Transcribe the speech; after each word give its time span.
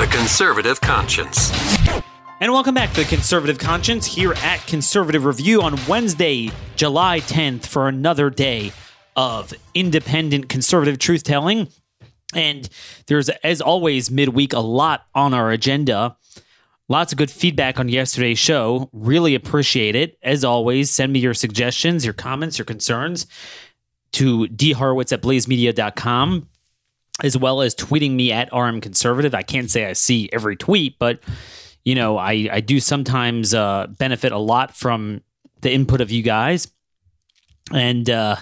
The 0.00 0.06
Conservative 0.06 0.80
Conscience. 0.80 1.52
And 2.40 2.50
welcome 2.50 2.74
back 2.74 2.88
to 2.94 3.02
the 3.02 3.06
Conservative 3.06 3.58
Conscience 3.58 4.06
here 4.06 4.32
at 4.32 4.66
Conservative 4.66 5.26
Review 5.26 5.60
on 5.60 5.78
Wednesday, 5.86 6.50
July 6.74 7.20
10th, 7.20 7.66
for 7.66 7.86
another 7.86 8.30
day 8.30 8.72
of 9.14 9.52
independent 9.74 10.48
conservative 10.48 10.98
truth 10.98 11.22
telling. 11.22 11.68
And 12.34 12.66
there's, 13.08 13.28
as 13.28 13.60
always, 13.60 14.10
midweek, 14.10 14.54
a 14.54 14.60
lot 14.60 15.04
on 15.14 15.34
our 15.34 15.50
agenda. 15.50 16.16
Lots 16.88 17.12
of 17.12 17.18
good 17.18 17.30
feedback 17.30 17.78
on 17.78 17.90
yesterday's 17.90 18.38
show. 18.38 18.88
Really 18.94 19.34
appreciate 19.34 19.96
it. 19.96 20.16
As 20.22 20.44
always, 20.44 20.90
send 20.90 21.12
me 21.12 21.18
your 21.18 21.34
suggestions, 21.34 22.06
your 22.06 22.14
comments, 22.14 22.56
your 22.56 22.64
concerns 22.64 23.26
to 24.12 24.46
dhorowitz 24.48 25.12
at 25.12 25.22
blazemedia.com, 25.22 26.48
as 27.22 27.36
well 27.36 27.62
as 27.62 27.74
tweeting 27.74 28.12
me 28.12 28.32
at 28.32 28.52
RM 28.52 28.80
Conservative. 28.80 29.34
I 29.34 29.42
can't 29.42 29.70
say 29.70 29.86
I 29.86 29.92
see 29.92 30.28
every 30.32 30.56
tweet, 30.56 30.98
but 30.98 31.20
you 31.84 31.94
know, 31.94 32.18
I, 32.18 32.48
I 32.52 32.60
do 32.60 32.80
sometimes 32.80 33.54
uh, 33.54 33.86
benefit 33.88 34.32
a 34.32 34.38
lot 34.38 34.76
from 34.76 35.22
the 35.60 35.72
input 35.72 36.00
of 36.00 36.10
you 36.10 36.22
guys. 36.22 36.70
And 37.72 38.10
uh, 38.10 38.36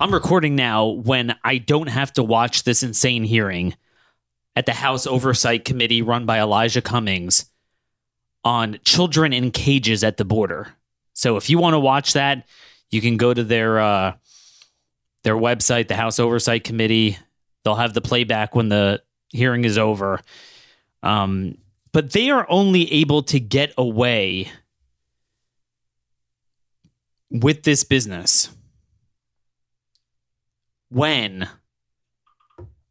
I'm 0.00 0.12
recording 0.12 0.56
now 0.56 0.86
when 0.86 1.36
I 1.44 1.58
don't 1.58 1.88
have 1.88 2.12
to 2.14 2.22
watch 2.22 2.64
this 2.64 2.82
insane 2.82 3.24
hearing 3.24 3.74
at 4.56 4.66
the 4.66 4.72
House 4.72 5.06
Oversight 5.06 5.64
Committee 5.64 6.02
run 6.02 6.26
by 6.26 6.40
Elijah 6.40 6.82
Cummings 6.82 7.46
on 8.44 8.78
children 8.84 9.32
in 9.32 9.50
cages 9.50 10.02
at 10.02 10.16
the 10.16 10.24
border. 10.24 10.74
So 11.14 11.36
if 11.36 11.48
you 11.48 11.58
want 11.58 11.74
to 11.74 11.78
watch 11.78 12.14
that, 12.14 12.46
you 12.90 13.00
can 13.00 13.16
go 13.16 13.32
to 13.32 13.44
their 13.44 13.80
uh, 13.80 14.14
their 15.22 15.36
website, 15.36 15.88
the 15.88 15.94
House 15.94 16.18
Oversight 16.18 16.64
Committee. 16.64 17.18
They'll 17.64 17.74
have 17.76 17.94
the 17.94 18.00
playback 18.00 18.54
when 18.54 18.68
the 18.68 19.02
hearing 19.28 19.64
is 19.64 19.78
over. 19.78 20.20
Um, 21.02 21.58
but 21.92 22.12
they 22.12 22.30
are 22.30 22.46
only 22.48 22.92
able 22.92 23.22
to 23.24 23.40
get 23.40 23.72
away 23.76 24.50
with 27.30 27.62
this 27.62 27.84
business 27.84 28.50
when 30.90 31.48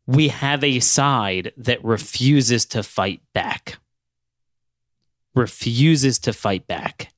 we 0.08 0.30
have 0.30 0.64
a 0.64 0.80
side 0.80 1.53
that 1.58 1.83
refuses 1.83 2.66
to 2.66 2.83
fight 2.83 3.22
back. 3.33 3.77
Refuses 5.36 6.19
to 6.19 6.33
fight 6.33 6.67
back. 6.67 7.14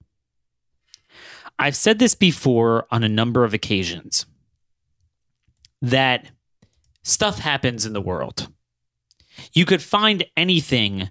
I've 1.57 1.75
said 1.75 1.99
this 1.99 2.15
before 2.15 2.85
on 2.91 3.03
a 3.03 3.09
number 3.09 3.43
of 3.43 3.53
occasions 3.53 4.25
that 5.81 6.29
stuff 7.03 7.39
happens 7.39 7.85
in 7.85 7.93
the 7.93 8.01
world. 8.01 8.47
You 9.53 9.65
could 9.65 9.81
find 9.81 10.25
anything 10.35 11.09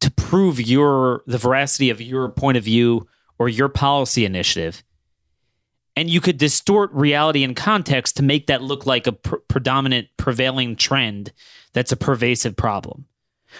to 0.00 0.10
prove 0.10 0.60
your 0.60 1.22
the 1.26 1.38
veracity 1.38 1.90
of 1.90 2.00
your 2.00 2.28
point 2.28 2.56
of 2.56 2.64
view 2.64 3.08
or 3.38 3.48
your 3.48 3.68
policy 3.68 4.24
initiative 4.24 4.82
and 5.96 6.08
you 6.08 6.20
could 6.20 6.38
distort 6.38 6.92
reality 6.92 7.42
and 7.42 7.56
context 7.56 8.16
to 8.16 8.22
make 8.22 8.46
that 8.46 8.62
look 8.62 8.86
like 8.86 9.08
a 9.08 9.12
pr- 9.12 9.36
predominant 9.48 10.06
prevailing 10.16 10.76
trend 10.76 11.32
that's 11.72 11.90
a 11.90 11.96
pervasive 11.96 12.54
problem 12.54 13.06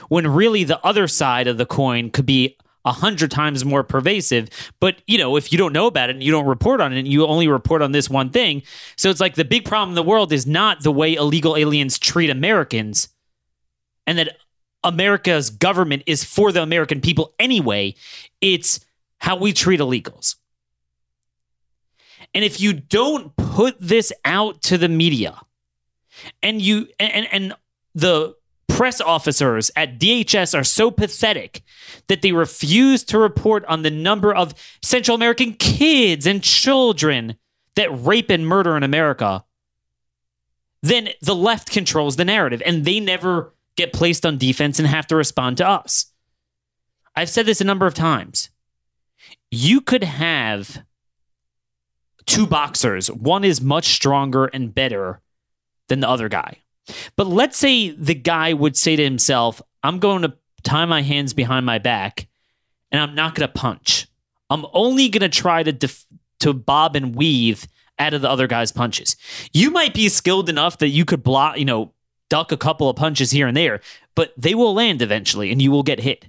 when 0.09 0.27
really 0.27 0.63
the 0.63 0.85
other 0.85 1.09
side 1.09 1.49
of 1.49 1.59
the 1.59 1.67
coin 1.67 2.11
could 2.11 2.27
be 2.27 2.57
a 2.89 2.93
hundred 2.93 3.31
times 3.31 3.65
more 3.65 3.85
pervasive. 3.85 4.49
But 4.81 5.03
you 5.07 5.19
know 5.19 5.37
if 5.37 5.53
you 5.53 5.59
don't 5.59 5.73
know 5.73 5.87
about 5.87 6.11
it 6.11 6.17
and 6.17 6.23
you 6.23 6.33
don't 6.33 6.47
report 6.47 6.81
on 6.81 6.93
it 6.93 6.99
and 6.99 7.07
you 7.07 7.27
only 7.27 7.49
report 7.49 7.83
on 7.83 7.93
this 7.93 8.09
one 8.09 8.31
thing. 8.31 8.63
So 8.97 9.11
it's 9.11 9.21
like 9.21 9.35
the 9.35 9.45
big 9.45 9.65
problem 9.65 9.91
in 9.91 9.95
the 9.95 10.03
world 10.03 10.33
is 10.33 10.47
not 10.47 10.83
the 10.83 10.93
way 10.93 11.15
illegal 11.15 11.57
aliens 11.57 11.99
treat 11.99 12.31
americans 12.31 13.09
and 14.07 14.19
that 14.19 14.37
america's 14.85 15.51
government 15.51 16.03
is 16.07 16.25
for 16.25 16.51
the 16.51 16.63
american 16.63 17.01
people 17.01 17.35
anyway. 17.39 17.95
It's 18.41 18.81
how 19.19 19.37
we 19.37 19.53
treat 19.53 19.81
illegals. 19.81 20.37
And 22.35 22.45
if 22.45 22.61
you 22.61 22.73
don't 22.73 23.37
put 23.37 23.77
this 23.81 24.13
out 24.25 24.63
to 24.63 24.79
the 24.79 24.89
media 24.89 25.41
and 26.43 26.61
you 26.63 26.89
and 26.99 27.27
and 27.33 27.55
the 27.95 28.38
press 28.69 29.01
officers 29.01 29.71
at 29.75 29.99
DHS 29.99 30.59
are 30.59 30.65
so 30.65 30.91
pathetic 30.91 31.63
that 32.07 32.23
they 32.23 32.33
refuse 32.33 33.03
to 33.05 33.19
report 33.19 33.65
on 33.65 33.83
the 33.83 33.91
number 33.91 34.35
of 34.35 34.55
Central 34.83 35.15
American 35.15 35.55
kids 35.55 36.27
and 36.27 36.43
children 36.43 37.37
that 37.75 37.91
rape 37.91 38.31
and 38.31 38.47
murder 38.47 38.77
in 38.77 38.83
America, 38.83 39.45
then 40.83 41.09
the 41.23 41.35
left 41.35 41.71
controls 41.71 42.17
the 42.17 42.25
narrative 42.25 42.63
and 42.65 42.85
they 42.85 43.01
never 43.01 43.55
get 43.77 43.93
placed 43.93 44.27
on 44.27 44.39
defense 44.39 44.79
and 44.79 44.89
have 44.89 45.07
to 45.07 45.17
respond 45.17 45.57
to 45.57 45.69
us. 45.69 46.07
I've 47.17 47.29
said 47.29 47.47
this 47.47 47.61
a 47.61 47.65
number 47.65 47.87
of 47.87 47.95
times. 47.95 48.51
You 49.51 49.81
could 49.81 50.05
have 50.05 50.83
two 52.27 52.47
boxers. 52.47 53.11
One 53.11 53.43
is 53.43 53.61
much 53.61 53.87
stronger 53.87 54.47
and 54.47 54.75
better 54.75 55.21
than 55.89 56.01
the 56.01 56.09
other 56.09 56.29
guy. 56.29 56.59
But 57.17 57.27
let's 57.27 57.59
say 57.59 57.91
the 57.91 58.15
guy 58.15 58.53
would 58.53 58.77
say 58.77 58.97
to 58.97 59.05
himself, 59.05 59.61
I'm 59.83 59.99
going 59.99 60.23
to 60.23 60.35
tie 60.63 60.85
my 60.85 61.03
hands 61.03 61.33
behind 61.35 61.67
my 61.67 61.79
back 61.79 62.29
and 62.91 63.01
I'm 63.01 63.15
not 63.15 63.35
going 63.35 63.47
to 63.47 63.53
punch. 63.53 64.07
I'm 64.51 64.67
only 64.73 65.09
going 65.09 65.29
to 65.29 65.29
try 65.29 65.63
to 65.63 65.73
def- 65.73 66.07
to 66.41 66.53
bob 66.53 66.97
and 66.97 67.15
weave 67.15 67.67
out 67.99 68.15
of 68.15 68.23
the 68.23 68.31
other 68.31 68.47
guy's 68.47 68.73
punches. 68.73 69.17
You 69.53 69.71
might 69.71 69.95
be 69.95 70.09
skilled 70.09 70.49
enough 70.49 70.79
that 70.79 70.89
you 70.89 71.05
could 71.05 71.23
block, 71.23 71.59
you 71.59 71.65
know, 71.65 71.93
duck 72.31 72.53
a 72.53 72.57
couple 72.57 72.89
of 72.89 72.97
punches 72.97 73.31
here 73.31 73.47
and 73.47 73.57
there, 73.57 73.81
but 74.15 74.33
they 74.37 74.55
will 74.55 74.75
land 74.75 75.03
eventually 75.03 75.51
and 75.51 75.61
you 75.61 75.71
will 75.71 75.83
get 75.83 76.01
hit. 76.01 76.27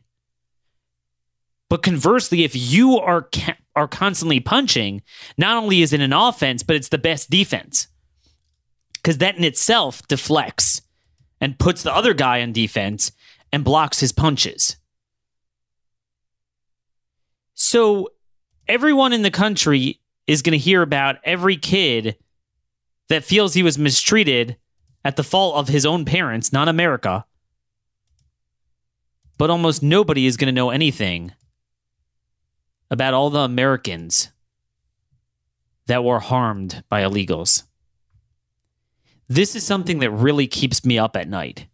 But 1.69 1.83
conversely, 1.83 2.43
if 2.43 2.55
you 2.55 2.97
are 2.97 3.27
ca- 3.33 3.57
are 3.75 3.87
constantly 3.87 4.39
punching, 4.39 5.03
not 5.37 5.55
only 5.55 5.81
is 5.81 5.93
it 5.93 6.01
an 6.01 6.13
offense, 6.13 6.63
but 6.63 6.75
it's 6.75 6.89
the 6.89 6.97
best 6.97 7.29
defense. 7.29 7.87
Because 9.01 9.17
that 9.19 9.37
in 9.37 9.43
itself 9.43 10.07
deflects 10.07 10.81
and 11.39 11.57
puts 11.57 11.83
the 11.83 11.93
other 11.93 12.13
guy 12.13 12.41
on 12.41 12.51
defense 12.51 13.11
and 13.51 13.63
blocks 13.63 13.99
his 13.99 14.11
punches. 14.11 14.77
So 17.53 18.09
everyone 18.67 19.13
in 19.13 19.21
the 19.21 19.31
country 19.31 19.99
is 20.27 20.41
going 20.41 20.51
to 20.51 20.57
hear 20.57 20.81
about 20.81 21.17
every 21.23 21.57
kid 21.57 22.17
that 23.07 23.23
feels 23.23 23.53
he 23.53 23.63
was 23.63 23.77
mistreated 23.77 24.57
at 25.03 25.15
the 25.15 25.23
fault 25.23 25.55
of 25.55 25.69
his 25.69 25.85
own 25.85 26.05
parents, 26.05 26.53
not 26.53 26.67
America. 26.67 27.25
But 29.37 29.49
almost 29.49 29.81
nobody 29.81 30.25
is 30.25 30.37
going 30.37 30.47
to 30.47 30.57
know 30.57 30.69
anything 30.69 31.31
about 32.91 33.13
all 33.13 33.29
the 33.29 33.39
Americans 33.39 34.29
that 35.87 36.03
were 36.03 36.19
harmed 36.19 36.83
by 36.89 37.01
illegals. 37.01 37.63
This 39.29 39.55
is 39.55 39.65
something 39.65 39.99
that 39.99 40.11
really 40.11 40.47
keeps 40.47 40.83
me 40.83 40.99
up 40.99 41.15
at 41.15 41.29
night. 41.29 41.67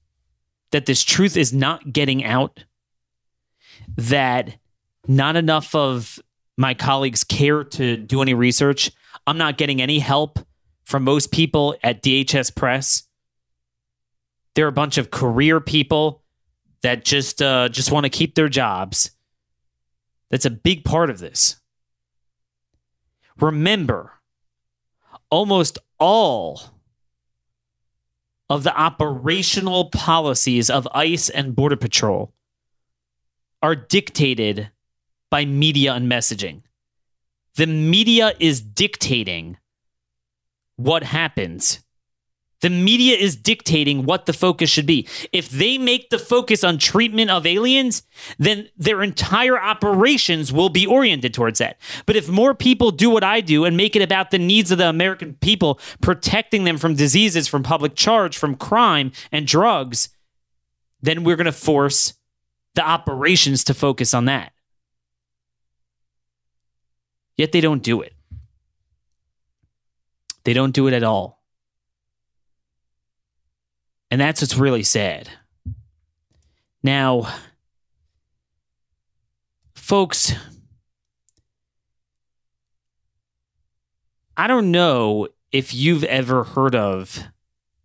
That 0.71 0.85
this 0.85 1.03
truth 1.03 1.37
is 1.37 1.53
not 1.53 1.93
getting 1.93 2.23
out, 2.23 2.65
that 3.95 4.57
not 5.07 5.35
enough 5.35 5.73
of 5.73 6.19
my 6.57 6.73
colleagues 6.73 7.23
care 7.23 7.63
to 7.63 7.97
do 7.97 8.21
any 8.21 8.33
research. 8.33 8.91
I'm 9.25 9.37
not 9.37 9.57
getting 9.57 9.81
any 9.81 9.99
help 9.99 10.39
from 10.83 11.03
most 11.03 11.31
people 11.31 11.75
at 11.81 12.03
DHS 12.03 12.53
Press. 12.55 13.03
They're 14.53 14.67
a 14.67 14.73
bunch 14.73 14.97
of 14.97 15.11
career 15.11 15.59
people 15.59 16.23
that 16.81 17.05
just 17.05 17.41
uh, 17.41 17.69
just 17.69 17.91
want 17.91 18.03
to 18.05 18.09
keep 18.09 18.35
their 18.35 18.49
jobs 18.49 19.11
that's 20.29 20.45
a 20.45 20.49
big 20.49 20.83
part 20.83 21.09
of 21.09 21.19
this. 21.19 21.57
Remember, 23.39 24.13
almost 25.29 25.77
all 25.99 26.74
of 28.49 28.63
the 28.63 28.75
operational 28.77 29.89
policies 29.89 30.69
of 30.69 30.87
ICE 30.93 31.29
and 31.29 31.55
Border 31.55 31.75
Patrol 31.77 32.33
are 33.61 33.75
dictated 33.75 34.69
by 35.31 35.45
media 35.45 35.93
and 35.93 36.09
messaging. 36.11 36.61
The 37.55 37.67
media 37.67 38.33
is 38.39 38.61
dictating 38.61 39.57
what 40.75 41.03
happens. 41.03 41.79
The 42.65 42.71
media 42.71 43.15
is 43.15 43.35
dictating 43.35 44.05
what 44.05 44.25
the 44.25 44.33
focus 44.33 44.71
should 44.71 44.87
be. 44.87 45.07
If 45.31 45.51
they 45.51 45.77
make 45.77 46.09
the 46.09 46.17
focus 46.17 46.63
on 46.63 46.79
treatment 46.79 47.29
of 47.29 47.45
aliens, 47.45 48.01
then 48.39 48.69
their 48.75 49.03
entire 49.03 49.61
operations 49.61 50.51
will 50.51 50.69
be 50.69 50.87
oriented 50.87 51.31
towards 51.31 51.59
that. 51.59 51.77
But 52.07 52.15
if 52.15 52.27
more 52.27 52.55
people 52.55 52.89
do 52.89 53.11
what 53.11 53.23
I 53.23 53.39
do 53.39 53.65
and 53.65 53.77
make 53.77 53.95
it 53.95 54.01
about 54.01 54.31
the 54.31 54.39
needs 54.39 54.71
of 54.71 54.79
the 54.79 54.89
American 54.89 55.35
people, 55.35 55.79
protecting 56.01 56.63
them 56.63 56.79
from 56.79 56.95
diseases, 56.95 57.47
from 57.47 57.61
public 57.61 57.93
charge, 57.93 58.35
from 58.35 58.55
crime 58.55 59.11
and 59.31 59.45
drugs, 59.45 60.09
then 61.03 61.23
we're 61.23 61.35
going 61.35 61.45
to 61.45 61.51
force 61.51 62.15
the 62.73 62.83
operations 62.83 63.63
to 63.65 63.75
focus 63.75 64.11
on 64.11 64.25
that. 64.25 64.53
Yet 67.37 67.51
they 67.51 67.61
don't 67.61 67.83
do 67.83 68.01
it. 68.01 68.15
They 70.45 70.53
don't 70.53 70.73
do 70.73 70.87
it 70.87 70.95
at 70.95 71.03
all. 71.03 71.44
And 74.11 74.21
that's 74.21 74.41
what's 74.41 74.55
really 74.55 74.83
sad. 74.83 75.29
Now, 76.83 77.33
folks, 79.73 80.33
I 84.37 84.47
don't 84.47 84.71
know 84.71 85.29
if 85.51 85.73
you've 85.73 86.03
ever 86.03 86.43
heard 86.43 86.75
of 86.75 87.23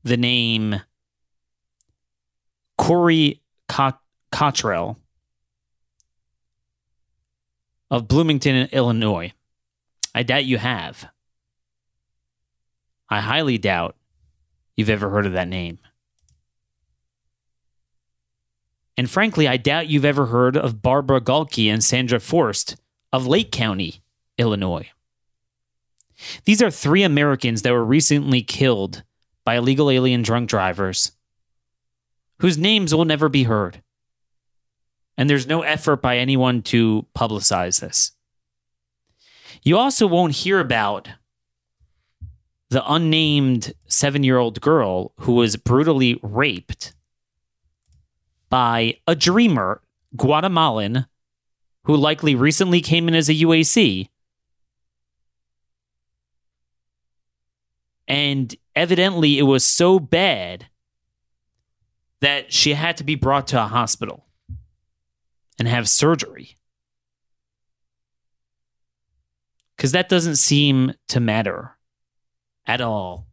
the 0.02 0.16
name 0.16 0.80
Corey 2.76 3.42
Cottrell 4.30 4.98
of 7.90 8.08
Bloomington, 8.08 8.68
Illinois. 8.72 9.32
I 10.14 10.22
doubt 10.22 10.44
you 10.44 10.58
have. 10.58 11.08
I 13.08 13.20
highly 13.20 13.58
doubt 13.58 13.96
you've 14.76 14.90
ever 14.90 15.10
heard 15.10 15.26
of 15.26 15.32
that 15.32 15.48
name. 15.48 15.78
And 18.96 19.10
frankly, 19.10 19.48
I 19.48 19.56
doubt 19.56 19.88
you've 19.88 20.04
ever 20.04 20.26
heard 20.26 20.56
of 20.56 20.82
Barbara 20.82 21.20
Galke 21.20 21.72
and 21.72 21.82
Sandra 21.82 22.20
Forst 22.20 22.76
of 23.12 23.26
Lake 23.26 23.50
County, 23.50 24.02
Illinois. 24.38 24.90
These 26.44 26.60
are 26.60 26.70
three 26.70 27.02
Americans 27.02 27.62
that 27.62 27.72
were 27.72 27.84
recently 27.84 28.42
killed 28.42 29.02
by 29.44 29.56
illegal 29.56 29.90
alien 29.90 30.22
drunk 30.22 30.48
drivers 30.48 31.12
whose 32.40 32.58
names 32.58 32.94
will 32.94 33.04
never 33.04 33.28
be 33.28 33.44
heard. 33.44 33.82
And 35.16 35.28
there's 35.28 35.46
no 35.46 35.62
effort 35.62 36.00
by 36.00 36.16
anyone 36.16 36.62
to 36.62 37.06
publicize 37.16 37.80
this. 37.80 38.12
You 39.62 39.76
also 39.76 40.06
won't 40.06 40.34
hear 40.34 40.58
about 40.58 41.08
the 42.70 42.82
unnamed 42.90 43.74
seven 43.86 44.24
year 44.24 44.38
old 44.38 44.60
girl 44.60 45.12
who 45.20 45.32
was 45.32 45.56
brutally 45.56 46.18
raped 46.22 46.94
by 48.50 48.98
a 49.06 49.14
dreamer, 49.14 49.80
Guatemalan, 50.16 51.06
who 51.84 51.96
likely 51.96 52.34
recently 52.34 52.80
came 52.80 53.08
in 53.08 53.14
as 53.14 53.28
a 53.28 53.34
UAC. 53.34 54.08
And 58.06 58.54
evidently, 58.74 59.38
it 59.38 59.44
was 59.44 59.64
so 59.64 60.00
bad 60.00 60.66
that 62.20 62.52
she 62.52 62.74
had 62.74 62.96
to 62.96 63.04
be 63.04 63.14
brought 63.14 63.46
to 63.48 63.62
a 63.62 63.66
hospital 63.66 64.26
and 65.58 65.68
have 65.68 65.88
surgery. 65.88 66.56
Because 69.76 69.92
that 69.92 70.08
doesn't 70.08 70.36
seem 70.36 70.94
to 71.08 71.20
matter 71.20 71.78
at 72.66 72.80
all, 72.80 73.26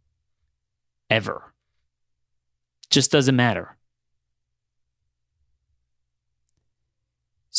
ever. 1.09 1.53
Just 2.89 3.11
doesn't 3.11 3.35
matter. 3.35 3.76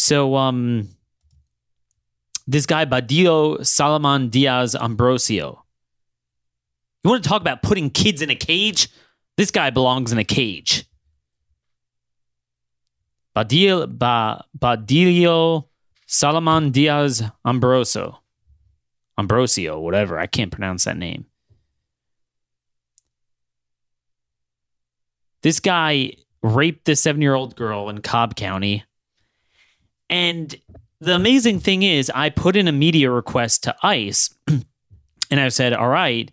So 0.00 0.37
um 0.37 0.91
this 2.47 2.67
guy 2.67 2.85
Badillo 2.85 3.67
Salaman 3.67 4.29
Diaz 4.29 4.77
Ambrosio. 4.77 5.65
You 7.03 7.11
want 7.11 7.25
to 7.25 7.29
talk 7.29 7.41
about 7.41 7.62
putting 7.62 7.91
kids 7.91 8.23
in 8.23 8.31
a 8.31 8.37
cage? 8.37 8.91
This 9.37 9.50
guy 9.50 9.71
belongs 9.71 10.12
in 10.12 10.19
a 10.19 10.25
cage. 10.25 10.85
Badil, 13.35 13.99
ba, 13.99 14.45
Badillo 14.56 15.65
Salaman 16.06 16.71
Diaz 16.71 17.25
Ambrosio. 17.45 18.21
Ambrosio, 19.19 19.81
whatever. 19.81 20.17
I 20.17 20.29
can't 20.29 20.53
pronounce 20.53 20.85
that 20.85 20.97
name. 20.97 21.27
This 25.43 25.59
guy 25.59 26.12
raped 26.41 26.85
this 26.85 27.00
seven 27.00 27.21
year 27.21 27.35
old 27.35 27.56
girl 27.56 27.89
in 27.89 28.00
Cobb 28.00 28.37
County 28.37 28.85
and 30.10 30.55
the 31.00 31.14
amazing 31.14 31.60
thing 31.60 31.82
is, 31.82 32.10
I 32.14 32.31
put 32.31 32.56
in 32.56 32.69
a 32.69 32.72
media 32.72 33.10
request 33.10 33.62
to 33.64 33.76
ICE 33.82 34.34
and 35.31 35.40
I 35.40 35.49
said, 35.49 35.72
all 35.72 35.88
right, 35.88 36.31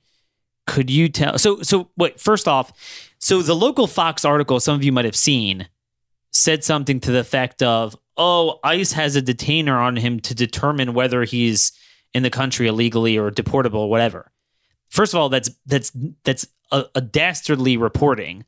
could 0.65 0.89
you 0.89 1.09
tell? 1.09 1.37
So, 1.37 1.61
so 1.61 1.89
wait, 1.97 2.19
first 2.19 2.47
off, 2.47 2.71
so 3.19 3.41
the 3.41 3.55
local 3.55 3.87
Fox 3.87 4.25
article, 4.25 4.59
some 4.59 4.75
of 4.75 4.83
you 4.83 4.91
might 4.91 5.05
have 5.05 5.15
seen, 5.15 5.67
said 6.31 6.63
something 6.63 6.99
to 7.01 7.11
the 7.11 7.19
effect 7.19 7.61
of, 7.61 7.95
oh, 8.17 8.59
ICE 8.63 8.91
has 8.93 9.15
a 9.15 9.21
detainer 9.21 9.77
on 9.77 9.97
him 9.97 10.19
to 10.21 10.33
determine 10.33 10.93
whether 10.93 11.23
he's 11.23 11.71
in 12.13 12.23
the 12.23 12.29
country 12.29 12.67
illegally 12.67 13.17
or 13.17 13.29
deportable 13.29 13.75
or 13.75 13.89
whatever. 13.89 14.31
First 14.89 15.13
of 15.13 15.19
all, 15.19 15.29
that's 15.29 15.49
that's 15.65 15.91
that's 16.23 16.47
a, 16.71 16.85
a 16.95 17.01
dastardly 17.01 17.77
reporting. 17.77 18.45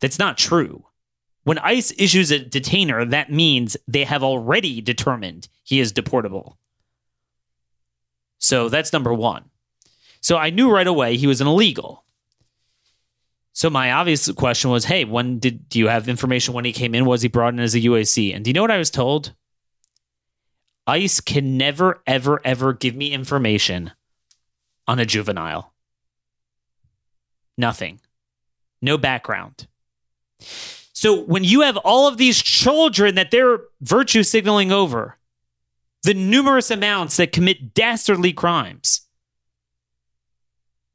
That's 0.00 0.18
not 0.18 0.36
true. 0.36 0.84
When 1.48 1.56
ICE 1.60 1.94
issues 1.96 2.30
a 2.30 2.40
detainer, 2.40 3.06
that 3.06 3.32
means 3.32 3.74
they 3.86 4.04
have 4.04 4.22
already 4.22 4.82
determined 4.82 5.48
he 5.64 5.80
is 5.80 5.94
deportable. 5.94 6.56
So 8.36 8.68
that's 8.68 8.92
number 8.92 9.14
one. 9.14 9.44
So 10.20 10.36
I 10.36 10.50
knew 10.50 10.70
right 10.70 10.86
away 10.86 11.16
he 11.16 11.26
was 11.26 11.40
an 11.40 11.46
illegal. 11.46 12.04
So 13.54 13.70
my 13.70 13.92
obvious 13.92 14.30
question 14.32 14.70
was, 14.70 14.84
hey, 14.84 15.06
when 15.06 15.38
did 15.38 15.70
do 15.70 15.78
you 15.78 15.88
have 15.88 16.06
information 16.06 16.52
when 16.52 16.66
he 16.66 16.72
came 16.74 16.94
in? 16.94 17.06
Was 17.06 17.22
he 17.22 17.28
brought 17.28 17.54
in 17.54 17.60
as 17.60 17.74
a 17.74 17.80
UAC? 17.80 18.36
And 18.36 18.44
do 18.44 18.50
you 18.50 18.52
know 18.52 18.60
what 18.60 18.70
I 18.70 18.76
was 18.76 18.90
told? 18.90 19.32
ICE 20.86 21.18
can 21.20 21.56
never, 21.56 22.02
ever, 22.06 22.42
ever 22.44 22.74
give 22.74 22.94
me 22.94 23.14
information 23.14 23.92
on 24.86 24.98
a 24.98 25.06
juvenile. 25.06 25.72
Nothing. 27.56 28.00
No 28.82 28.98
background. 28.98 29.66
So 30.98 31.14
when 31.14 31.44
you 31.44 31.60
have 31.60 31.76
all 31.76 32.08
of 32.08 32.16
these 32.16 32.42
children 32.42 33.14
that 33.14 33.30
they're 33.30 33.60
virtue 33.80 34.24
signaling 34.24 34.72
over, 34.72 35.16
the 36.02 36.12
numerous 36.12 36.72
amounts 36.72 37.18
that 37.18 37.30
commit 37.30 37.72
dastardly 37.72 38.32
crimes, 38.32 39.02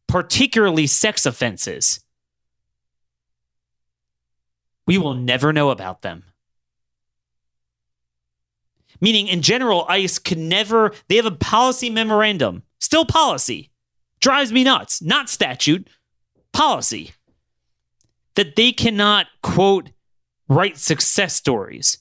particularly 0.08 0.88
sex 0.88 1.26
offenses, 1.26 2.02
we 4.86 4.98
will 4.98 5.14
never 5.14 5.54
know 5.54 5.70
about 5.70 6.02
them. 6.02 6.26
Meaning, 9.00 9.30
in 9.30 9.42
general, 9.42 9.86
ICE 9.88 10.20
can 10.20 10.50
never, 10.50 10.92
they 11.08 11.16
have 11.16 11.26
a 11.26 11.32
policy 11.32 11.90
memorandum, 11.90 12.64
still 12.78 13.06
policy, 13.06 13.72
drives 14.20 14.52
me 14.52 14.66
nuts, 14.66 15.02
not 15.02 15.30
statute, 15.30 15.88
policy. 16.52 17.14
That 18.36 18.56
they 18.56 18.72
cannot, 18.72 19.28
quote, 19.44 19.92
write 20.56 20.78
success 20.78 21.36
stories. 21.36 21.98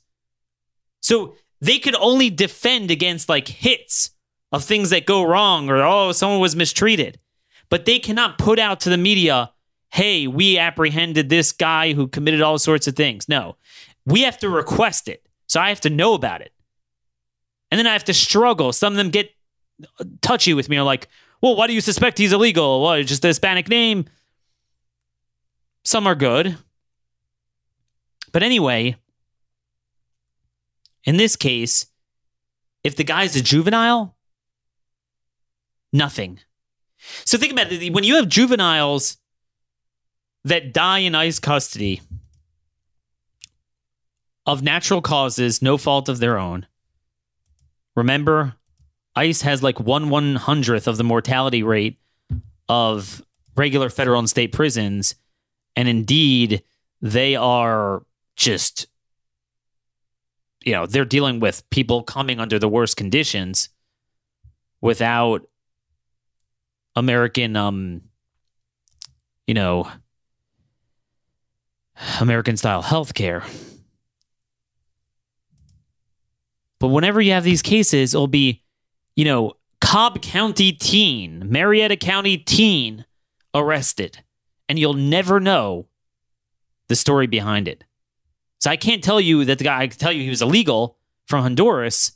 So 1.00 1.36
they 1.60 1.78
could 1.78 1.96
only 1.96 2.30
defend 2.30 2.90
against 2.90 3.28
like 3.28 3.48
hits 3.48 4.10
of 4.52 4.64
things 4.64 4.90
that 4.90 5.06
go 5.06 5.22
wrong 5.22 5.70
or, 5.70 5.82
oh, 5.82 6.12
someone 6.12 6.40
was 6.40 6.56
mistreated. 6.56 7.18
But 7.68 7.84
they 7.84 7.98
cannot 7.98 8.38
put 8.38 8.58
out 8.58 8.80
to 8.80 8.90
the 8.90 8.98
media, 8.98 9.50
hey, 9.90 10.26
we 10.26 10.58
apprehended 10.58 11.28
this 11.28 11.52
guy 11.52 11.94
who 11.94 12.06
committed 12.06 12.42
all 12.42 12.58
sorts 12.58 12.86
of 12.86 12.94
things. 12.94 13.28
No, 13.28 13.56
we 14.04 14.22
have 14.22 14.38
to 14.38 14.48
request 14.48 15.08
it. 15.08 15.26
So 15.46 15.60
I 15.60 15.68
have 15.68 15.80
to 15.82 15.90
know 15.90 16.14
about 16.14 16.40
it. 16.40 16.52
And 17.70 17.78
then 17.78 17.86
I 17.86 17.92
have 17.92 18.04
to 18.04 18.14
struggle. 18.14 18.72
Some 18.72 18.92
of 18.92 18.96
them 18.98 19.10
get 19.10 19.30
uh, 19.98 20.04
touchy 20.20 20.52
with 20.52 20.68
me, 20.68 20.76
are 20.76 20.82
like, 20.82 21.08
well, 21.40 21.56
why 21.56 21.66
do 21.66 21.72
you 21.72 21.80
suspect 21.80 22.18
he's 22.18 22.32
illegal? 22.32 22.82
What, 22.82 23.06
just 23.06 23.24
a 23.24 23.28
Hispanic 23.28 23.68
name? 23.68 24.04
Some 25.84 26.06
are 26.06 26.14
good. 26.14 26.58
But 28.32 28.42
anyway, 28.42 28.96
in 31.04 31.16
this 31.16 31.36
case, 31.36 31.86
if 32.82 32.96
the 32.96 33.04
guy's 33.04 33.36
a 33.36 33.42
juvenile, 33.42 34.16
nothing. 35.92 36.40
So 37.24 37.38
think 37.38 37.52
about 37.52 37.70
it. 37.70 37.92
When 37.92 38.04
you 38.04 38.16
have 38.16 38.28
juveniles 38.28 39.18
that 40.44 40.72
die 40.72 41.00
in 41.00 41.14
ICE 41.14 41.38
custody 41.38 42.00
of 44.46 44.62
natural 44.62 45.02
causes, 45.02 45.62
no 45.62 45.76
fault 45.78 46.08
of 46.08 46.18
their 46.18 46.38
own, 46.38 46.66
remember, 47.94 48.54
ICE 49.14 49.42
has 49.42 49.62
like 49.62 49.78
one 49.78 50.08
one 50.08 50.36
hundredth 50.36 50.88
of 50.88 50.96
the 50.96 51.04
mortality 51.04 51.62
rate 51.62 51.98
of 52.68 53.22
regular 53.56 53.90
federal 53.90 54.18
and 54.18 54.30
state 54.30 54.52
prisons 54.52 55.14
And 55.76 55.88
indeed, 55.88 56.62
they 57.00 57.36
are 57.36 58.02
just, 58.36 58.86
you 60.64 60.72
know, 60.72 60.86
they're 60.86 61.04
dealing 61.04 61.40
with 61.40 61.68
people 61.70 62.02
coming 62.02 62.40
under 62.40 62.58
the 62.58 62.68
worst 62.68 62.96
conditions 62.96 63.68
without 64.80 65.42
American, 66.96 67.56
um, 67.56 68.02
you 69.46 69.54
know, 69.54 69.88
American 72.20 72.56
style 72.56 72.82
healthcare. 72.82 73.44
But 76.78 76.88
whenever 76.88 77.20
you 77.20 77.32
have 77.32 77.44
these 77.44 77.62
cases, 77.62 78.12
it'll 78.12 78.26
be, 78.26 78.64
you 79.14 79.24
know, 79.24 79.52
Cobb 79.80 80.20
County 80.22 80.72
teen, 80.72 81.48
Marietta 81.48 81.96
County 81.96 82.36
teen 82.38 83.04
arrested. 83.54 84.18
And 84.68 84.78
you'll 84.78 84.94
never 84.94 85.38
know 85.38 85.86
the 86.88 86.96
story 86.96 87.26
behind 87.26 87.68
it. 87.68 87.84
So 88.62 88.70
I 88.70 88.76
can't 88.76 89.02
tell 89.02 89.20
you 89.20 89.44
that 89.46 89.58
the 89.58 89.64
guy, 89.64 89.80
I 89.80 89.86
can 89.88 89.98
tell 89.98 90.12
you 90.12 90.22
he 90.22 90.28
was 90.28 90.40
illegal 90.40 90.96
from 91.26 91.42
Honduras. 91.42 92.12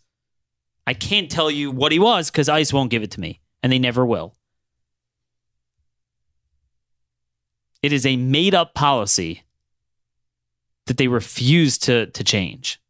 I 0.86 0.94
can't 0.94 1.28
tell 1.28 1.50
you 1.50 1.72
what 1.72 1.90
he 1.90 1.98
was 1.98 2.30
because 2.30 2.48
ICE 2.48 2.72
won't 2.72 2.92
give 2.92 3.02
it 3.02 3.10
to 3.10 3.20
me, 3.20 3.40
and 3.64 3.72
they 3.72 3.80
never 3.80 4.06
will. 4.06 4.36
It 7.82 7.92
is 7.92 8.06
a 8.06 8.16
made 8.16 8.54
up 8.54 8.74
policy 8.74 9.42
that 10.86 10.98
they 10.98 11.08
refuse 11.08 11.78
to, 11.78 12.06
to 12.06 12.22
change. 12.22 12.80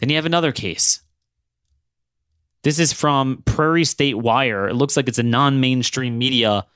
Then 0.00 0.10
you 0.10 0.16
have 0.16 0.26
another 0.26 0.52
case. 0.52 1.00
This 2.62 2.78
is 2.78 2.92
from 2.92 3.40
Prairie 3.46 3.86
State 3.86 4.18
Wire. 4.18 4.68
It 4.68 4.74
looks 4.74 4.98
like 4.98 5.08
it's 5.08 5.18
a 5.18 5.22
non 5.22 5.60
mainstream 5.60 6.18
media 6.18 6.66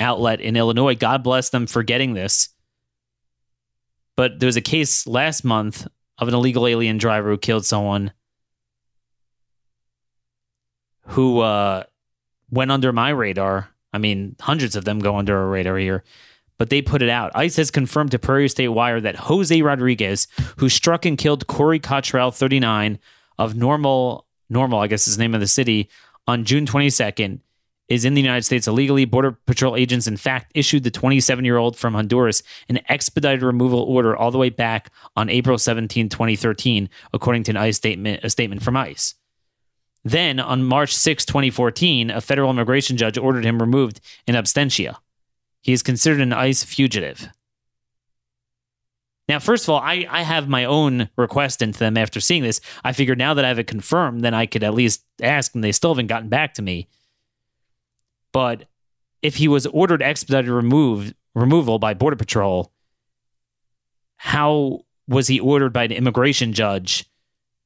outlet 0.00 0.40
in 0.40 0.56
Illinois. 0.56 0.96
God 0.96 1.22
bless 1.22 1.50
them 1.50 1.68
for 1.68 1.84
getting 1.84 2.14
this. 2.14 2.48
But 4.18 4.40
there 4.40 4.48
was 4.48 4.56
a 4.56 4.60
case 4.60 5.06
last 5.06 5.44
month 5.44 5.86
of 6.18 6.26
an 6.26 6.34
illegal 6.34 6.66
alien 6.66 6.98
driver 6.98 7.30
who 7.30 7.38
killed 7.38 7.64
someone 7.64 8.10
who 11.02 11.38
uh, 11.38 11.84
went 12.50 12.72
under 12.72 12.92
my 12.92 13.10
radar. 13.10 13.68
I 13.92 13.98
mean, 13.98 14.34
hundreds 14.40 14.74
of 14.74 14.84
them 14.84 14.98
go 14.98 15.16
under 15.16 15.38
our 15.38 15.46
radar 15.46 15.78
here 15.78 16.02
but 16.58 16.70
they 16.70 16.82
put 16.82 17.02
it 17.02 17.08
out. 17.08 17.30
ICE 17.36 17.54
has 17.56 17.70
confirmed 17.70 18.10
to 18.10 18.18
Prairie 18.18 18.48
State 18.48 18.68
Wire 18.68 19.00
that 19.00 19.14
Jose 19.14 19.62
Rodriguez, 19.62 20.26
who 20.56 20.68
struck 20.68 21.06
and 21.06 21.16
killed 21.16 21.46
Corey 21.46 21.78
Cottrell, 21.78 22.32
39, 22.32 22.98
of 23.38 23.54
Normal, 23.54 24.26
Normal, 24.50 24.80
I 24.80 24.88
guess 24.88 25.06
is 25.06 25.16
the 25.16 25.22
name 25.22 25.34
of 25.34 25.40
the 25.40 25.46
city, 25.46 25.88
on 26.26 26.44
June 26.44 26.66
22nd, 26.66 27.38
is 27.88 28.04
in 28.04 28.14
the 28.14 28.20
United 28.20 28.44
States 28.44 28.66
illegally. 28.66 29.04
Border 29.04 29.32
Patrol 29.46 29.76
agents, 29.76 30.06
in 30.06 30.16
fact, 30.16 30.52
issued 30.54 30.84
the 30.84 30.90
27 30.90 31.44
year 31.44 31.56
old 31.56 31.76
from 31.76 31.94
Honduras 31.94 32.42
an 32.68 32.80
expedited 32.88 33.42
removal 33.42 33.80
order 33.80 34.16
all 34.16 34.30
the 34.30 34.38
way 34.38 34.50
back 34.50 34.90
on 35.16 35.28
April 35.28 35.58
17, 35.58 36.08
2013, 36.08 36.88
according 37.12 37.44
to 37.44 37.52
an 37.52 37.56
ICE 37.56 37.76
statement, 37.76 38.20
a 38.22 38.30
statement 38.30 38.62
from 38.62 38.76
ICE. 38.76 39.14
Then, 40.04 40.38
on 40.40 40.64
March 40.64 40.94
6, 40.94 41.24
2014, 41.24 42.10
a 42.10 42.20
federal 42.20 42.50
immigration 42.50 42.96
judge 42.96 43.18
ordered 43.18 43.44
him 43.44 43.60
removed 43.60 44.00
in 44.26 44.34
absentia. 44.34 44.96
He 45.60 45.72
is 45.72 45.82
considered 45.82 46.20
an 46.20 46.32
ICE 46.32 46.62
fugitive. 46.62 47.28
Now, 49.28 49.38
first 49.38 49.64
of 49.64 49.70
all, 49.70 49.80
I, 49.80 50.06
I 50.08 50.22
have 50.22 50.48
my 50.48 50.64
own 50.64 51.10
request 51.16 51.60
into 51.60 51.78
them 51.78 51.98
after 51.98 52.20
seeing 52.20 52.42
this. 52.42 52.60
I 52.82 52.92
figured 52.92 53.18
now 53.18 53.34
that 53.34 53.44
I 53.44 53.48
have 53.48 53.58
it 53.58 53.66
confirmed, 53.66 54.22
then 54.22 54.32
I 54.32 54.46
could 54.46 54.64
at 54.64 54.72
least 54.72 55.04
ask, 55.20 55.54
and 55.54 55.62
they 55.62 55.72
still 55.72 55.90
haven't 55.90 56.06
gotten 56.06 56.30
back 56.30 56.54
to 56.54 56.62
me. 56.62 56.88
But 58.32 58.64
if 59.22 59.36
he 59.36 59.48
was 59.48 59.66
ordered 59.66 60.02
expedited 60.02 60.50
removed 60.50 61.14
removal 61.34 61.78
by 61.78 61.94
Border 61.94 62.16
Patrol, 62.16 62.72
how 64.16 64.80
was 65.06 65.28
he 65.28 65.40
ordered 65.40 65.72
by 65.72 65.84
an 65.84 65.92
immigration 65.92 66.52
judge 66.52 67.04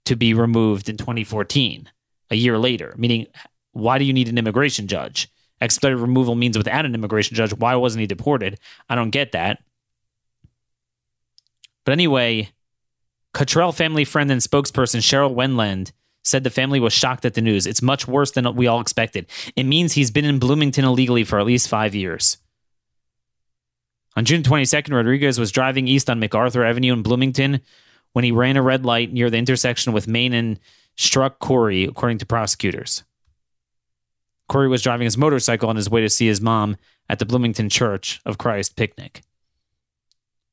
to 0.04 0.16
be 0.16 0.35
removed 0.35 0.88
in 0.88 0.97
2014, 0.97 1.88
a 2.31 2.37
year 2.37 2.59
later? 2.59 2.95
Meaning, 2.97 3.26
why 3.73 3.99
do 3.99 4.04
you 4.04 4.12
need 4.12 4.28
an 4.28 4.38
immigration 4.38 4.87
judge? 4.87 5.28
expedited 5.62 6.00
removal 6.00 6.35
means 6.35 6.59
without 6.59 6.85
an 6.85 6.95
immigration 6.95 7.37
judge. 7.37 7.54
Why 7.54 7.76
wasn't 7.76 8.00
he 8.00 8.07
deported? 8.07 8.59
I 8.88 8.97
don't 8.97 9.11
get 9.11 9.33
that. 9.33 9.62
But 11.85 11.92
anyway, 11.92 12.50
Cottrell 13.33 13.73
family 13.73 14.04
friend 14.04 14.31
and 14.31 14.40
spokesperson 14.40 15.00
Cheryl 15.00 15.35
Wendland 15.35 15.92
said 16.22 16.44
the 16.44 16.50
family 16.50 16.80
was 16.80 16.92
shocked 16.92 17.24
at 17.24 17.34
the 17.34 17.40
news. 17.40 17.66
It's 17.66 17.82
much 17.82 18.06
worse 18.06 18.30
than 18.30 18.54
we 18.54 18.66
all 18.66 18.80
expected. 18.80 19.26
It 19.56 19.64
means 19.64 19.92
he's 19.92 20.10
been 20.10 20.24
in 20.24 20.38
Bloomington 20.38 20.84
illegally 20.84 21.24
for 21.24 21.38
at 21.38 21.46
least 21.46 21.68
five 21.68 21.94
years. 21.94 22.38
On 24.16 24.24
June 24.24 24.42
22nd, 24.42 24.94
Rodriguez 24.94 25.38
was 25.38 25.52
driving 25.52 25.88
east 25.88 26.10
on 26.10 26.20
MacArthur 26.20 26.64
Avenue 26.64 26.92
in 26.92 27.02
Bloomington 27.02 27.60
when 28.12 28.24
he 28.24 28.32
ran 28.32 28.56
a 28.56 28.62
red 28.62 28.84
light 28.84 29.12
near 29.12 29.30
the 29.30 29.38
intersection 29.38 29.92
with 29.92 30.06
Main 30.06 30.34
and 30.34 30.60
struck 30.96 31.38
Corey, 31.38 31.84
according 31.84 32.18
to 32.18 32.26
prosecutors. 32.26 33.04
Corey 34.48 34.68
was 34.68 34.82
driving 34.82 35.06
his 35.06 35.16
motorcycle 35.16 35.70
on 35.70 35.76
his 35.76 35.88
way 35.88 36.02
to 36.02 36.10
see 36.10 36.26
his 36.26 36.42
mom 36.42 36.76
at 37.08 37.18
the 37.18 37.24
Bloomington 37.24 37.70
Church 37.70 38.20
of 38.26 38.36
Christ 38.36 38.76
picnic. 38.76 39.22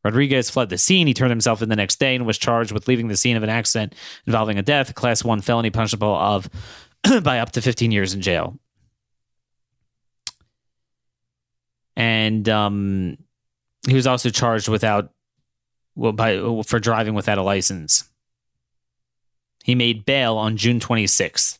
Rodriguez 0.03 0.49
fled 0.49 0.69
the 0.69 0.77
scene. 0.77 1.07
He 1.07 1.13
turned 1.13 1.31
himself 1.31 1.61
in 1.61 1.69
the 1.69 1.75
next 1.75 1.99
day 1.99 2.15
and 2.15 2.25
was 2.25 2.37
charged 2.37 2.71
with 2.71 2.87
leaving 2.87 3.07
the 3.07 3.17
scene 3.17 3.35
of 3.35 3.43
an 3.43 3.49
accident 3.49 3.95
involving 4.25 4.57
a 4.57 4.63
death, 4.63 4.95
class 4.95 5.23
one 5.23 5.41
felony 5.41 5.69
punishable 5.69 6.15
of 6.15 6.49
by 7.23 7.39
up 7.39 7.51
to 7.51 7.61
15 7.61 7.91
years 7.91 8.13
in 8.13 8.21
jail. 8.21 8.57
And 11.95 12.47
um, 12.47 13.17
he 13.87 13.93
was 13.93 14.07
also 14.07 14.29
charged 14.29 14.69
without 14.69 15.11
well, 15.95 16.13
by 16.13 16.39
for 16.65 16.79
driving 16.79 17.13
without 17.13 17.37
a 17.37 17.43
license. 17.43 18.09
He 19.65 19.75
made 19.75 20.05
bail 20.05 20.37
on 20.37 20.55
June 20.55 20.79
26th. 20.79 21.59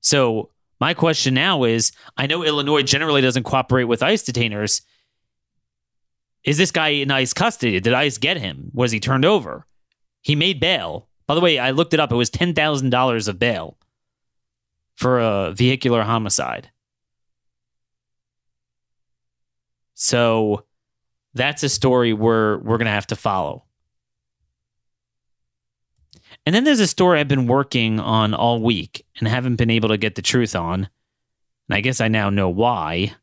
So 0.00 0.50
my 0.80 0.94
question 0.94 1.34
now 1.34 1.64
is 1.64 1.92
I 2.16 2.26
know 2.26 2.42
Illinois 2.42 2.82
generally 2.82 3.20
doesn't 3.20 3.44
cooperate 3.44 3.84
with 3.84 4.02
ICE 4.02 4.22
detainers. 4.22 4.82
Is 6.44 6.56
this 6.56 6.70
guy 6.70 6.88
in 6.88 7.10
ICE 7.10 7.32
custody? 7.32 7.78
Did 7.80 7.92
ICE 7.92 8.16
get 8.18 8.38
him? 8.38 8.70
Was 8.72 8.92
he 8.92 9.00
turned 9.00 9.24
over? 9.24 9.66
He 10.22 10.34
made 10.34 10.60
bail. 10.60 11.08
By 11.26 11.34
the 11.34 11.40
way, 11.40 11.58
I 11.58 11.70
looked 11.70 11.94
it 11.94 12.00
up. 12.00 12.12
It 12.12 12.16
was 12.16 12.30
$10,000 12.30 13.28
of 13.28 13.38
bail 13.38 13.76
for 14.96 15.18
a 15.20 15.52
vehicular 15.52 16.02
homicide. 16.02 16.70
So 19.94 20.64
that's 21.34 21.62
a 21.62 21.68
story 21.68 22.12
we're 22.12 22.58
we're 22.58 22.78
going 22.78 22.86
to 22.86 22.92
have 22.92 23.06
to 23.08 23.16
follow. 23.16 23.64
And 26.46 26.54
then 26.54 26.64
there's 26.64 26.80
a 26.80 26.86
story 26.86 27.20
I've 27.20 27.28
been 27.28 27.46
working 27.46 28.00
on 28.00 28.32
all 28.32 28.60
week 28.60 29.04
and 29.18 29.28
haven't 29.28 29.56
been 29.56 29.70
able 29.70 29.90
to 29.90 29.98
get 29.98 30.14
the 30.14 30.22
truth 30.22 30.56
on. 30.56 30.88
And 31.68 31.76
I 31.76 31.80
guess 31.80 32.00
I 32.00 32.08
now 32.08 32.30
know 32.30 32.48
why. 32.48 33.14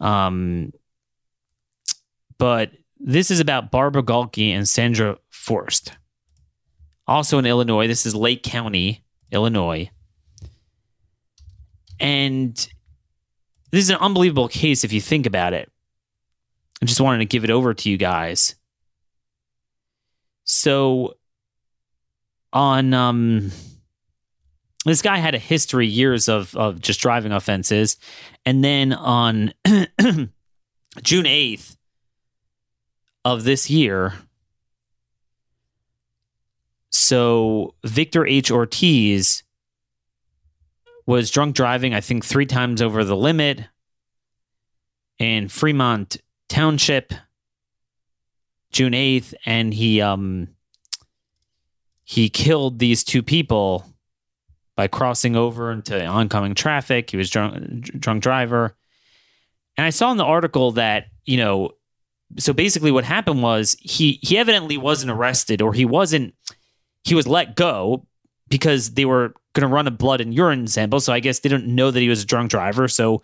Um, 0.00 0.72
but 2.40 2.70
this 2.98 3.30
is 3.30 3.38
about 3.38 3.70
Barbara 3.70 4.02
Galke 4.02 4.56
and 4.56 4.66
Sandra 4.66 5.18
Forst. 5.28 5.92
Also 7.06 7.38
in 7.38 7.44
Illinois. 7.44 7.86
This 7.86 8.06
is 8.06 8.14
Lake 8.14 8.42
County, 8.42 9.04
Illinois. 9.30 9.90
And 12.00 12.54
this 13.70 13.84
is 13.84 13.90
an 13.90 13.98
unbelievable 14.00 14.48
case 14.48 14.84
if 14.84 14.92
you 14.92 15.02
think 15.02 15.26
about 15.26 15.52
it. 15.52 15.70
I 16.82 16.86
just 16.86 17.00
wanted 17.00 17.18
to 17.18 17.26
give 17.26 17.44
it 17.44 17.50
over 17.50 17.74
to 17.74 17.90
you 17.90 17.98
guys. 17.98 18.54
So 20.44 21.16
on 22.54 22.94
um 22.94 23.52
this 24.86 25.02
guy 25.02 25.18
had 25.18 25.34
a 25.34 25.38
history 25.38 25.86
years 25.86 26.26
of 26.28 26.56
of 26.56 26.80
just 26.80 27.00
driving 27.00 27.32
offenses 27.32 27.98
and 28.46 28.64
then 28.64 28.94
on 28.94 29.52
June 29.66 30.30
8th 31.02 31.76
of 33.24 33.44
this 33.44 33.70
year 33.70 34.14
so 36.90 37.74
Victor 37.84 38.26
H 38.26 38.50
Ortiz 38.50 39.42
was 41.06 41.30
drunk 41.30 41.54
driving 41.54 41.94
I 41.94 42.00
think 42.00 42.24
3 42.24 42.46
times 42.46 42.82
over 42.82 43.04
the 43.04 43.16
limit 43.16 43.64
in 45.18 45.48
Fremont 45.48 46.16
Township 46.48 47.12
June 48.72 48.92
8th 48.92 49.34
and 49.44 49.74
he 49.74 50.00
um 50.00 50.48
he 52.10 52.28
killed 52.28 52.80
these 52.80 53.04
two 53.04 53.22
people 53.22 53.86
by 54.74 54.88
crossing 54.88 55.36
over 55.36 55.70
into 55.70 56.04
oncoming 56.04 56.54
traffic. 56.54 57.10
He 57.10 57.16
was 57.16 57.30
drunk, 57.30 57.82
drunk 58.00 58.22
driver. 58.22 58.74
And 59.76 59.86
I 59.86 59.90
saw 59.90 60.10
in 60.10 60.16
the 60.16 60.24
article 60.24 60.72
that, 60.72 61.06
you 61.24 61.36
know, 61.36 61.70
so 62.38 62.52
basically 62.52 62.90
what 62.90 63.04
happened 63.04 63.42
was 63.42 63.76
he 63.80 64.18
he 64.22 64.38
evidently 64.38 64.76
wasn't 64.76 65.10
arrested 65.10 65.62
or 65.62 65.72
he 65.72 65.84
wasn't 65.84 66.34
he 67.04 67.14
was 67.14 67.26
let 67.26 67.56
go 67.56 68.06
because 68.48 68.92
they 68.92 69.04
were 69.04 69.34
going 69.54 69.68
to 69.68 69.74
run 69.74 69.86
a 69.86 69.90
blood 69.90 70.20
and 70.20 70.34
urine 70.34 70.66
sample. 70.66 71.00
So 71.00 71.12
I 71.12 71.20
guess 71.20 71.40
they 71.40 71.48
didn't 71.48 71.72
know 71.72 71.90
that 71.90 72.00
he 72.00 72.08
was 72.08 72.22
a 72.22 72.26
drunk 72.26 72.50
driver. 72.50 72.88
So 72.88 73.22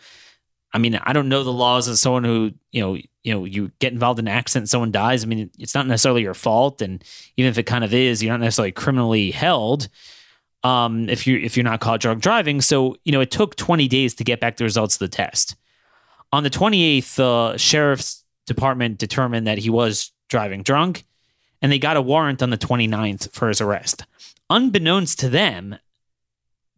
I 0.73 0.79
mean, 0.79 0.97
I 0.97 1.13
don't 1.13 1.29
know 1.29 1.43
the 1.43 1.53
laws 1.53 1.89
of 1.89 1.97
someone 1.97 2.25
who, 2.25 2.53
you 2.71 2.83
know, 2.83 2.95
you 3.25 3.33
know, 3.33 3.45
you 3.45 3.73
get 3.79 3.93
involved 3.93 4.19
in 4.19 4.29
an 4.29 4.35
accident, 4.35 4.69
someone 4.69 4.93
dies. 4.93 5.25
I 5.25 5.27
mean, 5.27 5.51
it's 5.59 5.75
not 5.75 5.87
necessarily 5.87 6.23
your 6.23 6.35
fault, 6.35 6.83
and 6.83 7.03
even 7.37 7.49
if 7.49 7.57
it 7.57 7.63
kind 7.63 7.83
of 7.83 7.95
is, 7.95 8.23
you're 8.23 8.33
not 8.33 8.41
necessarily 8.41 8.73
criminally 8.73 9.31
held. 9.31 9.89
Um, 10.63 11.09
if 11.09 11.27
you 11.27 11.39
if 11.39 11.57
you're 11.57 11.65
not 11.65 11.81
caught 11.81 12.01
drunk 12.01 12.23
driving, 12.23 12.61
so 12.61 12.97
you 13.05 13.13
know, 13.13 13.21
it 13.21 13.31
took 13.31 13.57
20 13.57 13.89
days 13.89 14.15
to 14.17 14.25
get 14.25 14.39
back 14.39 14.57
the 14.59 14.65
results 14.65 14.97
of 14.97 14.99
the 14.99 15.09
test. 15.09 15.57
On 16.33 16.43
the 16.43 16.51
28th, 16.51 17.15
the 17.15 17.57
sheriff's 17.57 18.25
department 18.47 18.99
determined 18.99 19.47
that 19.47 19.59
he 19.59 19.71
was 19.71 20.13
driving 20.29 20.63
drunk, 20.63 21.05
and 21.61 21.71
they 21.71 21.79
got 21.79 21.97
a 21.97 22.03
warrant 22.03 22.43
on 22.43 22.51
the 22.51 22.59
29th 22.59 23.33
for 23.33 23.49
his 23.49 23.61
arrest. 23.61 24.05
Unbeknownst 24.49 25.19
to 25.21 25.29
them, 25.29 25.77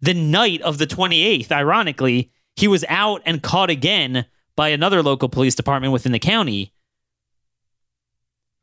the 0.01 0.15
night 0.15 0.63
of 0.63 0.79
the 0.79 0.87
28th, 0.87 1.53
ironically, 1.53 2.31
he 2.57 2.69
was 2.69 2.85
out 2.89 3.23
and 3.27 3.43
caught 3.43 3.71
again 3.71 4.27
by 4.57 4.69
another 4.69 5.03
local 5.03 5.29
police 5.29 5.55
department 5.55 5.93
within 5.93 6.13
the 6.13 6.19
county 6.19 6.73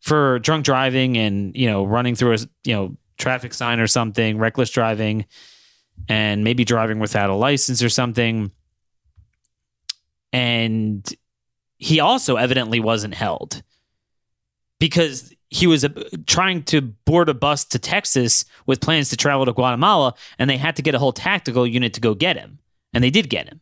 for 0.02 0.40
drunk 0.40 0.66
driving 0.66 1.18
and, 1.18 1.56
you 1.56 1.68
know, 1.68 1.86
running 1.86 2.16
through 2.16 2.34
a, 2.34 2.38
you 2.64 2.74
know, 2.74 2.98
traffic 3.18 3.54
sign 3.54 3.80
or 3.80 3.88
something, 3.88 4.38
reckless 4.38 4.70
driving, 4.70 5.26
and 6.10 6.44
maybe 6.44 6.66
driving 6.66 7.00
without 7.00 7.30
a 7.30 7.36
license 7.36 7.82
or 7.82 7.90
something. 7.90 8.52
And 10.34 11.06
he 11.78 12.00
also 12.00 12.36
evidently 12.36 12.80
wasn't 12.80 13.14
held 13.14 13.62
because 14.80 15.34
he 15.50 15.68
was 15.68 15.86
uh, 15.86 15.90
trying 16.28 16.64
to 16.64 16.82
board 16.82 17.30
a 17.30 17.34
bus 17.34 17.66
to 17.66 17.80
Texas 17.80 18.46
with 18.66 18.82
plans 18.82 19.10
to 19.10 19.18
travel 19.18 19.46
to 19.46 19.54
Guatemala, 19.54 20.14
and 20.38 20.50
they 20.50 20.58
had 20.58 20.76
to 20.76 20.82
get 20.82 20.96
a 20.96 21.00
whole 21.00 21.14
tactical 21.14 21.66
unit 21.66 21.94
to 21.94 22.02
go 22.02 22.14
get 22.14 22.38
him. 22.38 22.60
And 22.94 23.04
they 23.04 23.10
did 23.10 23.30
get 23.30 23.48
him. 23.48 23.62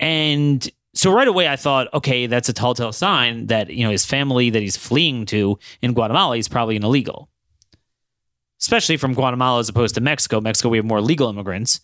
And 0.00 0.68
so 0.94 1.12
right 1.12 1.28
away 1.28 1.48
I 1.48 1.56
thought, 1.56 1.92
okay, 1.94 2.26
that's 2.26 2.48
a 2.48 2.52
telltale 2.52 2.92
sign 2.92 3.46
that, 3.46 3.70
you 3.70 3.84
know, 3.84 3.90
his 3.90 4.04
family 4.04 4.50
that 4.50 4.62
he's 4.62 4.76
fleeing 4.76 5.26
to 5.26 5.58
in 5.82 5.92
Guatemala 5.92 6.36
is 6.36 6.48
probably 6.48 6.76
an 6.76 6.84
illegal. 6.84 7.28
Especially 8.60 8.96
from 8.96 9.14
Guatemala 9.14 9.60
as 9.60 9.68
opposed 9.68 9.94
to 9.94 10.00
Mexico. 10.00 10.40
Mexico, 10.40 10.68
we 10.68 10.78
have 10.78 10.86
more 10.86 11.00
legal 11.00 11.28
immigrants. 11.28 11.80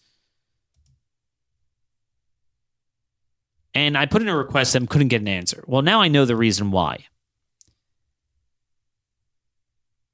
And 3.74 3.96
I 3.96 4.06
put 4.06 4.22
in 4.22 4.28
a 4.28 4.36
request 4.36 4.74
and 4.74 4.88
couldn't 4.88 5.08
get 5.08 5.20
an 5.20 5.28
answer. 5.28 5.64
Well, 5.66 5.82
now 5.82 6.00
I 6.00 6.08
know 6.08 6.24
the 6.24 6.36
reason 6.36 6.70
why. 6.70 7.06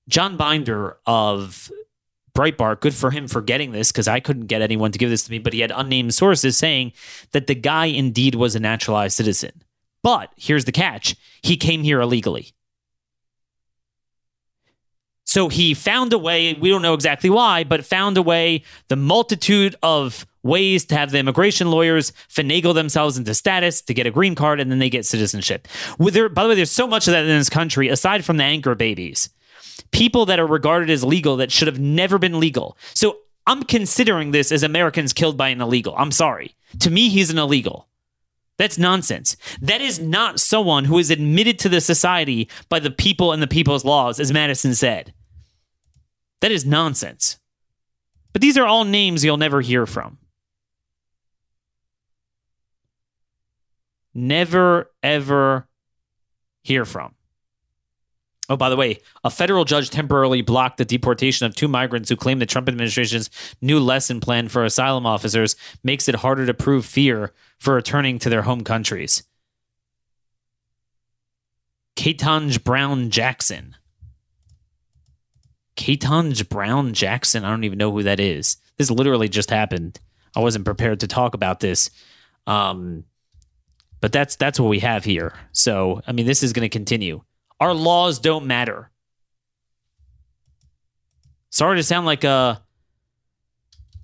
John 0.08 0.36
Binder 0.36 0.98
of 1.06 1.70
Breitbart, 2.36 2.80
good 2.80 2.94
for 2.94 3.10
him 3.10 3.26
for 3.28 3.40
getting 3.40 3.72
this 3.72 3.90
because 3.90 4.06
I 4.06 4.20
couldn't 4.20 4.46
get 4.46 4.62
anyone 4.62 4.92
to 4.92 4.98
give 4.98 5.10
this 5.10 5.24
to 5.24 5.30
me, 5.30 5.38
but 5.38 5.52
he 5.52 5.60
had 5.60 5.72
unnamed 5.74 6.14
sources 6.14 6.56
saying 6.56 6.92
that 7.32 7.46
the 7.46 7.54
guy 7.54 7.86
indeed 7.86 8.34
was 8.34 8.54
a 8.54 8.60
naturalized 8.60 9.16
citizen. 9.16 9.62
But 10.02 10.30
here's 10.36 10.66
the 10.66 10.72
catch 10.72 11.16
he 11.42 11.56
came 11.56 11.82
here 11.82 12.00
illegally. 12.00 12.52
So 15.24 15.48
he 15.48 15.74
found 15.74 16.12
a 16.12 16.18
way, 16.18 16.54
we 16.54 16.68
don't 16.68 16.82
know 16.82 16.94
exactly 16.94 17.30
why, 17.30 17.64
but 17.64 17.84
found 17.84 18.16
a 18.16 18.22
way, 18.22 18.62
the 18.88 18.96
multitude 18.96 19.74
of 19.82 20.24
ways 20.46 20.84
to 20.86 20.96
have 20.96 21.10
the 21.10 21.18
immigration 21.18 21.70
lawyers 21.70 22.12
finagle 22.28 22.74
themselves 22.74 23.18
into 23.18 23.34
status 23.34 23.82
to 23.82 23.94
get 23.94 24.06
a 24.06 24.10
green 24.10 24.34
card 24.34 24.60
and 24.60 24.70
then 24.70 24.78
they 24.78 24.90
get 24.90 25.04
citizenship. 25.04 25.68
With 25.98 26.14
There, 26.14 26.28
by 26.28 26.44
the 26.44 26.50
way, 26.50 26.54
there's 26.54 26.70
so 26.70 26.86
much 26.86 27.06
of 27.08 27.12
that 27.12 27.24
in 27.24 27.28
this 27.28 27.50
country, 27.50 27.88
aside 27.88 28.24
from 28.24 28.36
the 28.36 28.44
anchor 28.44 28.74
babies 28.74 29.30
people 29.90 30.26
that 30.26 30.40
are 30.40 30.46
regarded 30.46 30.90
as 30.90 31.04
legal 31.04 31.36
that 31.36 31.52
should 31.52 31.68
have 31.68 31.78
never 31.78 32.18
been 32.18 32.40
legal. 32.40 32.76
So 32.94 33.18
I'm 33.46 33.62
considering 33.62 34.30
this 34.30 34.50
as 34.50 34.62
Americans 34.62 35.12
killed 35.12 35.36
by 35.36 35.48
an 35.48 35.60
illegal. 35.60 35.94
I'm 35.96 36.10
sorry. 36.10 36.54
To 36.80 36.90
me, 36.90 37.08
he's 37.08 37.30
an 37.30 37.38
illegal. 37.38 37.88
That's 38.58 38.78
nonsense. 38.78 39.36
That 39.60 39.80
is 39.80 40.00
not 40.00 40.40
someone 40.40 40.86
who 40.86 40.98
is 40.98 41.10
admitted 41.10 41.58
to 41.60 41.68
the 41.68 41.80
society 41.80 42.48
by 42.68 42.80
the 42.80 42.90
people 42.90 43.32
and 43.32 43.42
the 43.42 43.46
people's 43.46 43.84
laws, 43.84 44.18
as 44.18 44.32
Madison 44.32 44.74
said. 44.74 45.12
That 46.40 46.52
is 46.52 46.64
nonsense. 46.64 47.38
But 48.32 48.42
these 48.42 48.58
are 48.58 48.66
all 48.66 48.84
names 48.84 49.24
you'll 49.24 49.36
never 49.36 49.60
hear 49.60 49.86
from. 49.86 50.18
Never, 54.18 54.90
ever 55.02 55.68
hear 56.62 56.86
from. 56.86 57.14
Oh, 58.48 58.56
by 58.56 58.70
the 58.70 58.76
way, 58.76 59.00
a 59.24 59.28
federal 59.28 59.66
judge 59.66 59.90
temporarily 59.90 60.40
blocked 60.40 60.78
the 60.78 60.86
deportation 60.86 61.44
of 61.44 61.54
two 61.54 61.68
migrants 61.68 62.08
who 62.08 62.16
claim 62.16 62.38
the 62.38 62.46
Trump 62.46 62.66
administration's 62.66 63.28
new 63.60 63.78
lesson 63.78 64.20
plan 64.20 64.48
for 64.48 64.64
asylum 64.64 65.04
officers 65.04 65.54
makes 65.84 66.08
it 66.08 66.14
harder 66.14 66.46
to 66.46 66.54
prove 66.54 66.86
fear 66.86 67.34
for 67.58 67.74
returning 67.74 68.18
to 68.20 68.30
their 68.30 68.40
home 68.40 68.64
countries. 68.64 69.22
Ketanji 71.94 72.64
Brown 72.64 73.10
Jackson. 73.10 73.76
Ketanji 75.76 76.48
Brown 76.48 76.94
Jackson. 76.94 77.44
I 77.44 77.50
don't 77.50 77.64
even 77.64 77.76
know 77.76 77.92
who 77.92 78.04
that 78.04 78.18
is. 78.20 78.56
This 78.78 78.90
literally 78.90 79.28
just 79.28 79.50
happened. 79.50 80.00
I 80.34 80.40
wasn't 80.40 80.64
prepared 80.64 81.00
to 81.00 81.06
talk 81.06 81.34
about 81.34 81.60
this. 81.60 81.90
Um, 82.46 83.04
but 84.06 84.12
that's 84.12 84.36
that's 84.36 84.60
what 84.60 84.68
we 84.68 84.78
have 84.78 85.02
here. 85.02 85.32
So, 85.50 86.00
I 86.06 86.12
mean, 86.12 86.26
this 86.26 86.44
is 86.44 86.52
going 86.52 86.62
to 86.62 86.68
continue. 86.68 87.24
Our 87.58 87.74
laws 87.74 88.20
don't 88.20 88.46
matter. 88.46 88.88
Sorry 91.50 91.76
to 91.76 91.82
sound 91.82 92.06
like 92.06 92.22
a 92.22 92.62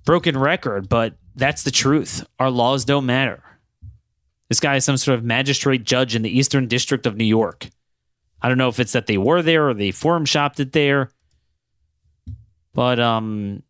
broken 0.03 0.37
record, 0.37 0.89
but 0.89 1.15
that's 1.37 1.63
the 1.63 1.71
truth. 1.71 2.27
Our 2.37 2.51
laws 2.51 2.83
don't 2.83 3.05
matter. 3.05 3.41
This 4.49 4.59
guy 4.59 4.75
is 4.75 4.83
some 4.83 4.97
sort 4.97 5.17
of 5.17 5.23
magistrate 5.23 5.85
judge 5.85 6.17
in 6.17 6.21
the 6.21 6.37
Eastern 6.37 6.67
District 6.67 7.05
of 7.05 7.15
New 7.15 7.23
York. 7.23 7.69
I 8.41 8.49
don't 8.49 8.57
know 8.57 8.67
if 8.67 8.81
it's 8.81 8.91
that 8.91 9.07
they 9.07 9.17
were 9.17 9.41
there 9.41 9.69
or 9.69 9.73
they 9.73 9.91
forum 9.91 10.25
shopped 10.25 10.59
it 10.59 10.73
there. 10.73 11.11
But 12.73 12.99
um 12.99 13.63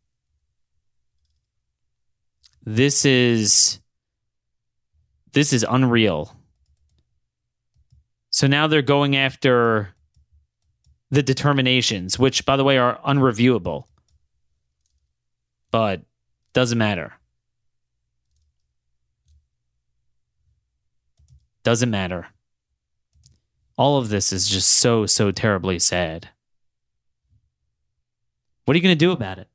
this 2.65 3.05
is 3.05 3.82
this 5.33 5.51
is 5.51 5.65
unreal. 5.67 6.35
So 8.29 8.47
now 8.47 8.67
they're 8.67 8.81
going 8.81 9.15
after 9.15 9.89
the 11.11 11.21
determinations, 11.21 12.17
which, 12.17 12.45
by 12.45 12.55
the 12.55 12.63
way, 12.63 12.77
are 12.77 12.99
unreviewable. 13.05 13.85
But 15.71 16.01
doesn't 16.53 16.77
matter. 16.77 17.13
Doesn't 21.63 21.89
matter. 21.89 22.27
All 23.77 23.97
of 23.97 24.09
this 24.09 24.31
is 24.31 24.47
just 24.47 24.69
so, 24.69 25.05
so 25.05 25.31
terribly 25.31 25.79
sad. 25.79 26.29
What 28.65 28.75
are 28.75 28.77
you 28.77 28.83
going 28.83 28.97
to 28.97 29.05
do 29.05 29.11
about 29.11 29.39
it? 29.39 29.47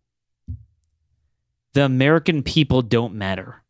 The 1.75 1.85
American 1.85 2.43
people 2.43 2.83
don't 2.83 3.15
matter 3.15 3.63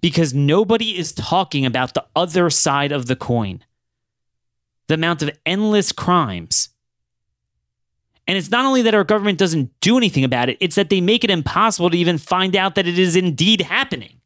because 0.00 0.34
nobody 0.34 0.96
is 0.96 1.12
talking 1.12 1.64
about 1.64 1.94
the 1.94 2.04
other 2.14 2.50
side 2.50 2.92
of 2.92 3.06
the 3.06 3.16
coin 3.16 3.62
the 4.88 4.94
amount 4.94 5.22
of 5.22 5.30
endless 5.44 5.92
crimes. 5.92 6.70
And 8.28 8.36
it's 8.36 8.50
not 8.50 8.64
only 8.64 8.82
that 8.82 8.94
our 8.94 9.04
government 9.04 9.38
doesn't 9.38 9.70
do 9.80 9.96
anything 9.96 10.24
about 10.24 10.48
it, 10.48 10.58
it's 10.60 10.74
that 10.76 10.90
they 10.90 11.00
make 11.00 11.22
it 11.22 11.30
impossible 11.30 11.90
to 11.90 11.98
even 11.98 12.18
find 12.18 12.56
out 12.56 12.74
that 12.74 12.86
it 12.86 12.98
is 12.98 13.14
indeed 13.14 13.62
happening. 13.62 14.20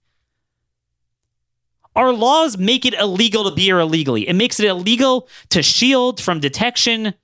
Our 1.94 2.12
laws 2.12 2.56
make 2.56 2.86
it 2.86 2.94
illegal 2.94 3.48
to 3.48 3.54
be 3.54 3.62
here 3.62 3.78
illegally. 3.78 4.28
It 4.28 4.34
makes 4.34 4.58
it 4.60 4.66
illegal 4.66 5.28
to 5.50 5.62
shield 5.62 6.20
from 6.20 6.40
detection 6.40 7.14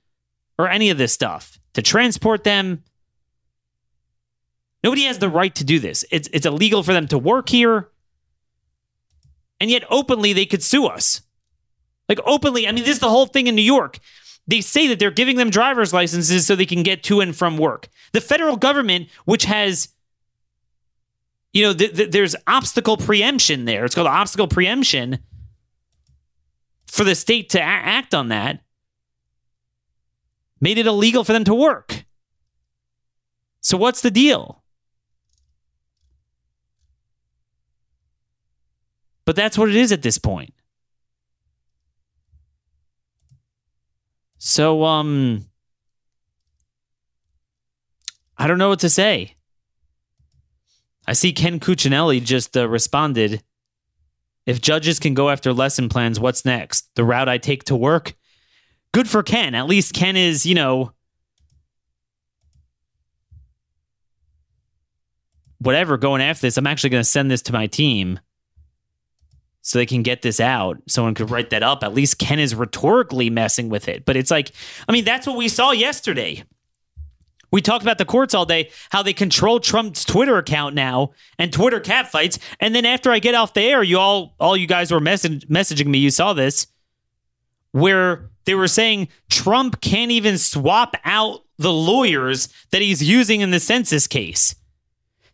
or 0.59 0.69
any 0.69 0.89
of 0.89 0.97
this 0.97 1.13
stuff, 1.13 1.59
to 1.73 1.81
transport 1.81 2.43
them. 2.43 2.83
Nobody 4.83 5.03
has 5.03 5.19
the 5.19 5.29
right 5.29 5.53
to 5.55 5.63
do 5.63 5.79
this. 5.79 6.05
It's, 6.11 6.29
it's 6.33 6.45
illegal 6.45 6.83
for 6.83 6.93
them 6.93 7.07
to 7.07 7.17
work 7.17 7.49
here 7.49 7.89
and 9.59 9.69
yet 9.69 9.83
openly 9.89 10.33
they 10.33 10.45
could 10.45 10.63
sue 10.63 10.85
us. 10.85 11.21
Like 12.09 12.19
openly, 12.25 12.67
I 12.67 12.71
mean, 12.71 12.83
this 12.83 12.95
is 12.95 12.99
the 12.99 13.09
whole 13.09 13.25
thing 13.25 13.47
in 13.47 13.55
New 13.55 13.61
York. 13.61 13.99
They 14.47 14.61
say 14.61 14.87
that 14.87 14.99
they're 14.99 15.11
giving 15.11 15.35
them 15.35 15.49
driver's 15.49 15.93
licenses 15.93 16.47
so 16.47 16.55
they 16.55 16.65
can 16.65 16.83
get 16.83 17.03
to 17.03 17.19
and 17.19 17.35
from 17.35 17.57
work. 17.57 17.89
The 18.13 18.21
federal 18.21 18.55
government, 18.55 19.09
which 19.25 19.43
has, 19.43 19.89
you 21.51 21.63
know, 21.63 21.73
th- 21.73 21.95
th- 21.95 22.11
there's 22.11 22.35
obstacle 22.47 22.95
preemption 22.95 23.65
there. 23.65 23.83
It's 23.83 23.93
called 23.93 24.07
obstacle 24.07 24.47
preemption 24.47 25.19
for 26.85 27.03
the 27.03 27.15
state 27.15 27.49
to 27.49 27.59
a- 27.59 27.61
act 27.61 28.13
on 28.13 28.29
that, 28.29 28.61
made 30.61 30.77
it 30.77 30.87
illegal 30.87 31.25
for 31.25 31.33
them 31.33 31.43
to 31.43 31.53
work. 31.53 32.05
So 33.59 33.75
what's 33.75 34.01
the 34.01 34.11
deal? 34.11 34.63
But 39.27 39.35
that's 39.35 39.57
what 39.57 39.67
it 39.67 39.75
is 39.75 39.91
at 39.91 40.03
this 40.03 40.17
point. 40.17 40.53
So, 44.37 44.85
um, 44.85 45.47
I 48.37 48.47
don't 48.47 48.57
know 48.57 48.69
what 48.69 48.79
to 48.79 48.89
say. 48.89 49.35
I 51.05 51.11
see 51.11 51.33
Ken 51.33 51.59
Cuccinelli 51.59 52.23
just 52.23 52.55
uh, 52.55 52.69
responded. 52.69 53.43
If 54.45 54.61
judges 54.61 54.97
can 54.97 55.13
go 55.13 55.29
after 55.29 55.51
lesson 55.51 55.89
plans, 55.89 56.21
what's 56.21 56.45
next? 56.45 56.89
The 56.95 57.03
route 57.03 57.27
I 57.27 57.37
take 57.37 57.65
to 57.65 57.75
work? 57.75 58.13
Good 58.93 59.09
for 59.09 59.23
Ken. 59.23 59.55
At 59.55 59.67
least 59.67 59.93
Ken 59.93 60.15
is, 60.15 60.45
you 60.45 60.55
know, 60.55 60.93
whatever 65.57 65.97
going 65.97 66.21
after 66.21 66.47
this. 66.47 66.55
I'm 66.55 66.65
actually 66.65 66.91
going 66.91 67.03
to 67.03 67.09
send 67.09 67.29
this 67.29 67.41
to 67.41 67.51
my 67.51 67.67
team 67.67 68.21
so 69.67 69.77
they 69.77 69.85
can 69.85 70.01
get 70.01 70.21
this 70.21 70.39
out. 70.39 70.77
Someone 70.87 71.13
could 71.13 71.29
write 71.29 71.49
that 71.49 71.61
up. 71.61 71.83
At 71.83 71.93
least 71.93 72.19
Ken 72.19 72.39
is 72.39 72.55
rhetorically 72.55 73.29
messing 73.29 73.67
with 73.67 73.89
it. 73.89 74.05
But 74.05 74.15
it's 74.15 74.31
like, 74.31 74.53
I 74.87 74.93
mean, 74.93 75.03
that's 75.03 75.27
what 75.27 75.35
we 75.35 75.49
saw 75.49 75.71
yesterday. 75.71 76.45
We 77.51 77.61
talked 77.61 77.83
about 77.83 77.97
the 77.97 78.05
courts 78.05 78.33
all 78.33 78.45
day, 78.45 78.69
how 78.91 79.03
they 79.03 79.11
control 79.11 79.59
Trump's 79.59 80.05
Twitter 80.05 80.37
account 80.37 80.73
now 80.73 81.11
and 81.37 81.51
Twitter 81.51 81.81
catfights. 81.81 82.39
And 82.61 82.73
then 82.73 82.85
after 82.85 83.11
I 83.11 83.19
get 83.19 83.35
off 83.35 83.53
the 83.53 83.61
air, 83.61 83.83
you 83.83 83.99
all, 83.99 84.35
all 84.39 84.55
you 84.55 84.67
guys 84.67 84.89
were 84.89 85.01
message, 85.01 85.45
messaging 85.49 85.87
me. 85.87 85.97
You 85.97 86.11
saw 86.11 86.31
this, 86.31 86.67
where 87.73 88.29
they 88.45 88.55
were 88.55 88.69
saying 88.69 89.09
Trump 89.29 89.81
can't 89.81 90.11
even 90.11 90.37
swap 90.37 90.95
out 91.03 91.41
the 91.57 91.73
lawyers 91.73 92.47
that 92.71 92.81
he's 92.81 93.03
using 93.03 93.41
in 93.41 93.51
the 93.51 93.59
census 93.59 94.07
case. 94.07 94.55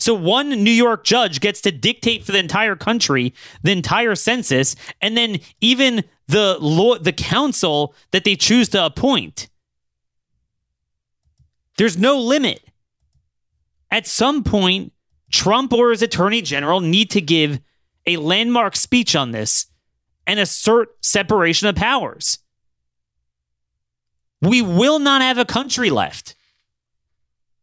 So 0.03 0.13
one 0.13 0.49
New 0.49 0.69
York 0.69 1.05
judge 1.05 1.39
gets 1.39 1.61
to 1.61 1.71
dictate 1.71 2.25
for 2.25 2.33
the 2.33 2.37
entire 2.37 2.75
country, 2.75 3.33
the 3.61 3.71
entire 3.71 4.15
census, 4.15 4.75
and 4.99 5.15
then 5.15 5.39
even 5.61 6.03
the 6.27 6.57
law, 6.59 6.97
the 6.97 7.13
council 7.13 7.95
that 8.11 8.25
they 8.25 8.35
choose 8.35 8.67
to 8.69 8.85
appoint. 8.85 9.47
There's 11.77 11.97
no 11.97 12.19
limit. 12.19 12.67
At 13.91 14.05
some 14.05 14.43
point, 14.43 14.91
Trump 15.31 15.71
or 15.71 15.91
his 15.91 16.01
attorney 16.01 16.41
general 16.41 16.81
need 16.81 17.09
to 17.11 17.21
give 17.21 17.61
a 18.05 18.17
landmark 18.17 18.75
speech 18.75 19.15
on 19.15 19.31
this 19.31 19.67
and 20.27 20.37
assert 20.37 20.97
separation 20.99 21.69
of 21.69 21.75
powers. 21.75 22.39
We 24.41 24.61
will 24.61 24.99
not 24.99 25.21
have 25.21 25.37
a 25.37 25.45
country 25.45 25.89
left. 25.89 26.35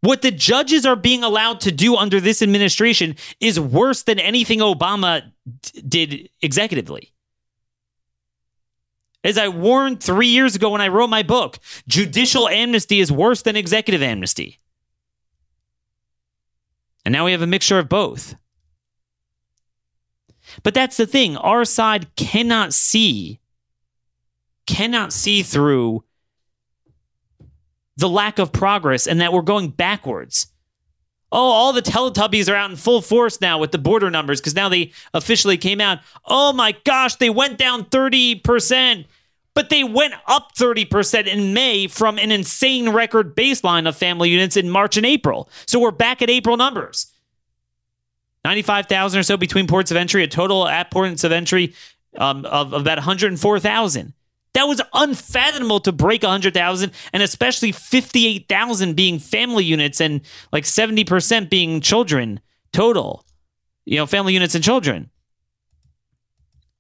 What 0.01 0.23
the 0.23 0.31
judges 0.31 0.87
are 0.87 0.97
being 0.97 1.23
allowed 1.23 1.61
to 1.61 1.73
do 1.73 1.97
under 1.97 2.21
this 2.21 2.41
administration 2.41 3.17
is 3.39 3.61
worse 3.61 4.03
than 4.03 4.19
anything 4.19 4.61
Obama 4.61 5.31
d- 5.63 5.83
did 5.83 6.31
executively. 6.43 7.11
As 9.23 9.37
I 9.37 9.49
warned 9.49 10.03
three 10.03 10.29
years 10.29 10.57
ago 10.57 10.71
when 10.71 10.81
I 10.81 10.89
wrote 10.89 11.11
my 11.11 11.23
book, 11.23 11.59
judicial 11.87 12.49
amnesty 12.49 13.01
is 13.01 13.13
worse 13.13 13.43
than 13.43 13.57
executive 13.57 14.03
amnesty. 14.03 14.61
And 17.05 17.13
now 17.13 17.27
we 17.27 17.33
have 17.33 17.43
a 17.43 17.47
mixture 17.47 17.79
of 17.79 17.89
both. 17.89 18.35
But 20.63 20.73
that's 20.75 20.97
the 20.97 21.07
thing. 21.07 21.37
Our 21.37 21.67
side 21.67 22.15
cannot 22.17 22.73
see, 22.73 23.41
cannot 24.67 25.13
see 25.13 25.43
through 25.43 26.05
the 27.97 28.09
lack 28.09 28.39
of 28.39 28.53
progress 28.53 29.07
and 29.07 29.21
that 29.21 29.33
we're 29.33 29.43
going 29.43 29.69
backwards. 29.69 30.47
Oh, 31.33 31.39
all 31.39 31.73
the 31.73 31.83
Teletubbies 31.83 32.51
are 32.51 32.57
out 32.57 32.71
in 32.71 32.77
full 32.77 33.01
force 33.01 33.41
now 33.41 33.59
with 33.59 33.71
the 33.71 33.79
border 33.79 34.11
numbers 34.11 34.41
because 34.41 34.55
now 34.55 34.69
they 34.69 34.93
officially 35.15 35.57
came 35.57 35.81
out. 35.81 36.01
Oh 36.25 36.53
my 36.53 36.75
gosh, 36.85 37.17
they 37.17 37.31
went 37.31 37.57
down 37.57 37.85
30%, 37.85 39.05
but 39.55 39.71
they 39.71 39.85
went 39.85 40.15
up 40.27 40.57
30% 40.57 41.27
in 41.27 41.55
May 41.55 41.87
from 41.87 42.19
an 42.19 42.33
insane 42.33 42.89
record 42.89 43.37
baseline 43.37 43.87
of 43.87 43.97
family 43.97 44.31
units 44.31 44.57
in 44.57 44.71
March 44.71 44.97
and 44.97 45.07
April. 45.07 45.49
So 45.67 45.79
we're 45.79 45.93
back 45.93 46.21
at 46.21 46.31
April 46.31 46.57
numbers. 46.57 47.13
95,000 48.45 49.21
or 49.21 49.23
so 49.23 49.37
between 49.37 49.67
ports 49.67 49.91
of 49.91 49.97
entry, 49.97 50.25
a 50.25 50.29
total 50.29 50.67
at 50.67 50.91
ports 50.91 51.25
of 51.25 51.31
entry 51.31 51.75
um, 52.17 52.45
of, 52.47 52.73
about 52.73 52.99
104,000. 52.99 54.15
That 54.55 54.65
was 54.65 54.83
unfathomable 54.93 55.81
to 55.81 55.93
break 55.93 56.23
100,000 56.23 56.93
and 57.13 57.23
especially 57.23 57.71
58,000 57.71 58.97
being 58.97 59.19
family 59.19 59.65
units 59.65 60.01
and 60.01 60.23
like 60.53 60.65
70% 60.65 61.49
being 61.49 61.81
children 61.81 62.41
total. 62.73 63.25
You 63.85 63.97
know, 63.99 64.07
family 64.07 64.35
units 64.35 64.55
and 64.55 64.65
children. 64.65 65.11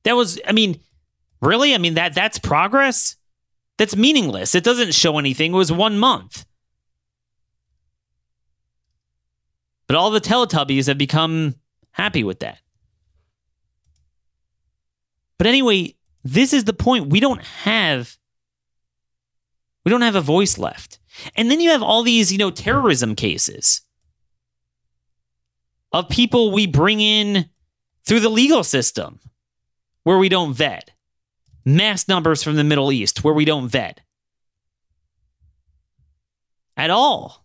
That 0.03 0.17
was 0.17 0.41
I 0.47 0.53
mean, 0.53 0.81
really? 1.41 1.75
I 1.75 1.79
mean 1.79 1.95
that 1.95 2.15
that's 2.15 2.39
progress? 2.39 3.17
That's 3.79 3.97
meaningless. 3.97 4.55
It 4.55 4.65
doesn't 4.65 4.95
show 4.95 5.19
anything. 5.19 5.53
It 5.53 5.57
was 5.57 5.73
1 5.73 5.99
month. 5.99 6.45
But 9.87 9.97
all 9.97 10.11
the 10.11 10.21
Teletubbies 10.21 10.87
have 10.87 10.99
become 10.99 11.55
happy 11.93 12.23
with 12.23 12.41
that. 12.41 12.59
But 15.39 15.47
anyway, 15.47 15.95
this 16.25 16.53
is 16.53 16.65
the 16.65 16.73
point. 16.73 17.09
We 17.09 17.21
don't 17.21 17.43
have 17.43 18.17
we 19.85 19.91
don't 19.91 20.03
have 20.03 20.17
a 20.17 20.21
voice 20.21 20.59
left. 20.59 20.99
And 21.37 21.51
then 21.51 21.61
you 21.61 21.71
have 21.71 21.83
all 21.83 22.03
these, 22.03 22.31
you 22.31 22.39
know, 22.39 22.51
terrorism 22.51 23.15
cases 23.15 23.81
of 25.93 26.09
people 26.09 26.53
we 26.53 26.67
bring 26.67 27.01
in 27.01 27.49
through 28.05 28.21
the 28.21 28.29
legal 28.29 28.63
system 28.63 29.21
where 30.05 30.19
we 30.19 30.29
don't 30.29 30.55
vet. 30.55 30.93
Mass 31.65 32.09
numbers 32.09 32.43
from 32.43 32.57
the 32.57 32.65
Middle 32.65 32.93
East 32.93 33.25
where 33.25 33.35
we 33.35 33.45
don't 33.45 33.69
vet. 33.69 34.01
At 36.77 36.91
all. 36.91 37.45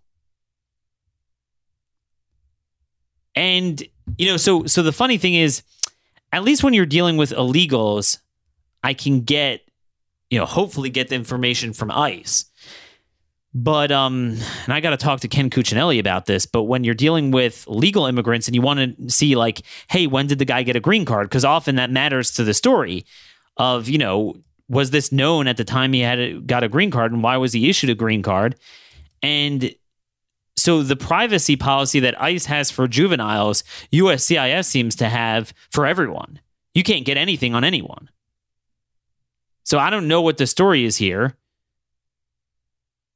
And 3.36 3.84
you 4.18 4.28
know, 4.28 4.38
so 4.38 4.66
so 4.66 4.82
the 4.82 4.94
funny 4.94 5.18
thing 5.18 5.34
is 5.34 5.64
at 6.32 6.44
least 6.44 6.64
when 6.64 6.74
you're 6.74 6.86
dealing 6.86 7.18
with 7.18 7.32
illegals, 7.32 8.20
I 8.86 8.94
can 8.94 9.22
get, 9.22 9.62
you 10.30 10.38
know, 10.38 10.46
hopefully 10.46 10.92
get 10.92 11.08
the 11.08 11.16
information 11.16 11.74
from 11.74 11.90
ICE. 11.90 12.46
But 13.56 13.92
um, 13.92 14.38
and 14.66 14.74
I 14.74 14.80
got 14.80 14.92
to 14.92 14.98
talk 14.98 15.22
to 15.22 15.28
Ken 15.28 15.50
Cuccinelli 15.50 15.98
about 15.98 16.28
this. 16.28 16.46
But 16.46 16.64
when 16.64 16.84
you're 16.84 16.94
dealing 16.94 17.32
with 17.32 17.66
legal 17.68 18.06
immigrants 18.06 18.48
and 18.48 18.54
you 18.54 18.62
want 18.62 18.80
to 18.80 19.10
see, 19.10 19.36
like, 19.36 19.64
hey, 19.90 20.06
when 20.06 20.28
did 20.28 20.38
the 20.38 20.46
guy 20.46 20.62
get 20.62 20.76
a 20.76 20.80
green 20.80 21.04
card? 21.04 21.30
Because 21.30 21.44
often 21.46 21.78
that 21.78 21.90
matters 21.90 22.30
to 22.32 22.44
the 22.44 22.54
story 22.54 23.06
of, 23.58 23.90
you 23.90 23.98
know, 23.98 24.36
was 24.70 24.92
this 24.92 25.12
known 25.12 25.48
at 25.48 25.58
the 25.58 25.64
time 25.64 25.94
he 25.94 26.02
had 26.02 26.20
a, 26.20 26.40
got 26.42 26.64
a 26.64 26.70
green 26.70 26.92
card, 26.92 27.12
and 27.12 27.24
why 27.24 27.38
was 27.38 27.54
he 27.54 27.70
issued 27.70 27.90
a 27.90 27.96
green 27.96 28.22
card? 28.22 28.56
And 29.24 29.74
so 30.58 30.84
the 30.84 30.96
privacy 30.96 31.56
policy 31.56 32.00
that 32.02 32.22
ICE 32.22 32.46
has 32.46 32.70
for 32.70 32.88
juveniles, 32.88 33.64
USCIS 33.92 34.66
seems 34.66 34.96
to 34.98 35.10
have 35.10 35.54
for 35.72 35.88
everyone. 35.88 36.40
You 36.76 36.84
can't 36.84 37.06
get 37.06 37.18
anything 37.18 37.56
on 37.56 37.64
anyone. 37.64 38.10
So 39.66 39.78
I 39.78 39.90
don't 39.90 40.08
know 40.08 40.22
what 40.22 40.38
the 40.38 40.48
story 40.48 40.86
is 40.86 40.96
here. 40.96 41.36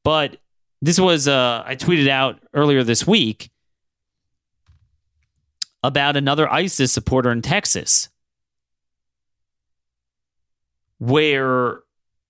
But 0.04 0.38
this 0.82 1.00
was, 1.00 1.28
uh, 1.28 1.64
I 1.66 1.76
tweeted 1.76 2.10
out 2.10 2.40
earlier 2.54 2.84
this 2.84 3.06
week 3.08 3.52
about 5.84 6.18
another 6.18 6.52
ISIS 6.52 6.92
supporter 6.92 7.32
in 7.32 7.42
Texas 7.42 8.10
where 10.98 11.80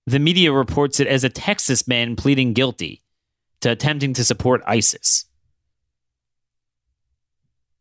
the 0.06 0.18
media 0.18 0.52
reports 0.52 1.00
it 1.00 1.06
as 1.06 1.24
a 1.24 1.28
Texas 1.28 1.88
man 1.88 2.14
pleading 2.14 2.52
guilty 2.52 3.02
to 3.60 3.70
attempting 3.70 4.14
to 4.14 4.24
support 4.24 4.62
ISIS. 4.66 5.24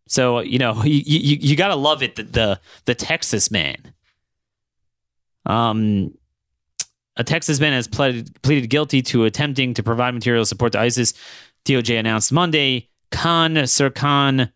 So 0.07 0.39
you 0.39 0.57
know 0.57 0.83
you 0.83 1.01
you, 1.05 1.37
you 1.39 1.55
gotta 1.55 1.75
love 1.75 2.03
it 2.03 2.15
the, 2.15 2.23
the 2.23 2.59
the 2.85 2.95
Texas 2.95 3.51
man. 3.51 3.93
Um, 5.45 6.13
a 7.19 7.23
Texas 7.23 7.59
man 7.59 7.73
has 7.73 7.87
pleaded, 7.87 8.69
guilty 8.69 9.01
to 9.03 9.25
attempting 9.25 9.73
to 9.75 9.83
provide 9.83 10.13
material 10.13 10.45
support 10.45 10.71
to 10.71 10.79
ISIS. 10.79 11.13
DOJ 11.65 11.99
announced 11.99 12.31
Monday. 12.31 12.87
Kaan 13.11 13.57
Sercan 13.63 14.51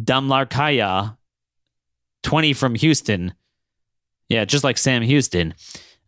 Damlarkaya, 0.00 1.16
20 2.22 2.52
from 2.54 2.74
Houston. 2.76 3.34
Yeah, 4.28 4.44
just 4.44 4.64
like 4.64 4.78
Sam 4.78 5.02
Houston. 5.02 5.54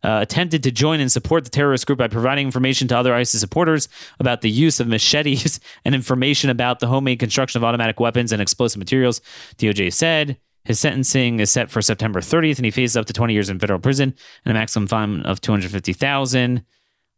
Uh, 0.03 0.19
attempted 0.21 0.63
to 0.63 0.71
join 0.71 0.99
and 0.99 1.11
support 1.11 1.43
the 1.43 1.49
terrorist 1.51 1.85
group 1.85 1.99
by 1.99 2.07
providing 2.07 2.47
information 2.47 2.87
to 2.87 2.97
other 2.97 3.13
ISIS 3.13 3.39
supporters 3.39 3.87
about 4.19 4.41
the 4.41 4.49
use 4.49 4.79
of 4.79 4.87
machetes 4.87 5.59
and 5.85 5.93
information 5.93 6.49
about 6.49 6.79
the 6.79 6.87
homemade 6.87 7.19
construction 7.19 7.59
of 7.59 7.63
automatic 7.63 7.99
weapons 7.99 8.31
and 8.31 8.41
explosive 8.41 8.79
materials, 8.79 9.21
DOJ 9.57 9.93
said. 9.93 10.37
His 10.63 10.79
sentencing 10.79 11.39
is 11.39 11.51
set 11.51 11.71
for 11.71 11.81
September 11.81 12.21
30th, 12.21 12.57
and 12.57 12.65
he 12.65 12.71
faces 12.71 12.95
up 12.95 13.05
to 13.07 13.13
20 13.13 13.33
years 13.33 13.49
in 13.49 13.59
federal 13.59 13.79
prison 13.79 14.13
and 14.45 14.51
a 14.51 14.53
maximum 14.53 14.87
fine 14.87 15.21
of 15.21 15.41
250000 15.41 16.63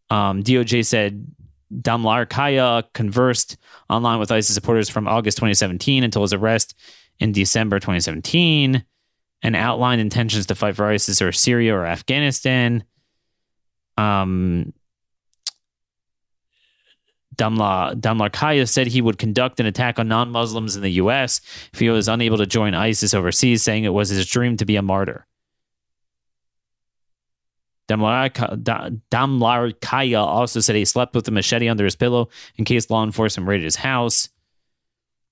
um, 0.10 0.44
DOJ 0.44 0.86
said 0.86 1.26
Damlarkaya 1.74 2.84
conversed 2.94 3.58
online 3.90 4.20
with 4.20 4.32
ISIS 4.32 4.54
supporters 4.54 4.90
from 4.90 5.08
August 5.08 5.38
2017 5.38 6.04
until 6.04 6.22
his 6.22 6.34
arrest 6.34 6.76
in 7.20 7.32
December 7.32 7.80
2017 7.80 8.84
and 9.42 9.56
outlined 9.56 10.02
intentions 10.02 10.46
to 10.46 10.56
fight 10.56 10.76
for 10.76 10.86
ISIS 10.86 11.22
or 11.22 11.32
Syria 11.32 11.76
or 11.76 11.86
Afghanistan. 11.86 12.84
Um, 13.98 14.74
Damla 17.36 18.32
Kaya 18.32 18.68
said 18.68 18.88
he 18.88 19.02
would 19.02 19.18
conduct 19.18 19.60
an 19.60 19.66
attack 19.66 20.00
on 20.00 20.08
non-Muslims 20.08 20.76
in 20.76 20.82
the 20.82 20.92
U.S. 20.92 21.42
if 21.74 21.80
he 21.80 21.90
was 21.90 22.08
unable 22.08 22.38
to 22.38 22.46
join 22.46 22.74
ISIS 22.74 23.14
overseas, 23.14 23.64
saying 23.64 23.84
it 23.84 23.94
was 23.94 24.10
his 24.10 24.28
dream 24.28 24.58
to 24.58 24.66
be 24.66 24.76
a 24.76 24.82
martyr. 24.82 25.26
Damlarkaya 27.90 30.20
also 30.20 30.60
said 30.62 30.76
he 30.76 30.86
slept 30.86 31.16
with 31.16 31.28
a 31.28 31.32
machete 31.32 31.68
under 31.68 31.84
his 31.84 31.96
pillow 31.96 32.30
in 32.56 32.66
case 32.66 32.90
law 32.90 33.04
enforcement 33.04 33.48
raided 33.48 33.66
his 33.66 33.76
house. 33.76 34.30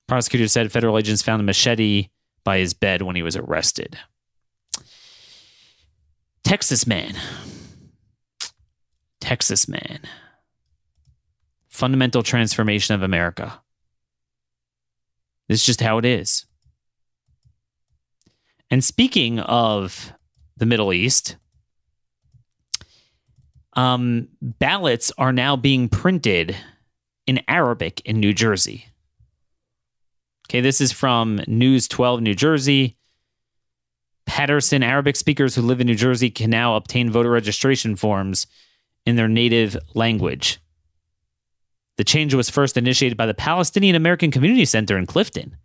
Prosecutors 0.08 0.52
said 0.52 0.72
federal 0.72 0.98
agents 0.98 1.22
found 1.22 1.40
the 1.40 1.46
machete 1.46 2.10
by 2.44 2.58
his 2.58 2.74
bed 2.74 3.04
when 3.04 3.16
he 3.16 3.24
was 3.24 3.38
arrested. 3.38 3.98
Texas 6.44 6.86
man. 6.86 7.16
Texas 9.22 9.68
man. 9.68 10.02
Fundamental 11.72 12.22
transformation 12.22 12.94
of 12.94 13.02
America. 13.02 13.60
This 15.48 15.62
is 15.62 15.66
just 15.66 15.82
how 15.82 15.98
it 15.98 16.06
is. 16.06 16.46
And 18.70 18.84
speaking 18.84 19.40
of 19.40 20.14
the 20.58 20.66
Middle 20.66 20.94
East, 20.94 21.38
um, 23.74 24.28
ballots 24.42 25.12
are 25.18 25.34
now 25.34 25.56
being 25.56 25.90
printed 25.90 26.56
in 27.26 27.42
Arabic 27.48 28.02
in 28.02 28.20
New 28.20 28.34
Jersey. 28.34 28.86
Okay, 30.48 30.62
this 30.62 30.82
is 30.82 30.92
from 30.92 31.42
News 31.48 31.88
12 31.88 32.22
New 32.22 32.36
Jersey. 32.36 32.98
Paterson 34.26 34.84
Arabic 34.84 35.16
speakers 35.16 35.56
who 35.56 35.62
live 35.62 35.82
in 35.82 35.88
New 35.88 35.96
Jersey 35.96 36.30
can 36.30 36.50
now 36.50 36.76
obtain 36.76 37.10
voter 37.10 37.32
registration 37.32 37.96
forms 37.96 38.48
in 39.06 39.16
their 39.16 39.28
native 39.28 39.78
language. 39.94 40.60
The 42.02 42.06
change 42.06 42.34
was 42.34 42.50
first 42.50 42.78
initiated 42.78 43.16
by 43.16 43.28
the 43.28 43.36
Palestinian 43.36 43.96
American 43.96 44.32
Community 44.32 44.66
Center 44.66 44.98
in 44.98 45.06
Clifton. 45.06 45.58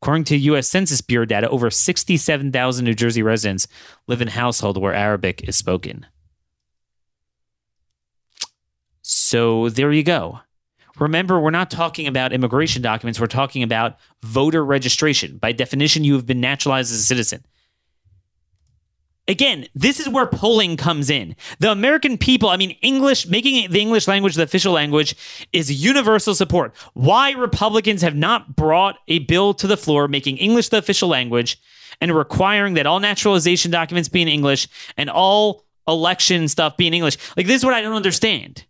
According 0.00 0.22
to 0.26 0.36
U.S. 0.36 0.68
Census 0.68 1.00
Bureau 1.00 1.24
data, 1.26 1.48
over 1.48 1.68
67,000 1.68 2.84
New 2.84 2.94
Jersey 2.94 3.24
residents 3.24 3.66
live 4.06 4.22
in 4.22 4.28
households 4.28 4.78
where 4.78 4.94
Arabic 4.94 5.42
is 5.48 5.56
spoken. 5.56 6.06
So 9.02 9.68
there 9.68 9.90
you 9.90 10.04
go. 10.04 10.38
Remember, 10.96 11.40
we're 11.40 11.50
not 11.50 11.72
talking 11.72 12.06
about 12.06 12.32
immigration 12.32 12.80
documents. 12.80 13.18
We're 13.18 13.26
talking 13.26 13.64
about 13.64 13.96
voter 14.22 14.64
registration. 14.64 15.38
By 15.38 15.50
definition, 15.50 16.04
you 16.04 16.14
have 16.14 16.26
been 16.26 16.40
naturalized 16.40 16.92
as 16.92 17.00
a 17.00 17.02
citizen. 17.02 17.44
Again, 19.28 19.66
this 19.74 19.98
is 19.98 20.08
where 20.08 20.26
polling 20.26 20.76
comes 20.76 21.10
in. 21.10 21.34
The 21.58 21.72
American 21.72 22.16
people, 22.16 22.48
I 22.48 22.56
mean, 22.56 22.76
English, 22.82 23.26
making 23.26 23.70
the 23.72 23.80
English 23.80 24.06
language 24.06 24.36
the 24.36 24.44
official 24.44 24.72
language 24.72 25.16
is 25.52 25.82
universal 25.82 26.34
support. 26.34 26.74
Why 26.94 27.32
Republicans 27.32 28.02
have 28.02 28.14
not 28.14 28.54
brought 28.54 28.98
a 29.08 29.20
bill 29.20 29.52
to 29.54 29.66
the 29.66 29.76
floor 29.76 30.06
making 30.06 30.36
English 30.36 30.68
the 30.68 30.78
official 30.78 31.08
language 31.08 31.60
and 32.00 32.14
requiring 32.14 32.74
that 32.74 32.86
all 32.86 33.00
naturalization 33.00 33.70
documents 33.70 34.08
be 34.08 34.22
in 34.22 34.28
English 34.28 34.68
and 34.96 35.10
all 35.10 35.64
election 35.88 36.46
stuff 36.46 36.76
be 36.76 36.86
in 36.86 36.94
English. 36.94 37.16
Like, 37.36 37.46
this 37.46 37.56
is 37.56 37.64
what 37.64 37.74
I 37.74 37.80
don't 37.80 37.94
understand. 37.94 38.64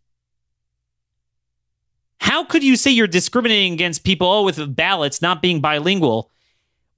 How 2.18 2.44
could 2.44 2.64
you 2.64 2.76
say 2.76 2.90
you're 2.90 3.06
discriminating 3.06 3.74
against 3.74 4.04
people 4.04 4.26
oh, 4.26 4.42
with 4.42 4.74
ballots 4.74 5.20
not 5.20 5.42
being 5.42 5.60
bilingual? 5.60 6.30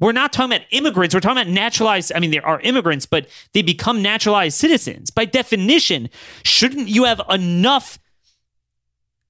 We're 0.00 0.12
not 0.12 0.32
talking 0.32 0.52
about 0.52 0.66
immigrants. 0.70 1.14
We're 1.14 1.20
talking 1.20 1.42
about 1.42 1.52
naturalized. 1.52 2.12
I 2.14 2.20
mean, 2.20 2.30
there 2.30 2.46
are 2.46 2.60
immigrants, 2.60 3.04
but 3.04 3.28
they 3.52 3.62
become 3.62 4.00
naturalized 4.00 4.56
citizens. 4.56 5.10
By 5.10 5.24
definition, 5.24 6.08
shouldn't 6.44 6.88
you 6.88 7.04
have 7.04 7.20
enough 7.28 7.98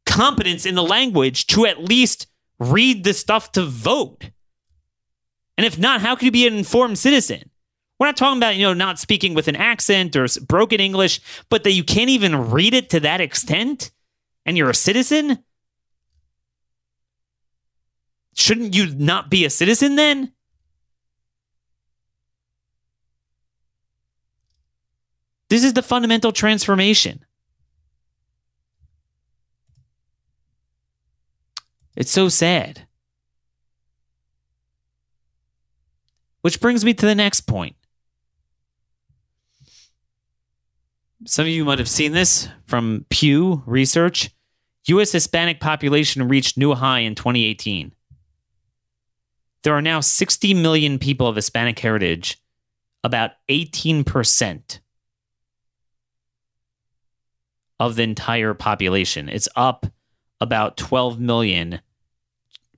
competence 0.05 0.67
in 0.67 0.75
the 0.75 0.83
language 0.83 1.47
to 1.49 1.67
at 1.67 1.83
least 1.83 2.27
read 2.59 3.05
the 3.05 3.15
stuff 3.15 3.53
to 3.53 3.65
vote? 3.65 4.31
And 5.57 5.65
if 5.65 5.79
not, 5.79 6.03
how 6.03 6.15
could 6.15 6.27
you 6.27 6.31
be 6.31 6.47
an 6.47 6.55
informed 6.55 6.99
citizen? 6.99 7.51
We're 7.99 8.07
not 8.07 8.17
talking 8.17 8.39
about, 8.39 8.57
you 8.57 8.63
know, 8.63 8.75
not 8.75 8.99
speaking 8.99 9.35
with 9.35 9.49
an 9.49 9.57
accent 9.57 10.15
or 10.15 10.27
broken 10.47 10.81
English, 10.81 11.21
but 11.49 11.65
that 11.65 11.73
you 11.73 11.83
can't 11.83 12.11
even 12.11 12.51
read 12.51 12.75
it 12.75 12.91
to 12.91 13.01
that 13.01 13.21
extent 13.21 13.91
and 14.47 14.57
you're 14.57 14.71
a 14.71 14.75
citizen? 14.75 15.45
Shouldn't 18.35 18.77
you 18.77 18.95
not 18.95 19.31
be 19.31 19.45
a 19.45 19.51
citizen 19.51 19.97
then? 19.97 20.33
This 25.49 25.65
is 25.65 25.73
the 25.73 25.83
fundamental 25.83 26.33
transformation. 26.33 27.25
It's 31.97 32.11
so 32.11 32.29
sad. 32.29 32.87
Which 36.43 36.61
brings 36.61 36.85
me 36.85 36.95
to 36.95 37.07
the 37.07 37.15
next 37.15 37.41
point. 37.43 37.75
Some 41.27 41.47
of 41.47 41.49
you 41.49 41.65
might 41.65 41.81
have 41.81 41.89
seen 41.89 42.13
this 42.13 42.49
from 42.67 43.05
Pew 43.11 43.63
Research. 43.67 44.31
U.S. 44.87 45.13
Hispanic 45.13 45.61
population 45.61 46.29
reached 46.29 46.57
new 46.57 46.75
high 46.75 47.01
in 47.01 47.15
2018. 47.15 47.93
There 49.65 49.75
are 49.75 49.83
now 49.83 50.01
60 50.01 50.55
million 50.55 50.99
people 50.99 51.27
of 51.27 51.37
Hispanic 51.37 51.79
heritage, 51.81 52.41
about 53.03 53.33
18% 53.51 54.79
of 57.81 57.97
the 57.97 58.03
entire 58.03 58.55
population. 58.55 59.29
It's 59.29 59.49
up 59.57 59.87
about 60.41 60.77
12 60.77 61.19
million 61.19 61.81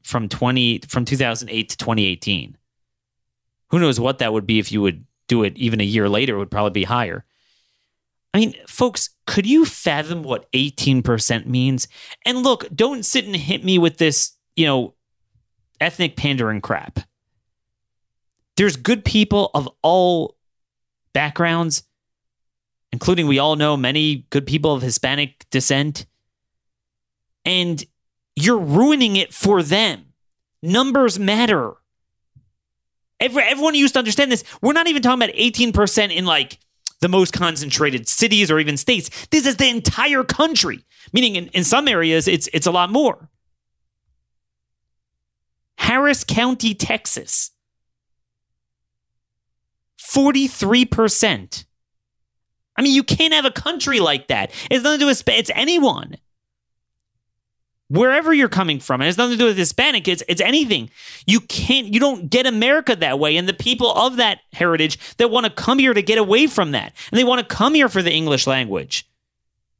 from 0.03 0.29
20 0.29 0.81
from 0.89 1.05
2008 1.05 1.69
to 1.69 1.77
2018. 1.77 2.57
Who 3.71 3.79
knows 3.79 4.01
what 4.01 4.19
that 4.19 4.33
would 4.33 4.47
be 4.47 4.59
if 4.59 4.73
you 4.73 4.83
would 4.83 5.05
do 5.29 5.45
it 5.45 5.57
even 5.57 5.81
a 5.81 5.85
year 5.85 6.09
later 6.09 6.35
it 6.35 6.39
would 6.39 6.51
probably 6.51 6.73
be 6.73 6.85
higher. 6.85 7.25
I 8.33 8.39
mean, 8.39 8.55
folks, 8.67 9.11
could 9.27 9.47
you 9.47 9.65
fathom 9.65 10.23
what 10.23 10.51
18% 10.53 11.47
means? 11.47 11.89
And 12.25 12.43
look, 12.43 12.65
don't 12.75 13.05
sit 13.05 13.25
and 13.25 13.35
hit 13.35 13.65
me 13.65 13.79
with 13.79 13.99
this, 13.99 14.37
you 14.55 14.67
know, 14.67 14.95
ethnic 15.81 16.17
pandering 16.17 16.61
crap. 16.61 17.01
There's 18.57 18.77
good 18.77 19.05
people 19.05 19.51
of 19.55 19.69
all 19.83 20.37
backgrounds, 21.13 21.83
including 22.93 23.27
we 23.27 23.39
all 23.39 23.57
know 23.57 23.77
many 23.77 24.27
good 24.31 24.47
people 24.47 24.73
of 24.73 24.83
Hispanic 24.83 25.47
descent. 25.51 26.07
And 27.45 27.85
you're 28.37 28.59
ruining 28.59 29.17
it 29.17 29.33
for 29.33 29.63
them. 29.63 30.07
Numbers 30.63 31.19
matter. 31.19 31.75
Every, 33.19 33.43
everyone 33.43 33.75
used 33.75 33.95
to 33.95 33.99
understand 33.99 34.33
this. 34.33 34.45
We're 34.63 34.73
not 34.73 34.89
even 34.89 35.03
talking 35.03 35.23
about 35.23 35.35
18% 35.35 36.15
in 36.15 36.25
like 36.25 36.59
the 37.01 37.09
most 37.09 37.33
concentrated 37.33 38.09
cities 38.09 38.51
or 38.51 38.59
even 38.59 38.77
states. 38.77 39.27
This 39.29 39.47
is 39.47 39.57
the 39.57 39.69
entire 39.69 40.25
country, 40.25 40.85
meaning 41.13 41.37
in, 41.37 41.47
in 41.49 41.65
some 41.65 41.89
areas 41.89 42.29
it's 42.29 42.49
it's 42.53 42.67
a 42.67 42.71
lot 42.71 42.91
more. 42.91 43.29
Harris 45.79 46.25
County, 46.25 46.75
Texas. 46.75 47.53
43%. 49.99 51.65
I 52.77 52.83
mean, 52.83 52.95
you 52.95 53.03
can't 53.03 53.35
have 53.35 53.45
a 53.45 53.51
country 53.51 54.01
like 54.01 54.29
that. 54.29 54.53
It's 54.71 54.83
nothing 54.83 55.01
to 55.01 55.05
do 55.05 55.07
with 55.07 55.23
it's 55.29 55.51
anyone. 55.55 56.17
Wherever 57.89 58.33
you're 58.33 58.49
coming 58.49 58.79
from, 58.79 59.03
it 59.03 59.07
has 59.07 59.19
nothing 59.19 59.33
to 59.33 59.39
do 59.39 59.47
with 59.47 59.59
Hispanic. 59.59 60.07
It's 60.07 60.23
it's 60.29 60.41
anything. 60.41 60.91
You 61.27 61.41
can't. 61.41 61.93
You 61.93 61.99
don't 61.99 62.31
get 62.31 62.47
America 62.47 62.95
that 62.95 63.19
way, 63.19 63.37
and 63.37 63.49
the 63.49 63.53
people 63.53 63.93
of 63.93 64.17
that 64.17 64.39
heritage 64.53 65.17
that 65.17 65.31
want 65.31 65.47
to 65.47 65.51
come 65.51 65.81
here 65.81 65.93
to 65.93 66.01
get 66.01 66.17
away 66.17 66.47
from 66.47 66.71
that, 66.71 66.95
and 67.11 67.19
they 67.19 67.25
want 67.25 67.41
to 67.41 67.55
come 67.55 67.75
here 67.75 67.89
for 67.89 68.01
the 68.01 68.13
English 68.13 68.47
language. 68.47 69.11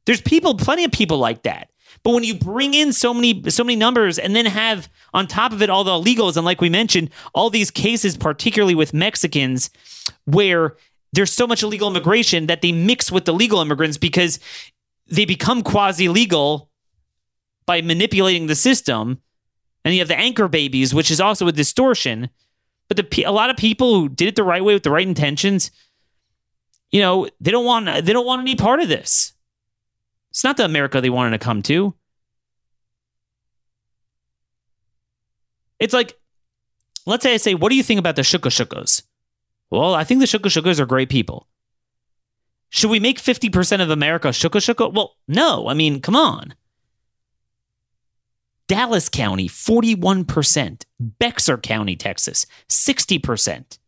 There's 0.05 0.21
people, 0.21 0.55
plenty 0.55 0.83
of 0.83 0.91
people 0.91 1.19
like 1.19 1.43
that. 1.43 1.69
But 2.03 2.13
when 2.13 2.23
you 2.23 2.35
bring 2.35 2.73
in 2.73 2.93
so 2.93 3.13
many 3.13 3.49
so 3.49 3.63
many 3.63 3.75
numbers 3.75 4.17
and 4.17 4.35
then 4.35 4.45
have 4.45 4.89
on 5.13 5.27
top 5.27 5.51
of 5.51 5.61
it 5.61 5.69
all 5.69 5.83
the 5.83 5.91
illegals 5.91 6.35
and 6.35 6.45
like 6.45 6.61
we 6.61 6.69
mentioned, 6.69 7.11
all 7.33 7.49
these 7.49 7.71
cases, 7.71 8.17
particularly 8.17 8.75
with 8.75 8.93
Mexicans, 8.93 9.69
where 10.25 10.75
there's 11.13 11.31
so 11.31 11.45
much 11.45 11.63
illegal 11.63 11.89
immigration 11.89 12.47
that 12.47 12.61
they 12.61 12.71
mix 12.71 13.11
with 13.11 13.25
the 13.25 13.33
legal 13.33 13.61
immigrants 13.61 13.97
because 13.97 14.39
they 15.07 15.25
become 15.25 15.61
quasi 15.61 16.07
legal 16.07 16.69
by 17.65 17.81
manipulating 17.81 18.47
the 18.47 18.55
system. 18.55 19.21
And 19.83 19.93
you 19.93 19.99
have 19.99 20.07
the 20.07 20.17
anchor 20.17 20.47
babies, 20.47 20.93
which 20.93 21.11
is 21.11 21.19
also 21.19 21.47
a 21.47 21.51
distortion. 21.51 22.29
But 22.87 22.97
the, 22.97 23.23
a 23.23 23.31
lot 23.31 23.49
of 23.49 23.57
people 23.57 23.95
who 23.95 24.09
did 24.09 24.27
it 24.27 24.35
the 24.35 24.43
right 24.43 24.63
way 24.63 24.73
with 24.73 24.83
the 24.83 24.91
right 24.91 25.07
intentions, 25.07 25.71
you 26.91 27.01
know, 27.01 27.27
they 27.39 27.51
don't 27.51 27.65
want 27.65 27.85
they 27.85 28.13
don't 28.13 28.25
want 28.25 28.41
any 28.41 28.55
part 28.55 28.79
of 28.79 28.89
this. 28.89 29.33
It's 30.29 30.43
not 30.43 30.57
the 30.57 30.65
America 30.65 31.01
they 31.01 31.09
wanted 31.09 31.31
to 31.31 31.43
come 31.43 31.61
to. 31.63 31.93
It's 35.79 35.93
like, 35.93 36.17
let's 37.05 37.23
say 37.23 37.33
I 37.33 37.37
say, 37.37 37.55
what 37.55 37.69
do 37.69 37.75
you 37.75 37.83
think 37.83 37.99
about 37.99 38.15
the 38.15 38.21
Shuka 38.21 38.49
Shukas? 38.49 39.01
Well, 39.71 39.95
I 39.95 40.03
think 40.03 40.19
the 40.19 40.27
Shuka 40.27 40.49
Shukas 40.49 40.79
are 40.79 40.85
great 40.85 41.09
people. 41.09 41.47
Should 42.69 42.91
we 42.91 42.99
make 42.99 43.19
50% 43.19 43.81
of 43.81 43.89
America 43.89 44.29
Shuka 44.29 44.59
Shuka? 44.59 44.93
Well, 44.93 45.15
no. 45.27 45.67
I 45.67 45.73
mean, 45.73 46.01
come 46.01 46.15
on. 46.15 46.53
Dallas 48.67 49.09
County, 49.09 49.49
41%. 49.49 50.83
Bexar 50.99 51.57
County, 51.57 51.95
Texas, 51.95 52.45
60%. 52.69 53.79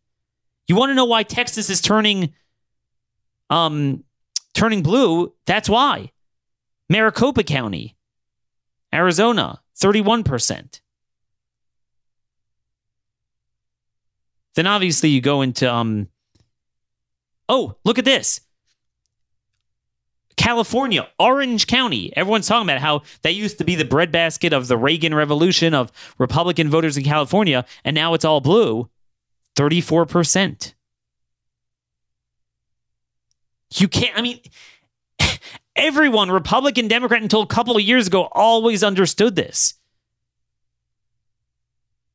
You 0.66 0.76
want 0.76 0.90
to 0.90 0.94
know 0.94 1.04
why 1.04 1.22
Texas 1.22 1.70
is 1.70 1.80
turning 1.80 2.34
um 3.50 4.04
turning 4.54 4.82
blue? 4.82 5.34
That's 5.46 5.68
why. 5.68 6.10
Maricopa 6.88 7.42
County, 7.42 7.96
Arizona, 8.92 9.60
31%. 9.78 10.80
Then 14.54 14.66
obviously 14.66 15.10
you 15.10 15.20
go 15.20 15.42
into 15.42 15.72
um 15.72 16.08
Oh, 17.48 17.76
look 17.84 17.98
at 17.98 18.04
this. 18.04 18.40
California, 20.36 21.08
Orange 21.18 21.66
County. 21.66 22.14
Everyone's 22.16 22.48
talking 22.48 22.68
about 22.68 22.80
how 22.80 23.02
that 23.22 23.34
used 23.34 23.58
to 23.58 23.64
be 23.64 23.76
the 23.76 23.84
breadbasket 23.84 24.52
of 24.52 24.66
the 24.66 24.76
Reagan 24.76 25.14
Revolution 25.14 25.74
of 25.74 25.92
Republican 26.18 26.68
voters 26.68 26.96
in 26.96 27.04
California, 27.04 27.64
and 27.84 27.94
now 27.94 28.14
it's 28.14 28.24
all 28.24 28.40
blue. 28.40 28.88
34%. 29.56 30.74
You 33.76 33.88
can't, 33.88 34.18
I 34.18 34.22
mean, 34.22 34.40
everyone, 35.76 36.30
Republican, 36.30 36.88
Democrat, 36.88 37.22
until 37.22 37.42
a 37.42 37.46
couple 37.46 37.76
of 37.76 37.82
years 37.82 38.08
ago, 38.08 38.28
always 38.32 38.82
understood 38.82 39.36
this. 39.36 39.74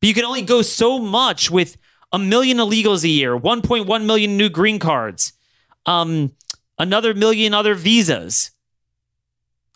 But 0.02 0.08
you 0.08 0.14
can 0.14 0.26
only 0.26 0.42
go 0.42 0.62
so 0.62 1.00
much 1.00 1.50
with 1.50 1.78
a 2.12 2.20
million 2.20 2.58
illegals 2.58 3.04
a 3.04 3.08
year, 3.08 3.38
1.1 3.38 4.06
million 4.06 4.38
new 4.38 4.50
green 4.50 4.80
cards, 4.80 5.34
um, 5.86 6.32
another 6.78 7.14
million 7.14 7.54
other 7.54 7.76
visas, 7.76 8.52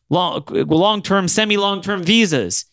long 0.09 1.01
term, 1.01 1.27
semi 1.27 1.57
long 1.57 1.81
term 1.81 2.03
visas. 2.03 2.65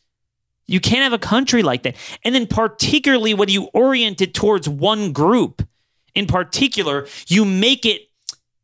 You 0.67 0.79
can't 0.79 1.03
have 1.03 1.13
a 1.13 1.19
country 1.19 1.63
like 1.63 1.83
that. 1.83 1.97
And 2.25 2.35
then, 2.35 2.47
particularly 2.47 3.35
when 3.35 3.49
you 3.49 3.65
orient 3.75 4.21
it 4.21 4.35
towards 4.35 4.69
one 4.69 5.13
group 5.13 5.67
in 6.15 6.27
particular, 6.27 7.09
you 7.27 7.45
make 7.45 7.85
it 7.85 8.03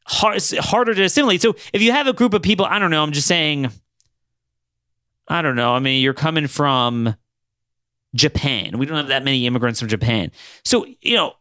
hard, 0.05 0.41
harder 0.59 0.95
to 0.95 1.03
assimilate. 1.03 1.43
So, 1.43 1.57
if 1.73 1.83
you 1.83 1.93
have 1.93 2.07
a 2.07 2.13
group 2.13 2.33
of 2.33 2.43
people, 2.43 2.65
I 2.65 2.79
don't 2.79 2.91
know, 2.93 3.03
I'm 3.03 3.13
just 3.13 3.27
saying, 3.27 3.71
I 5.29 5.43
don't 5.43 5.57
know. 5.57 5.75
I 5.75 5.81
mean, 5.81 6.01
you're 6.01 6.15
coming 6.15 6.47
from 6.47 7.17
Japan. 8.15 8.79
We 8.79 8.87
don't 8.87 8.97
have 8.97 9.09
that 9.09 9.25
many 9.25 9.47
immigrants 9.47 9.81
from 9.81 9.89
Japan. 9.89 10.31
So, 10.65 10.87
you 11.01 11.17
know, 11.17 11.35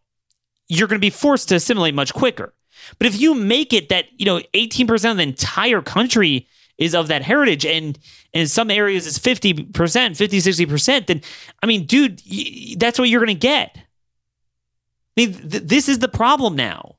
you're 0.68 0.88
going 0.88 1.00
to 1.00 1.06
be 1.06 1.10
forced 1.10 1.50
to 1.50 1.56
assimilate 1.56 1.94
much 1.94 2.14
quicker. 2.14 2.54
But 2.98 3.08
if 3.08 3.20
you 3.20 3.34
make 3.36 3.74
it 3.74 3.90
that, 3.90 4.06
you 4.18 4.26
know, 4.26 4.40
18% 4.54 5.12
of 5.12 5.18
the 5.18 5.24
entire 5.24 5.82
country 5.82 6.48
is 6.78 6.94
of 6.94 7.08
that 7.08 7.22
heritage 7.22 7.66
and, 7.66 7.98
and 8.34 8.42
in 8.42 8.48
some 8.48 8.70
areas 8.70 9.08
it's 9.08 9.20
50%, 9.20 10.18
50, 10.18 10.38
60%, 10.38 11.08
then, 11.08 11.22
I 11.64 11.66
mean, 11.66 11.86
dude, 11.86 12.22
that's 12.78 13.00
what 13.00 13.10
you're 13.10 13.24
going 13.24 13.36
to 13.36 13.40
get. 13.40 13.78
I 13.78 13.82
mean, 15.22 15.34
th- 15.34 15.64
this 15.64 15.88
is 15.88 16.00
the 16.00 16.10
problem 16.10 16.56
now. 16.56 16.96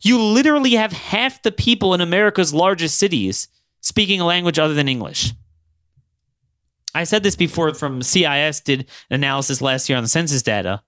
You 0.00 0.20
literally 0.20 0.72
have 0.72 0.92
half 0.92 1.42
the 1.42 1.52
people 1.52 1.92
in 1.92 2.00
America's 2.00 2.54
largest 2.54 2.98
cities 2.98 3.48
speaking 3.80 4.20
a 4.20 4.24
language 4.24 4.58
other 4.58 4.74
than 4.74 4.88
English. 4.88 5.32
I 6.94 7.04
said 7.04 7.22
this 7.22 7.36
before 7.36 7.72
from 7.74 8.02
CIS 8.02 8.60
did 8.60 8.88
analysis 9.10 9.62
last 9.62 9.88
year 9.88 9.96
on 9.96 10.04
the 10.04 10.08
census 10.08 10.42
data, 10.42 10.82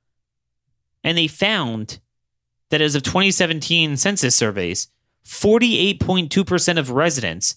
and 1.03 1.17
they 1.17 1.29
found 1.29 2.01
that 2.71 2.81
as 2.81 2.95
of 2.95 3.03
2017 3.03 3.97
census 3.97 4.35
surveys, 4.35 4.88
48.2% 5.25 6.79
of 6.79 6.90
residents 6.90 7.57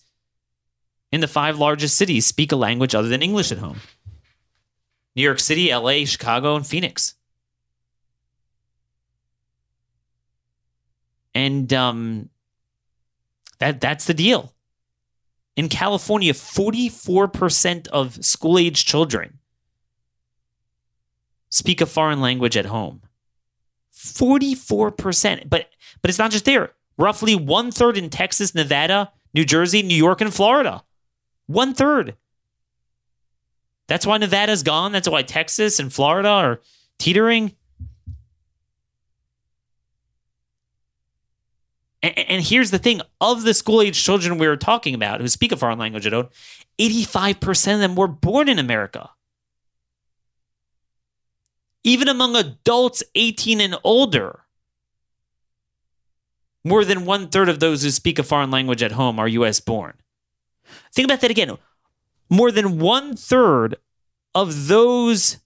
in 1.11 1.21
the 1.21 1.27
five 1.27 1.57
largest 1.57 1.97
cities 1.97 2.25
speak 2.25 2.51
a 2.51 2.55
language 2.55 2.95
other 2.95 3.07
than 3.07 3.21
English 3.21 3.51
at 3.51 3.57
home. 3.57 3.79
New 5.15 5.23
York 5.23 5.39
City, 5.39 5.73
LA, 5.73 6.05
Chicago, 6.05 6.55
and 6.55 6.65
Phoenix. 6.65 7.15
And 11.33 11.71
um, 11.73 12.29
that 13.59 13.81
that's 13.81 14.05
the 14.05 14.13
deal. 14.13 14.53
In 15.57 15.69
California, 15.69 16.33
44% 16.33 17.87
of 17.87 18.23
school 18.23 18.59
age 18.59 18.85
children 18.85 19.39
speak 21.49 21.81
a 21.81 21.87
foreign 21.87 22.21
language 22.21 22.55
at 22.55 22.67
home. 22.67 23.01
44%. 23.93 25.49
But 25.49 25.69
but 26.01 26.09
it's 26.09 26.19
not 26.19 26.31
just 26.31 26.45
there. 26.45 26.73
Roughly 26.97 27.35
one 27.35 27.71
third 27.71 27.97
in 27.97 28.11
Texas, 28.11 28.53
Nevada, 28.53 29.11
New 29.33 29.43
Jersey, 29.43 29.81
New 29.81 29.95
York, 29.95 30.21
and 30.21 30.33
Florida. 30.33 30.83
One 31.47 31.73
third. 31.73 32.15
That's 33.87 34.05
why 34.05 34.17
Nevada's 34.17 34.61
gone. 34.61 34.91
That's 34.91 35.09
why 35.09 35.23
Texas 35.23 35.79
and 35.79 35.91
Florida 35.91 36.29
are 36.29 36.61
teetering. 36.99 37.53
And, 42.15 42.29
and 42.29 42.43
here's 42.43 42.71
the 42.71 42.79
thing 42.79 43.01
of 43.19 43.43
the 43.43 43.53
school 43.53 43.81
age 43.81 44.01
children 44.01 44.37
we 44.37 44.47
were 44.47 44.57
talking 44.57 44.93
about 44.93 45.21
who 45.21 45.27
speak 45.27 45.51
a 45.51 45.57
foreign 45.57 45.79
language 45.79 46.07
at 46.07 46.13
home, 46.13 46.29
85% 46.79 47.73
of 47.75 47.79
them 47.79 47.95
were 47.95 48.07
born 48.07 48.49
in 48.49 48.59
America. 48.59 49.09
Even 51.83 52.07
among 52.07 52.35
adults 52.35 53.03
18 53.15 53.61
and 53.61 53.75
older, 53.83 54.41
more 56.63 56.83
than 56.83 57.05
one 57.05 57.29
third 57.29 57.49
of 57.49 57.59
those 57.59 57.83
who 57.83 57.89
speak 57.89 58.19
a 58.19 58.23
foreign 58.23 58.51
language 58.51 58.83
at 58.83 58.91
home 58.93 59.19
are 59.19 59.27
US 59.27 59.59
born. 59.59 59.93
Think 60.93 61.05
about 61.05 61.21
that 61.21 61.31
again. 61.31 61.57
More 62.29 62.51
than 62.51 62.79
one 62.79 63.15
third 63.15 63.77
of 64.35 64.67
those 64.67 65.37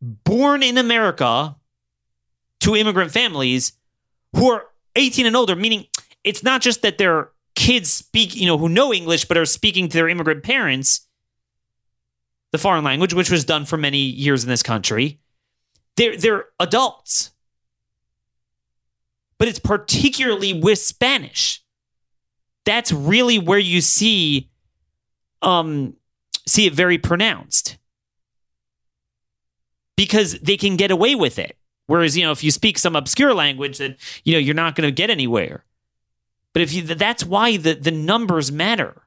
born 0.00 0.62
in 0.62 0.78
America 0.78 1.56
to 2.60 2.76
immigrant 2.76 3.10
families 3.10 3.72
who 4.34 4.50
are 4.50 4.66
18 4.96 5.26
and 5.26 5.36
older, 5.36 5.54
meaning 5.54 5.86
it's 6.24 6.42
not 6.42 6.60
just 6.60 6.82
that 6.82 6.98
their 6.98 7.30
kids 7.54 7.92
speak, 7.92 8.34
you 8.34 8.46
know, 8.46 8.58
who 8.58 8.68
know 8.68 8.92
English 8.92 9.26
but 9.26 9.36
are 9.36 9.46
speaking 9.46 9.88
to 9.88 9.96
their 9.96 10.08
immigrant 10.08 10.42
parents 10.42 11.06
the 12.52 12.58
foreign 12.58 12.84
language, 12.84 13.14
which 13.14 13.30
was 13.30 13.44
done 13.44 13.64
for 13.64 13.76
many 13.76 13.98
years 13.98 14.42
in 14.42 14.48
this 14.48 14.62
country. 14.62 15.20
They're 15.96 16.16
they're 16.16 16.46
adults. 16.58 17.32
But 19.38 19.48
it's 19.48 19.58
particularly 19.58 20.54
with 20.54 20.78
Spanish. 20.78 21.62
That's 22.64 22.90
really 22.90 23.38
where 23.38 23.58
you 23.58 23.80
see 23.80 24.50
um 25.42 25.94
see 26.46 26.66
it 26.66 26.72
very 26.74 26.98
pronounced. 26.98 27.78
Because 29.96 30.38
they 30.40 30.56
can 30.56 30.76
get 30.76 30.90
away 30.90 31.14
with 31.14 31.38
it. 31.38 31.55
Whereas, 31.86 32.16
you 32.16 32.24
know, 32.24 32.32
if 32.32 32.42
you 32.42 32.50
speak 32.50 32.78
some 32.78 32.96
obscure 32.96 33.32
language, 33.32 33.78
that 33.78 33.96
you 34.24 34.32
know 34.32 34.38
you're 34.38 34.54
not 34.54 34.74
going 34.74 34.88
to 34.88 34.92
get 34.92 35.10
anywhere. 35.10 35.64
But 36.52 36.62
if 36.62 36.72
you, 36.72 36.82
that's 36.82 37.24
why 37.24 37.56
the 37.56 37.74
the 37.74 37.90
numbers 37.90 38.50
matter. 38.50 39.02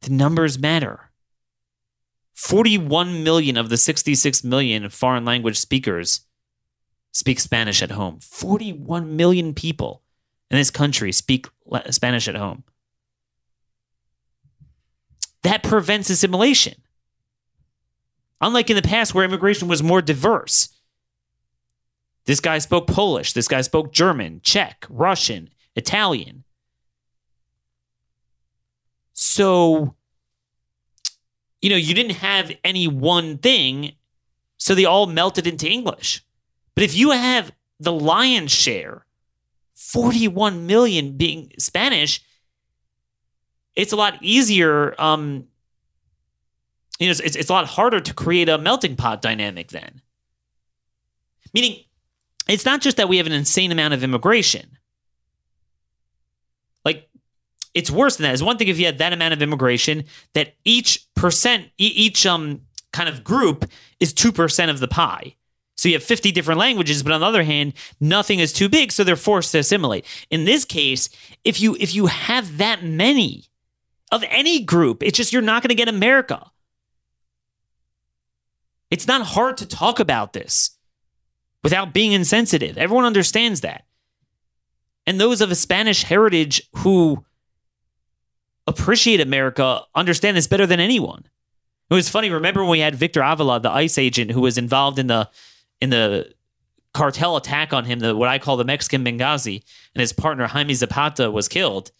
The 0.00 0.10
numbers 0.10 0.58
matter. 0.58 1.10
41 2.34 3.22
million 3.22 3.56
of 3.56 3.68
the 3.68 3.76
66 3.76 4.42
million 4.44 4.88
foreign 4.90 5.24
language 5.24 5.56
speakers 5.56 6.22
speak 7.12 7.38
Spanish 7.38 7.80
at 7.80 7.92
home. 7.92 8.18
41 8.20 9.16
million 9.16 9.54
people 9.54 10.02
in 10.50 10.58
this 10.58 10.70
country 10.70 11.12
speak 11.12 11.46
Spanish 11.90 12.28
at 12.28 12.34
home. 12.34 12.64
That 15.42 15.62
prevents 15.62 16.10
assimilation. 16.10 16.74
Unlike 18.44 18.68
in 18.68 18.76
the 18.76 18.82
past 18.82 19.14
where 19.14 19.24
immigration 19.24 19.68
was 19.68 19.82
more 19.82 20.02
diverse. 20.02 20.68
This 22.26 22.40
guy 22.40 22.58
spoke 22.58 22.86
Polish, 22.86 23.32
this 23.32 23.48
guy 23.48 23.62
spoke 23.62 23.90
German, 23.90 24.42
Czech, 24.42 24.84
Russian, 24.90 25.48
Italian. 25.76 26.44
So, 29.14 29.94
you 31.62 31.70
know, 31.70 31.76
you 31.76 31.94
didn't 31.94 32.16
have 32.16 32.52
any 32.62 32.86
one 32.86 33.38
thing, 33.38 33.92
so 34.58 34.74
they 34.74 34.84
all 34.84 35.06
melted 35.06 35.46
into 35.46 35.66
English. 35.66 36.22
But 36.74 36.84
if 36.84 36.94
you 36.94 37.12
have 37.12 37.50
the 37.80 37.92
lion's 37.92 38.52
share, 38.52 39.06
41 39.74 40.66
million 40.66 41.16
being 41.16 41.50
Spanish, 41.58 42.22
it's 43.74 43.94
a 43.94 43.96
lot 43.96 44.18
easier 44.20 44.94
um, 45.00 45.46
you 46.98 47.06
know, 47.06 47.10
it's, 47.10 47.36
it's 47.36 47.50
a 47.50 47.52
lot 47.52 47.66
harder 47.66 48.00
to 48.00 48.14
create 48.14 48.48
a 48.48 48.58
melting 48.58 48.96
pot 48.96 49.20
dynamic 49.20 49.68
then. 49.68 50.00
Meaning, 51.52 51.84
it's 52.48 52.64
not 52.64 52.80
just 52.80 52.96
that 52.96 53.08
we 53.08 53.16
have 53.16 53.26
an 53.26 53.32
insane 53.32 53.72
amount 53.72 53.94
of 53.94 54.04
immigration. 54.04 54.78
Like, 56.84 57.08
it's 57.72 57.90
worse 57.90 58.16
than 58.16 58.24
that. 58.24 58.32
It's 58.32 58.42
one 58.42 58.58
thing 58.58 58.68
if 58.68 58.78
you 58.78 58.86
had 58.86 58.98
that 58.98 59.12
amount 59.12 59.34
of 59.34 59.42
immigration 59.42 60.04
that 60.34 60.54
each 60.64 61.06
percent, 61.14 61.68
each 61.78 62.26
um 62.26 62.62
kind 62.92 63.08
of 63.08 63.24
group 63.24 63.64
is 63.98 64.12
two 64.12 64.32
percent 64.32 64.70
of 64.70 64.78
the 64.80 64.88
pie. 64.88 65.34
So 65.76 65.88
you 65.88 65.96
have 65.96 66.04
50 66.04 66.30
different 66.30 66.60
languages, 66.60 67.02
but 67.02 67.12
on 67.12 67.20
the 67.20 67.26
other 67.26 67.42
hand, 67.42 67.72
nothing 68.00 68.38
is 68.38 68.52
too 68.52 68.68
big, 68.68 68.92
so 68.92 69.02
they're 69.02 69.16
forced 69.16 69.50
to 69.52 69.58
assimilate. 69.58 70.06
In 70.30 70.44
this 70.44 70.64
case, 70.64 71.08
if 71.42 71.60
you 71.60 71.76
if 71.80 71.94
you 71.94 72.06
have 72.06 72.58
that 72.58 72.84
many 72.84 73.46
of 74.12 74.24
any 74.28 74.62
group, 74.62 75.02
it's 75.02 75.16
just 75.16 75.32
you're 75.32 75.42
not 75.42 75.62
going 75.62 75.70
to 75.70 75.74
get 75.74 75.88
America. 75.88 76.50
It's 78.94 79.08
not 79.08 79.26
hard 79.26 79.56
to 79.56 79.66
talk 79.66 79.98
about 79.98 80.34
this 80.34 80.78
without 81.64 81.92
being 81.92 82.12
insensitive. 82.12 82.78
Everyone 82.78 83.04
understands 83.04 83.62
that. 83.62 83.86
And 85.04 85.20
those 85.20 85.40
of 85.40 85.50
a 85.50 85.56
Spanish 85.56 86.04
heritage 86.04 86.62
who 86.76 87.24
appreciate 88.68 89.20
America 89.20 89.80
understand 89.96 90.36
this 90.36 90.46
better 90.46 90.64
than 90.64 90.78
anyone. 90.78 91.24
It 91.90 91.94
was 91.94 92.08
funny. 92.08 92.30
Remember 92.30 92.60
when 92.60 92.70
we 92.70 92.78
had 92.78 92.94
Victor 92.94 93.20
Avila, 93.20 93.58
the 93.58 93.72
ICE 93.72 93.98
agent, 93.98 94.30
who 94.30 94.42
was 94.42 94.56
involved 94.56 95.00
in 95.00 95.08
the 95.08 95.28
in 95.80 95.90
the 95.90 96.32
cartel 96.92 97.36
attack 97.36 97.72
on 97.72 97.86
him, 97.86 97.98
the 97.98 98.14
what 98.14 98.28
I 98.28 98.38
call 98.38 98.56
the 98.56 98.64
Mexican 98.64 99.04
Benghazi, 99.04 99.64
and 99.96 100.00
his 100.00 100.12
partner 100.12 100.46
Jaime 100.46 100.72
Zapata 100.72 101.32
was 101.32 101.48
killed. 101.48 101.90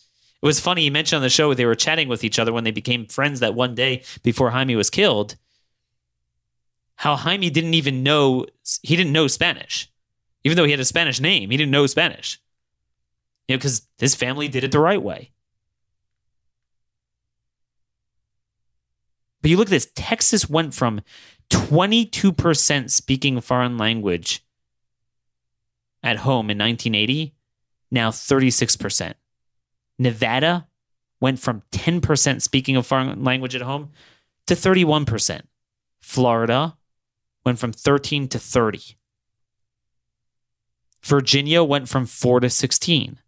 It 0.41 0.47
was 0.47 0.61
funny. 0.61 0.83
He 0.83 0.91
mentioned 0.91 1.17
on 1.17 1.23
the 1.23 1.29
show 1.29 1.53
they 1.55 1.67
were 1.67 1.75
chatting 1.75 2.07
with 2.07 2.23
each 2.23 2.39
other 2.39 2.53
when 2.53 2.63
they 2.63 2.71
became 2.71 3.07
friends 3.07 3.41
that 3.41 3.57
one 3.57 3.75
day 3.75 4.05
before 4.23 4.51
Jaime 4.51 4.77
was 4.77 4.91
killed. 4.91 5.35
How 6.97 7.17
Jaime 7.17 7.51
didn't 7.51 7.75
even 7.75 8.03
know 8.03 8.47
he 8.83 8.97
didn't 8.97 9.13
know 9.13 9.27
Spanish, 9.27 9.91
even 10.45 10.57
though 10.57 10.65
he 10.65 10.71
had 10.71 10.81
a 10.81 10.85
Spanish 10.85 11.21
name. 11.21 11.51
He 11.51 11.57
didn't 11.57 11.73
know 11.73 11.87
Spanish, 11.87 12.41
you 13.49 13.55
know, 13.55 13.59
because 13.59 13.83
his 13.99 14.15
family 14.15 14.49
did 14.49 14.65
it 14.65 14.73
the 14.73 14.79
right 14.79 15.03
way. 15.03 15.33
But 19.43 19.51
you 19.51 19.59
look 19.59 19.67
at 19.67 19.71
this 19.71 19.91
Texas 19.95 20.49
went 20.49 20.73
from 20.73 21.03
22% 21.51 22.91
speaking 22.91 23.41
foreign 23.41 23.77
language 23.77 24.45
at 26.03 26.19
home 26.19 26.51
in 26.51 26.59
1980, 26.59 27.35
now 27.91 28.11
36%. 28.11 29.15
Nevada 29.99 30.67
went 31.21 31.39
from 31.39 31.63
10% 31.73 32.43
speaking 32.43 32.77
a 32.77 32.83
foreign 32.83 33.23
language 33.23 33.55
at 33.55 33.63
home 33.63 33.91
to 34.47 34.55
31%. 34.55 35.43
Florida 36.01 36.77
went 37.45 37.59
from 37.59 37.73
13 37.73 38.29
to 38.29 38.39
30. 38.39 38.97
Virginia 41.03 41.63
went 41.63 41.89
from 41.89 42.07
4 42.07 42.41
to 42.41 42.51
16. 42.51 43.19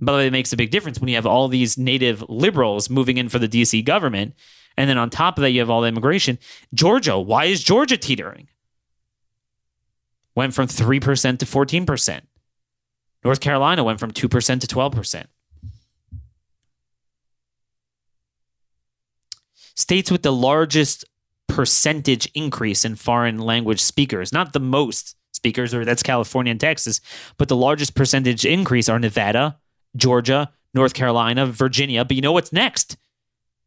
By 0.00 0.12
the 0.12 0.18
way, 0.18 0.26
it 0.28 0.32
makes 0.32 0.52
a 0.52 0.56
big 0.56 0.70
difference 0.70 1.00
when 1.00 1.08
you 1.08 1.16
have 1.16 1.26
all 1.26 1.48
these 1.48 1.76
native 1.76 2.24
liberals 2.28 2.88
moving 2.88 3.18
in 3.18 3.28
for 3.28 3.38
the 3.38 3.48
DC 3.48 3.84
government. 3.84 4.34
And 4.76 4.88
then 4.88 4.96
on 4.96 5.10
top 5.10 5.36
of 5.36 5.42
that, 5.42 5.50
you 5.50 5.60
have 5.60 5.70
all 5.70 5.80
the 5.80 5.88
immigration. 5.88 6.38
Georgia, 6.72 7.18
why 7.18 7.46
is 7.46 7.62
Georgia 7.62 7.96
teetering? 7.96 8.48
Went 10.34 10.54
from 10.54 10.68
3% 10.68 11.38
to 11.38 11.46
14%. 11.46 12.20
North 13.24 13.40
Carolina 13.40 13.82
went 13.82 13.98
from 13.98 14.12
2% 14.12 14.60
to 14.60 14.66
12%. 14.66 15.24
States 19.74 20.10
with 20.10 20.22
the 20.22 20.32
largest 20.32 21.04
percentage 21.48 22.30
increase 22.34 22.84
in 22.84 22.94
foreign 22.94 23.38
language 23.38 23.80
speakers, 23.80 24.32
not 24.32 24.52
the 24.52 24.60
most 24.60 25.16
speakers, 25.32 25.74
or 25.74 25.84
that's 25.84 26.02
California 26.02 26.50
and 26.50 26.60
Texas, 26.60 27.00
but 27.36 27.48
the 27.48 27.56
largest 27.56 27.94
percentage 27.94 28.44
increase 28.44 28.88
are 28.88 28.98
Nevada, 28.98 29.58
Georgia, 29.96 30.50
North 30.74 30.94
Carolina, 30.94 31.46
Virginia. 31.46 32.04
But 32.04 32.16
you 32.16 32.22
know 32.22 32.32
what's 32.32 32.52
next? 32.52 32.96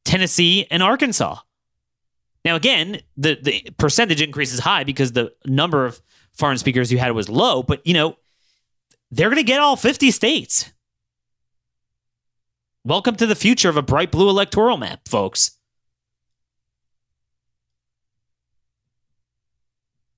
Tennessee 0.06 0.68
and 0.72 0.82
Arkansas. 0.82 1.38
Now, 2.44 2.56
again, 2.56 3.02
the, 3.18 3.38
the 3.42 3.70
percentage 3.78 4.22
increase 4.22 4.54
is 4.54 4.60
high 4.60 4.84
because 4.84 5.12
the 5.12 5.34
number 5.46 5.86
of 5.86 6.02
foreign 6.34 6.58
speakers 6.58 6.92
you 6.92 6.98
had 6.98 7.12
was 7.12 7.30
low, 7.30 7.62
but 7.62 7.86
you 7.86 7.94
know, 7.94 8.16
they're 9.12 9.30
going 9.30 9.38
to 9.38 9.44
get 9.44 9.60
all 9.60 9.76
50 9.76 10.10
states. 10.12 10.72
Welcome 12.84 13.16
to 13.18 13.28
the 13.28 13.36
future 13.36 13.70
of 13.70 13.78
a 13.78 13.84
bright 13.84 14.12
blue 14.12 14.30
electoral 14.30 14.78
map, 14.78 15.08
folks. 15.08 15.52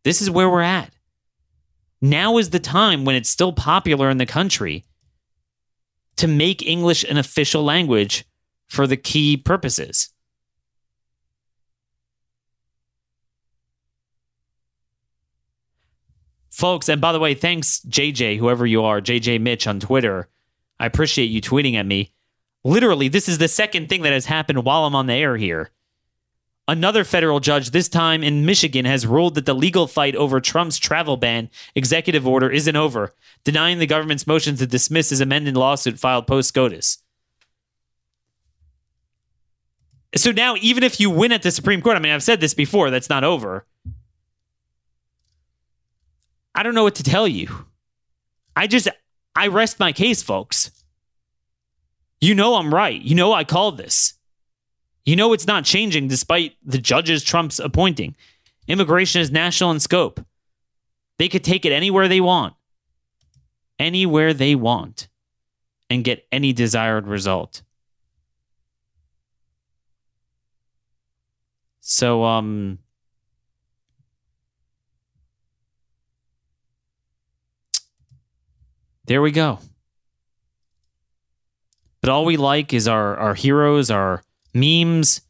This 0.03 0.21
is 0.21 0.29
where 0.29 0.49
we're 0.49 0.61
at. 0.61 0.93
Now 2.01 2.37
is 2.37 2.49
the 2.49 2.59
time 2.59 3.05
when 3.05 3.15
it's 3.15 3.29
still 3.29 3.53
popular 3.53 4.09
in 4.09 4.17
the 4.17 4.25
country 4.25 4.83
to 6.17 6.27
make 6.27 6.65
English 6.65 7.03
an 7.05 7.17
official 7.17 7.63
language 7.63 8.25
for 8.67 8.87
the 8.87 8.97
key 8.97 9.37
purposes. 9.37 10.09
Folks, 16.49 16.87
and 16.87 17.01
by 17.01 17.11
the 17.11 17.19
way, 17.19 17.33
thanks, 17.33 17.79
JJ, 17.89 18.37
whoever 18.37 18.65
you 18.65 18.83
are, 18.83 19.01
JJ 19.01 19.41
Mitch 19.41 19.65
on 19.65 19.79
Twitter. 19.79 20.27
I 20.79 20.85
appreciate 20.85 21.25
you 21.25 21.41
tweeting 21.41 21.75
at 21.75 21.85
me. 21.85 22.13
Literally, 22.63 23.07
this 23.07 23.27
is 23.27 23.37
the 23.37 23.47
second 23.47 23.89
thing 23.89 24.03
that 24.03 24.13
has 24.13 24.25
happened 24.25 24.63
while 24.63 24.85
I'm 24.85 24.95
on 24.95 25.07
the 25.07 25.13
air 25.13 25.35
here. 25.35 25.71
Another 26.67 27.03
federal 27.03 27.41
judge, 27.41 27.71
this 27.71 27.89
time 27.89 28.23
in 28.23 28.45
Michigan, 28.45 28.85
has 28.85 29.05
ruled 29.05 29.35
that 29.35 29.45
the 29.45 29.53
legal 29.53 29.85
fight 29.85 30.15
over 30.15 30.39
Trump's 30.39 30.77
travel 30.77 31.17
ban 31.17 31.49
executive 31.75 32.25
order 32.25 32.49
isn't 32.49 32.75
over, 32.75 33.13
denying 33.43 33.79
the 33.79 33.85
government's 33.85 34.25
motion 34.25 34.55
to 34.55 34.65
dismiss 34.65 35.09
his 35.09 35.19
amended 35.19 35.57
lawsuit 35.57 35.99
filed 35.99 36.25
post 36.25 36.49
SCOTUS. 36.49 36.99
So 40.15 40.31
now, 40.31 40.55
even 40.61 40.83
if 40.83 40.99
you 40.99 41.09
win 41.09 41.31
at 41.31 41.41
the 41.41 41.51
Supreme 41.51 41.81
Court, 41.81 41.97
I 41.97 41.99
mean, 41.99 42.13
I've 42.13 42.23
said 42.23 42.39
this 42.39 42.53
before, 42.53 42.89
that's 42.91 43.09
not 43.09 43.23
over. 43.23 43.65
I 46.55 46.63
don't 46.63 46.75
know 46.75 46.83
what 46.83 46.95
to 46.95 47.03
tell 47.03 47.27
you. 47.27 47.65
I 48.55 48.67
just, 48.67 48.87
I 49.35 49.47
rest 49.47 49.79
my 49.79 49.91
case, 49.91 50.21
folks. 50.21 50.71
You 52.21 52.35
know 52.35 52.55
I'm 52.55 52.73
right. 52.73 53.01
You 53.01 53.15
know 53.15 53.33
I 53.33 53.43
called 53.43 53.77
this. 53.77 54.13
You 55.05 55.15
know 55.15 55.33
it's 55.33 55.47
not 55.47 55.65
changing 55.65 56.07
despite 56.07 56.55
the 56.63 56.77
judges 56.77 57.23
Trump's 57.23 57.59
appointing. 57.59 58.15
Immigration 58.67 59.21
is 59.21 59.31
national 59.31 59.71
in 59.71 59.79
scope. 59.79 60.25
They 61.17 61.27
could 61.27 61.43
take 61.43 61.65
it 61.65 61.71
anywhere 61.71 62.07
they 62.07 62.21
want, 62.21 62.53
anywhere 63.77 64.33
they 64.33 64.55
want, 64.55 65.09
and 65.89 66.03
get 66.03 66.25
any 66.31 66.53
desired 66.53 67.07
result. 67.07 67.61
So, 71.81 72.23
um, 72.23 72.79
there 79.05 79.21
we 79.21 79.31
go. 79.31 79.59
But 81.99 82.09
all 82.09 82.23
we 82.25 82.37
like 82.37 82.73
is 82.73 82.87
our 82.87 83.17
our 83.17 83.33
heroes, 83.33 83.91
our 83.91 84.23
memes. 84.53 85.21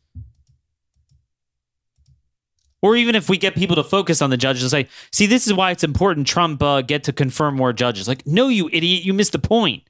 Or 2.82 2.97
even 2.97 3.15
if 3.15 3.30
we 3.30 3.38
get 3.38 3.55
people 3.55 3.78
to 3.78 3.84
focus 3.84 4.21
on 4.21 4.30
the 4.30 4.36
judges, 4.36 4.63
and 4.63 4.71
say, 4.71 4.89
see, 5.11 5.26
this 5.26 5.47
is 5.47 5.53
why 5.53 5.71
it's 5.71 5.86
important 5.86 6.28
Trump 6.28 6.61
uh, 6.61 6.82
get 6.82 7.05
to 7.05 7.13
confirm 7.13 7.55
more 7.55 7.71
judges. 7.71 8.09
Like, 8.09 8.28
no, 8.28 8.49
you 8.49 8.69
idiot, 8.74 9.03
you 9.03 9.13
missed 9.13 9.32
the 9.32 9.39
point. 9.39 9.84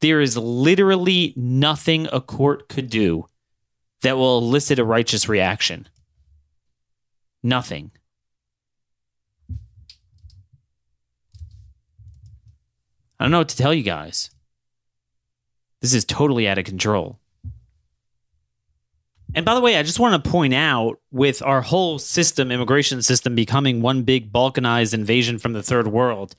There 0.00 0.20
is 0.20 0.36
literally 0.36 1.32
nothing 1.34 2.08
a 2.12 2.20
court 2.20 2.68
could 2.68 2.90
do 2.90 3.26
that 4.02 4.18
will 4.18 4.38
elicit 4.38 4.78
a 4.78 4.84
righteous 4.84 5.28
reaction. 5.30 5.88
Nothing. 7.42 7.90
I 13.18 13.24
don't 13.24 13.30
know 13.30 13.38
what 13.38 13.48
to 13.48 13.56
tell 13.56 13.72
you 13.72 13.82
guys. 13.82 14.30
This 15.86 15.94
is 15.94 16.04
totally 16.04 16.48
out 16.48 16.58
of 16.58 16.64
control. 16.64 17.16
And 19.36 19.44
by 19.44 19.54
the 19.54 19.60
way, 19.60 19.76
I 19.76 19.84
just 19.84 20.00
want 20.00 20.24
to 20.24 20.28
point 20.28 20.52
out 20.52 20.98
with 21.12 21.44
our 21.44 21.62
whole 21.62 22.00
system, 22.00 22.50
immigration 22.50 23.02
system, 23.02 23.36
becoming 23.36 23.82
one 23.82 24.02
big 24.02 24.32
balkanized 24.32 24.94
invasion 24.94 25.38
from 25.38 25.52
the 25.52 25.62
third 25.62 25.86
world, 25.86 26.34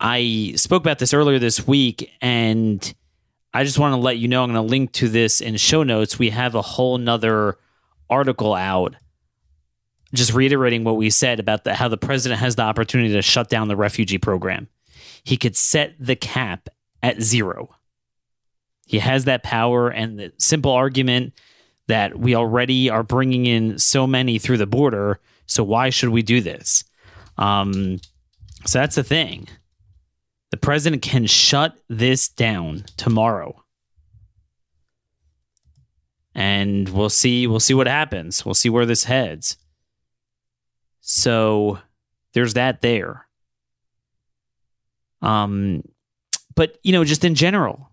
I 0.00 0.54
spoke 0.56 0.82
about 0.82 0.98
this 0.98 1.14
earlier 1.14 1.38
this 1.38 1.68
week, 1.68 2.10
and 2.20 2.92
I 3.52 3.62
just 3.62 3.78
want 3.78 3.92
to 3.92 3.96
let 3.96 4.18
you 4.18 4.26
know 4.26 4.42
I'm 4.42 4.50
going 4.50 4.66
to 4.66 4.68
link 4.68 4.90
to 4.94 5.08
this 5.08 5.40
in 5.40 5.56
show 5.56 5.84
notes. 5.84 6.18
We 6.18 6.30
have 6.30 6.56
a 6.56 6.62
whole 6.62 6.98
nother 6.98 7.56
article 8.10 8.54
out 8.54 8.96
just 10.14 10.34
reiterating 10.34 10.82
what 10.82 10.96
we 10.96 11.10
said 11.10 11.38
about 11.38 11.62
the, 11.62 11.74
how 11.74 11.86
the 11.86 11.96
president 11.96 12.40
has 12.40 12.56
the 12.56 12.62
opportunity 12.62 13.12
to 13.12 13.22
shut 13.22 13.48
down 13.48 13.68
the 13.68 13.76
refugee 13.76 14.18
program. 14.18 14.66
He 15.22 15.36
could 15.36 15.56
set 15.56 15.94
the 16.00 16.16
cap 16.16 16.70
at 17.04 17.22
zero. 17.22 17.70
He 18.86 18.98
has 18.98 19.24
that 19.24 19.42
power, 19.42 19.88
and 19.88 20.18
the 20.18 20.32
simple 20.38 20.72
argument 20.72 21.34
that 21.88 22.18
we 22.18 22.34
already 22.34 22.90
are 22.90 23.02
bringing 23.02 23.46
in 23.46 23.78
so 23.78 24.06
many 24.06 24.38
through 24.38 24.58
the 24.58 24.66
border. 24.66 25.20
So 25.46 25.62
why 25.64 25.90
should 25.90 26.10
we 26.10 26.22
do 26.22 26.40
this? 26.40 26.84
Um, 27.38 28.00
so 28.64 28.78
that's 28.78 28.96
the 28.96 29.04
thing. 29.04 29.48
The 30.50 30.56
president 30.56 31.02
can 31.02 31.26
shut 31.26 31.76
this 31.88 32.28
down 32.28 32.84
tomorrow. 32.96 33.64
and 36.34 36.88
we'll 36.88 37.10
see 37.10 37.46
we'll 37.46 37.60
see 37.60 37.74
what 37.74 37.86
happens. 37.86 38.44
We'll 38.44 38.54
see 38.54 38.70
where 38.70 38.86
this 38.86 39.04
heads. 39.04 39.56
So 41.00 41.78
there's 42.32 42.54
that 42.54 42.80
there. 42.80 43.26
Um 45.22 45.82
but 46.54 46.78
you 46.82 46.92
know, 46.92 47.04
just 47.04 47.24
in 47.24 47.34
general, 47.34 47.90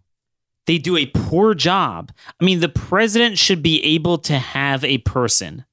they 0.71 0.77
do 0.77 0.95
a 0.95 1.05
poor 1.07 1.53
job. 1.53 2.13
I 2.39 2.45
mean, 2.45 2.61
the 2.61 2.69
president 2.69 3.37
should 3.37 3.61
be 3.61 3.83
able 3.83 4.17
to 4.19 4.39
have 4.39 4.85
a 4.85 4.99
person 4.99 5.65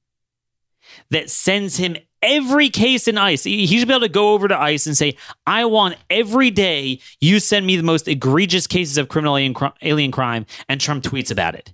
that 1.09 1.29
sends 1.29 1.77
him 1.77 1.95
every 2.21 2.67
case 2.67 3.07
in 3.07 3.17
ICE. 3.17 3.41
He 3.45 3.65
should 3.65 3.87
be 3.87 3.93
able 3.93 4.01
to 4.01 4.09
go 4.09 4.33
over 4.33 4.49
to 4.49 4.61
ICE 4.61 4.85
and 4.87 4.97
say, 4.97 5.15
I 5.47 5.63
want 5.63 5.95
every 6.09 6.51
day 6.51 6.99
you 7.21 7.39
send 7.39 7.65
me 7.65 7.77
the 7.77 7.83
most 7.83 8.09
egregious 8.09 8.67
cases 8.67 8.97
of 8.97 9.07
criminal 9.07 9.37
alien, 9.37 9.55
alien 9.81 10.11
crime, 10.11 10.45
and 10.67 10.81
Trump 10.81 11.05
tweets 11.05 11.31
about 11.31 11.55
it. 11.55 11.73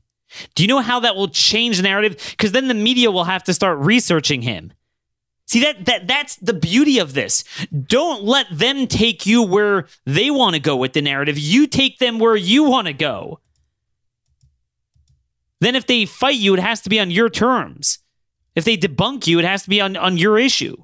Do 0.54 0.62
you 0.62 0.68
know 0.68 0.82
how 0.82 1.00
that 1.00 1.16
will 1.16 1.30
change 1.30 1.78
the 1.78 1.84
narrative? 1.84 2.24
Because 2.30 2.52
then 2.52 2.68
the 2.68 2.76
media 2.76 3.10
will 3.10 3.24
have 3.24 3.44
to 3.46 3.56
start 3.56 3.80
researching 3.80 4.44
him. 4.44 4.72
See 5.48 5.62
that 5.62 5.86
that 5.86 6.08
that's 6.08 6.38
the 6.38 6.54
beauty 6.54 6.98
of 6.98 7.14
this. 7.14 7.44
Don't 7.72 8.24
let 8.24 8.48
them 8.52 8.88
take 8.88 9.26
you 9.26 9.44
where 9.44 9.88
they 10.06 10.32
want 10.32 10.56
to 10.56 10.60
go 10.60 10.76
with 10.76 10.94
the 10.94 11.02
narrative. 11.02 11.38
You 11.38 11.68
take 11.68 12.00
them 12.00 12.18
where 12.18 12.36
you 12.36 12.64
want 12.64 12.88
to 12.88 12.94
go. 12.94 13.40
Then 15.62 15.76
if 15.76 15.86
they 15.86 16.06
fight 16.06 16.36
you, 16.36 16.54
it 16.56 16.60
has 16.60 16.82
to 16.82 16.90
be 16.90 17.00
on 17.00 17.12
your 17.12 17.30
terms. 17.30 18.00
If 18.56 18.66
they 18.66 18.78
debunk 18.78 19.28
you, 19.28 19.40
it 19.40 19.46
has 19.46 19.64
to 19.64 19.70
be 19.70 19.82
on, 19.82 19.96
on 19.96 20.18
your 20.18 20.40
issue. 20.40 20.76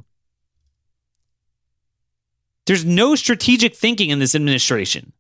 There's 2.66 2.86
no 2.86 3.16
strategic 3.16 3.76
thinking 3.76 4.12
in 4.12 4.20
this 4.20 4.36
administration. 4.36 5.14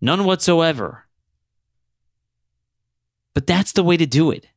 None 0.00 0.24
whatsoever. 0.24 1.06
But 3.34 3.46
that's 3.46 3.72
the 3.72 3.84
way 3.84 3.96
to 3.96 4.06
do 4.06 4.30
it. 4.30 4.48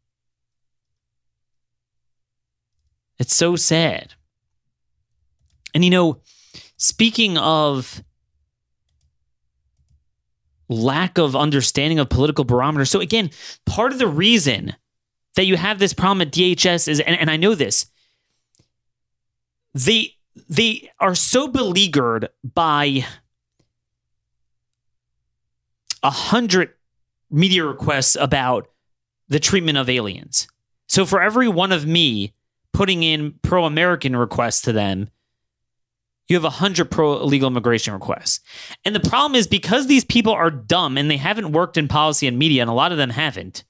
It's 3.20 3.36
so 3.36 3.56
sad. 3.56 4.14
And 5.74 5.84
you 5.84 5.90
know, 5.90 6.22
speaking 6.78 7.38
of 7.38 8.04
lack 10.68 11.18
of 11.18 11.36
understanding 11.36 12.00
of 12.00 12.10
political 12.10 12.44
barometer, 12.44 12.86
so 12.86 13.00
again, 13.00 13.30
part 13.66 13.92
of 13.92 14.00
the 14.00 14.08
reason 14.08 14.76
that 15.36 15.46
you 15.46 15.58
have 15.58 15.80
this 15.80 15.94
problem 15.94 16.22
at 16.22 16.34
DHS 16.34 16.88
is, 16.88 17.00
and, 17.00 17.20
and 17.20 17.30
I 17.30 17.38
know 17.38 17.56
this, 17.56 17.88
they 19.74 20.14
they 20.48 20.90
are 21.00 21.16
so 21.16 21.48
beleaguered 21.48 22.30
by 22.44 23.06
a 26.04 26.10
hundred 26.10 26.74
media 27.32 27.66
requests 27.66 28.16
about 28.16 28.68
the 29.28 29.40
treatment 29.40 29.78
of 29.78 29.90
aliens. 29.90 30.48
So 30.88 31.06
for 31.06 31.22
every 31.22 31.48
one 31.48 31.72
of 31.72 31.86
me 31.86 32.34
putting 32.76 33.04
in 33.04 33.34
pro 33.42 33.64
American 33.64 34.18
requests 34.18 34.62
to 34.64 34.74
them, 34.74 35.10
you 36.28 36.36
have 36.36 36.44
100 36.44 36.92
pro 36.92 37.22
illegal 37.22 37.48
immigration 37.48 37.94
requests. 37.94 38.42
And 38.84 38.94
the 38.94 39.00
problem 39.00 39.36
is 39.36 39.48
because 39.48 39.88
these 39.88 40.04
people 40.04 40.34
are 40.34 40.52
dumb 40.52 40.98
and 40.98 41.10
they 41.10 41.18
haven't 41.18 41.54
worked 41.54 41.78
in 41.78 41.88
policy 41.88 42.28
and 42.28 42.38
media, 42.38 42.62
and 42.62 42.70
a 42.70 42.74
lot 42.74 42.92
of 42.92 42.98
them 42.98 43.12
haven't, 43.12 43.64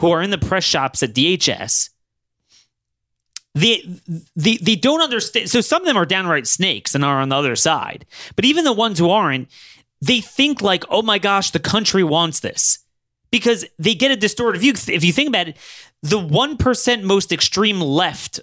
who 0.00 0.10
are 0.10 0.20
in 0.20 0.30
the 0.30 0.38
press 0.38 0.64
shops 0.64 1.00
at 1.02 1.14
DHS, 1.14 1.90
they, 3.54 3.88
they, 4.34 4.56
they 4.56 4.74
don't 4.74 5.00
understand. 5.00 5.48
So 5.48 5.60
some 5.60 5.82
of 5.82 5.86
them 5.86 5.96
are 5.96 6.06
downright 6.06 6.48
snakes 6.48 6.96
and 6.96 7.04
are 7.04 7.20
on 7.20 7.28
the 7.28 7.36
other 7.36 7.54
side. 7.54 8.04
But 8.34 8.44
even 8.44 8.64
the 8.64 8.72
ones 8.72 8.98
who 8.98 9.10
aren't, 9.10 9.48
they 10.00 10.20
think 10.20 10.60
like, 10.60 10.84
oh 10.90 11.02
my 11.02 11.18
gosh, 11.18 11.52
the 11.52 11.60
country 11.60 12.02
wants 12.02 12.40
this. 12.40 12.80
Because 13.30 13.64
they 13.78 13.94
get 13.94 14.10
a 14.10 14.16
distorted 14.16 14.60
view. 14.60 14.72
If 14.72 15.04
you 15.04 15.12
think 15.12 15.28
about 15.28 15.48
it, 15.48 15.56
the 16.02 16.18
1% 16.20 17.02
most 17.02 17.32
extreme 17.32 17.80
left 17.80 18.40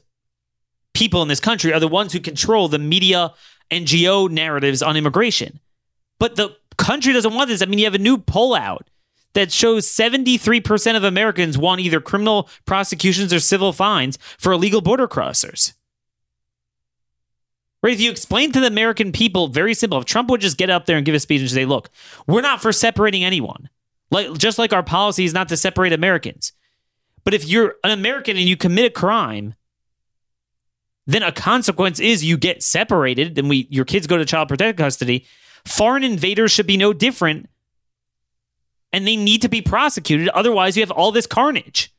people 0.93 1.22
in 1.22 1.28
this 1.28 1.39
country 1.39 1.74
are 1.74 1.80
the 1.80 1.88
ones 1.88 2.14
who 2.14 2.20
control 2.20 2.68
the 2.68 2.80
media 2.80 3.34
NGO 3.72 4.30
narratives 4.30 4.82
on 4.82 4.97
immigration. 4.97 5.60
But 6.20 6.36
the 6.36 6.56
country 6.78 7.14
doesn't 7.14 7.34
want 7.34 7.49
this. 7.49 7.62
I 7.62 7.66
mean, 7.66 7.80
you 7.80 7.86
have 7.86 7.95
a 7.95 7.99
new 7.99 8.18
poll 8.18 8.56
out 8.56 8.89
that 9.34 9.51
shows 9.51 9.86
73% 9.88 10.95
of 10.95 11.03
Americans 11.03 11.58
want 11.58 11.82
either 11.82 11.99
criminal 11.99 12.49
prosecutions 12.66 13.34
or 13.34 13.39
civil 13.39 13.74
fines 13.74 14.18
for 14.38 14.53
illegal 14.53 14.82
border 14.82 15.08
crossers. 15.08 15.74
Right? 17.84 17.93
If 17.93 18.01
you 18.01 18.10
explain 18.10 18.51
to 18.53 18.60
the 18.60 18.68
American 18.68 19.12
people, 19.12 19.49
very 19.49 19.74
simple, 19.74 19.99
if 19.99 20.06
Trump 20.06 20.30
would 20.30 20.41
just 20.41 20.58
get 20.58 20.70
up 20.70 20.86
there 20.86 20.97
and 20.97 21.06
give 21.06 21.14
a 21.14 21.20
speech 21.20 21.41
and 21.41 21.51
say, 21.51 21.66
look, 21.66 21.89
we're 22.26 22.41
not 22.41 22.62
for 22.62 22.72
separating 22.72 23.24
anyone. 23.24 23.70
Like 24.10 24.36
just 24.38 24.58
like 24.58 24.74
our 24.74 24.84
policy 24.84 25.26
is 25.26 25.34
not 25.34 25.49
to 25.49 25.58
separate 25.58 25.93
Americans. 25.93 26.53
But 27.26 27.34
if 27.34 27.45
you're 27.47 27.76
an 27.84 27.91
American 27.91 28.38
and 28.38 28.47
you 28.47 28.55
commit 28.55 28.86
a 28.86 28.89
crime, 28.89 29.55
then 31.07 31.23
a 31.23 31.32
consequence 31.32 31.99
is 31.99 32.23
you 32.23 32.38
get 32.38 32.63
separated, 32.63 33.36
then 33.36 33.47
we 33.47 33.67
your 33.69 33.86
kids 33.86 34.07
go 34.07 34.17
to 34.17 34.26
child 34.26 34.47
protective 34.47 34.78
custody. 34.78 35.26
Foreign 35.65 36.03
invaders 36.03 36.51
should 36.51 36.67
be 36.67 36.78
no 36.78 36.93
different 36.93 37.49
and 38.93 39.05
they 39.05 39.15
need 39.15 39.41
to 39.41 39.49
be 39.49 39.61
prosecuted. 39.61 40.30
Otherwise, 40.30 40.78
you 40.78 40.84
have 40.84 40.91
all 40.91 41.11
this 41.11 41.28
carnage. 41.28 41.93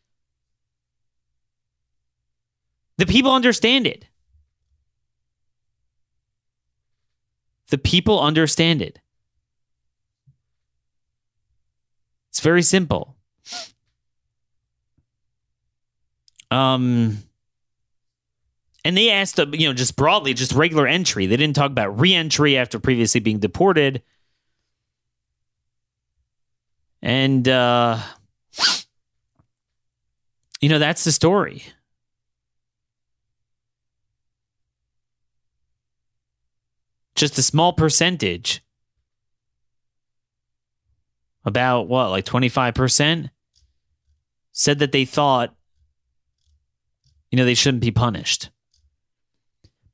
The 2.96 3.06
people 3.06 3.32
understand 3.32 3.86
it. 3.86 4.06
The 7.68 7.78
people 7.78 8.20
understand 8.20 8.80
it. 8.80 9.00
It's 12.30 12.40
very 12.40 12.62
simple. 12.62 13.15
Um, 16.50 17.18
and 18.84 18.96
they 18.96 19.10
asked, 19.10 19.38
you 19.38 19.66
know, 19.66 19.72
just 19.72 19.96
broadly, 19.96 20.32
just 20.32 20.52
regular 20.52 20.86
entry. 20.86 21.26
They 21.26 21.36
didn't 21.36 21.56
talk 21.56 21.72
about 21.72 21.98
reentry 21.98 22.56
after 22.56 22.78
previously 22.78 23.20
being 23.20 23.40
deported. 23.40 24.02
And, 27.02 27.48
uh, 27.48 27.98
you 30.60 30.68
know, 30.68 30.78
that's 30.78 31.04
the 31.04 31.12
story. 31.12 31.64
Just 37.16 37.38
a 37.38 37.42
small 37.42 37.72
percentage, 37.72 38.62
about 41.44 41.88
what, 41.88 42.10
like 42.10 42.24
25%, 42.24 43.30
said 44.52 44.78
that 44.80 44.92
they 44.92 45.04
thought, 45.04 45.55
you 47.36 47.42
know, 47.42 47.44
they 47.44 47.52
shouldn't 47.52 47.82
be 47.82 47.90
punished. 47.90 48.48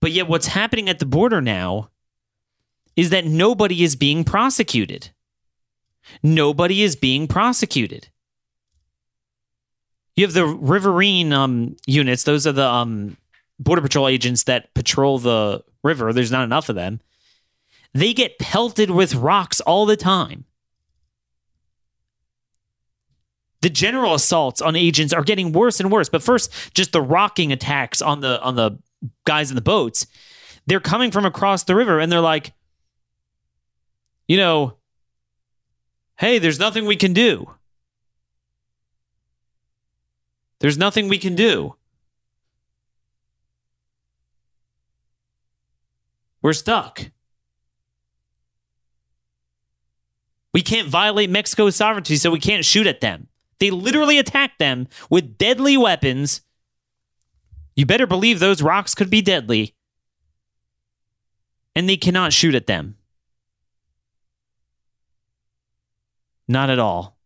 But 0.00 0.12
yet, 0.12 0.28
what's 0.28 0.46
happening 0.46 0.88
at 0.88 1.00
the 1.00 1.06
border 1.06 1.40
now 1.40 1.90
is 2.94 3.10
that 3.10 3.24
nobody 3.24 3.82
is 3.82 3.96
being 3.96 4.22
prosecuted. 4.22 5.10
Nobody 6.22 6.82
is 6.82 6.94
being 6.94 7.26
prosecuted. 7.26 8.10
You 10.14 10.24
have 10.24 10.34
the 10.34 10.46
riverine 10.46 11.32
um, 11.32 11.74
units; 11.84 12.22
those 12.22 12.46
are 12.46 12.52
the 12.52 12.64
um, 12.64 13.16
border 13.58 13.82
patrol 13.82 14.06
agents 14.06 14.44
that 14.44 14.72
patrol 14.74 15.18
the 15.18 15.64
river. 15.82 16.12
There's 16.12 16.30
not 16.30 16.44
enough 16.44 16.68
of 16.68 16.76
them. 16.76 17.00
They 17.92 18.14
get 18.14 18.38
pelted 18.38 18.92
with 18.92 19.16
rocks 19.16 19.60
all 19.60 19.84
the 19.84 19.96
time. 19.96 20.44
The 23.62 23.70
general 23.70 24.14
assaults 24.14 24.60
on 24.60 24.76
agents 24.76 25.12
are 25.12 25.22
getting 25.22 25.52
worse 25.52 25.80
and 25.80 25.90
worse. 25.90 26.08
But 26.08 26.22
first, 26.22 26.74
just 26.74 26.92
the 26.92 27.00
rocking 27.00 27.52
attacks 27.52 28.02
on 28.02 28.20
the 28.20 28.42
on 28.42 28.56
the 28.56 28.78
guys 29.24 29.50
in 29.50 29.54
the 29.54 29.62
boats. 29.62 30.06
They're 30.66 30.80
coming 30.80 31.10
from 31.10 31.24
across 31.24 31.64
the 31.64 31.74
river, 31.74 31.98
and 31.98 32.10
they're 32.12 32.20
like, 32.20 32.52
you 34.28 34.36
know, 34.36 34.76
hey, 36.16 36.38
there's 36.38 36.58
nothing 36.58 36.86
we 36.86 36.96
can 36.96 37.12
do. 37.12 37.50
There's 40.58 40.78
nothing 40.78 41.08
we 41.08 41.18
can 41.18 41.34
do. 41.34 41.76
We're 46.42 46.52
stuck. 46.52 47.10
We 50.52 50.62
can't 50.62 50.88
violate 50.88 51.30
Mexico's 51.30 51.76
sovereignty, 51.76 52.16
so 52.16 52.30
we 52.30 52.40
can't 52.40 52.64
shoot 52.64 52.86
at 52.86 53.00
them. 53.00 53.28
They 53.62 53.70
literally 53.70 54.18
attacked 54.18 54.58
them 54.58 54.88
with 55.08 55.38
deadly 55.38 55.76
weapons. 55.76 56.40
You 57.76 57.86
better 57.86 58.08
believe 58.08 58.40
those 58.40 58.60
rocks 58.60 58.92
could 58.92 59.08
be 59.08 59.22
deadly. 59.22 59.76
And 61.76 61.88
they 61.88 61.96
cannot 61.96 62.32
shoot 62.32 62.56
at 62.56 62.66
them. 62.66 62.96
Not 66.48 66.70
at 66.70 66.80
all. 66.80 67.20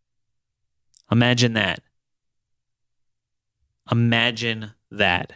Imagine 1.11 1.55
that. 1.55 1.81
Imagine 3.91 4.75
that. 4.91 5.33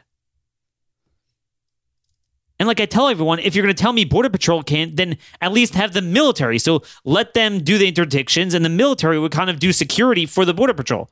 And 2.61 2.67
like 2.67 2.79
I 2.79 2.85
tell 2.85 3.09
everyone, 3.09 3.39
if 3.39 3.55
you're 3.55 3.65
going 3.65 3.75
to 3.75 3.83
tell 3.83 3.95
me 3.95 4.05
Border 4.05 4.29
Patrol 4.29 4.63
can't, 4.63 4.95
then 4.95 5.17
at 5.41 5.51
least 5.51 5.75
have 5.75 5.95
the 5.95 6.03
military. 6.03 6.59
So 6.59 6.83
let 7.07 7.33
them 7.33 7.65
do 7.65 7.79
the 7.79 7.91
interdictions 7.91 8.53
and 8.53 8.63
the 8.63 8.69
military 8.69 9.19
would 9.19 9.33
kind 9.33 9.49
of 9.49 9.59
do 9.59 9.73
security 9.73 10.27
for 10.27 10.45
the 10.45 10.53
Border 10.53 10.75
Patrol. 10.75 11.09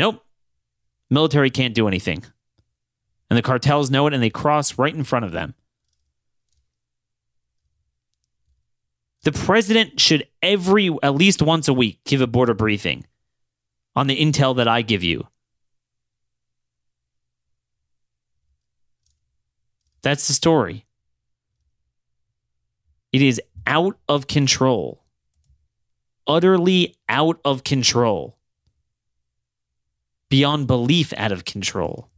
Nope. 0.00 0.24
Military 1.08 1.50
can't 1.50 1.72
do 1.72 1.86
anything. 1.86 2.24
And 3.30 3.38
the 3.38 3.42
cartels 3.42 3.92
know 3.92 4.08
it 4.08 4.12
and 4.12 4.20
they 4.20 4.28
cross 4.28 4.76
right 4.76 4.92
in 4.92 5.04
front 5.04 5.24
of 5.24 5.30
them. 5.30 5.54
The 9.22 9.30
president 9.30 10.00
should 10.00 10.26
every, 10.42 10.90
at 11.04 11.14
least 11.14 11.42
once 11.42 11.68
a 11.68 11.72
week, 11.72 12.00
give 12.04 12.20
a 12.20 12.26
border 12.26 12.54
briefing 12.54 13.06
on 13.94 14.08
the 14.08 14.20
intel 14.20 14.56
that 14.56 14.66
I 14.66 14.82
give 14.82 15.04
you. 15.04 15.28
That's 20.02 20.26
the 20.26 20.34
story. 20.34 20.86
It 23.12 23.22
is 23.22 23.40
out 23.66 23.98
of 24.08 24.26
control. 24.26 25.04
Utterly 26.26 26.96
out 27.08 27.40
of 27.44 27.64
control. 27.64 28.38
Beyond 30.28 30.66
belief 30.66 31.12
out 31.16 31.32
of 31.32 31.44
control. 31.44 32.08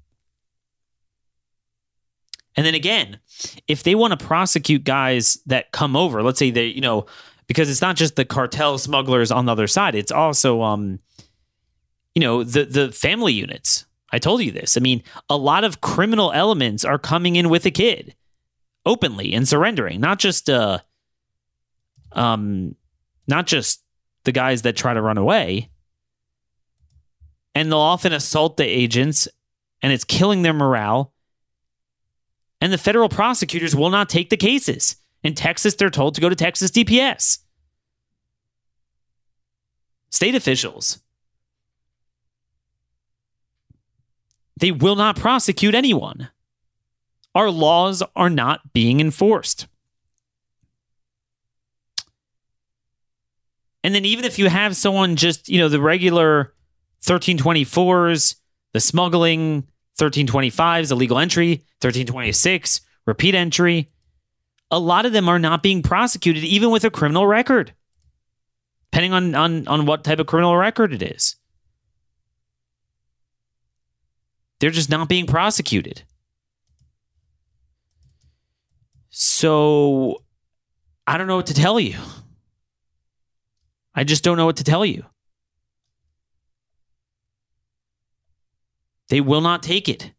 And 2.57 2.65
then 2.65 2.75
again, 2.75 3.19
if 3.67 3.83
they 3.83 3.97
want 3.97 4.19
to 4.19 4.25
prosecute 4.25 4.85
guys 4.85 5.39
that 5.47 5.73
come 5.73 5.97
over, 5.97 6.23
let's 6.23 6.39
say 6.39 6.51
they, 6.51 6.67
you 6.67 6.81
know, 6.81 7.07
because 7.49 7.69
it's 7.69 7.81
not 7.81 7.97
just 7.97 8.15
the 8.15 8.25
cartel 8.25 8.79
smugglers 8.79 9.33
on 9.33 9.47
the 9.47 9.53
other 9.53 9.67
side, 9.67 9.95
it's 9.95 10.13
also 10.13 10.63
um 10.63 11.01
you 12.15 12.21
know, 12.21 12.45
the 12.45 12.65
the 12.65 12.93
family 12.93 13.33
units. 13.33 13.87
I 14.15 14.21
told 14.21 14.43
you 14.45 14.53
this. 14.53 14.77
I 14.77 14.81
mean, 14.81 15.03
a 15.29 15.37
lot 15.37 15.65
of 15.65 15.81
criminal 15.81 16.31
elements 16.31 16.85
are 16.85 17.01
coming 17.01 17.35
in 17.35 17.49
with 17.49 17.67
a 17.67 17.73
kid 17.73 18.15
openly 18.87 19.35
and 19.35 19.49
surrendering, 19.49 20.01
not 20.01 20.21
just 20.21 20.49
uh 20.49 20.79
um 22.13 22.77
not 23.27 23.49
just 23.49 23.83
the 24.23 24.31
guys 24.31 24.63
that 24.63 24.77
try 24.77 24.95
to 24.95 25.03
run 25.03 25.19
away. 25.19 25.69
And 27.57 27.73
they'll 27.73 27.79
often 27.81 28.13
assault 28.13 28.57
the 28.57 28.65
agents 28.65 29.27
and 29.83 29.93
it's 29.93 30.05
killing 30.05 30.43
their 30.43 30.53
morale 30.53 31.13
and 32.61 32.73
the 32.73 32.79
federal 32.79 33.09
prosecutors 33.09 33.75
will 33.75 33.91
not 33.91 34.09
take 34.09 34.31
the 34.31 34.37
cases. 34.37 34.95
In 35.25 35.35
Texas, 35.35 35.75
they're 35.75 35.91
told 35.91 36.15
to 36.15 36.21
go 36.21 36.29
to 36.29 36.37
Texas 36.37 36.71
DPS. 36.71 37.39
State 40.11 40.37
officials. 40.37 41.01
They 44.57 44.71
will 44.71 44.97
not 44.97 45.17
prosecute 45.17 45.75
anyone. 45.75 46.29
Our 47.35 47.51
laws 47.51 48.03
are 48.15 48.31
not 48.31 48.73
being 48.73 49.01
enforced. 49.01 49.67
And 53.83 53.95
then, 53.95 54.05
even 54.05 54.25
if 54.25 54.39
you 54.39 54.49
have 54.49 54.77
someone 54.77 55.17
just, 55.17 55.49
you 55.49 55.59
know, 55.59 55.69
the 55.69 55.81
regular 55.81 56.55
1324s, 57.05 58.37
the 58.73 58.81
smuggling, 58.81 59.67
1325 59.97 60.85
is 60.85 60.93
illegal 60.93 61.19
entry, 61.19 61.57
1326 61.81 62.81
repeat 63.07 63.35
entry. 63.35 63.91
A 64.71 64.79
lot 64.79 65.07
of 65.07 65.13
them 65.13 65.29
are 65.29 65.39
not 65.39 65.63
being 65.63 65.83
prosecuted 65.83 66.45
even 66.45 66.71
with 66.71 66.85
a 66.85 66.91
criminal 66.91 67.27
record. 67.27 67.75
Depending 68.91 69.13
on 69.13 69.35
on 69.35 69.69
on 69.69 69.87
what 69.87 70.05
type 70.05 70.19
of 70.19 70.27
criminal 70.27 70.57
record 70.57 70.93
it 70.93 71.03
is. 71.03 71.37
They're 74.65 74.71
just 74.71 74.89
not 74.89 75.11
being 75.11 75.27
prosecuted. 75.27 76.05
So 79.11 80.23
I 81.07 81.19
don't 81.19 81.27
know 81.27 81.37
what 81.37 81.49
to 81.49 81.55
tell 81.55 81.79
you. 81.79 81.99
I 83.95 84.05
just 84.05 84.25
don't 84.25 84.39
know 84.39 84.47
what 84.47 84.57
to 84.57 84.65
tell 84.65 84.87
you. 84.87 85.05
They 89.11 89.21
will 89.21 89.43
not 89.43 89.63
take 89.63 89.87
it. 89.87 90.13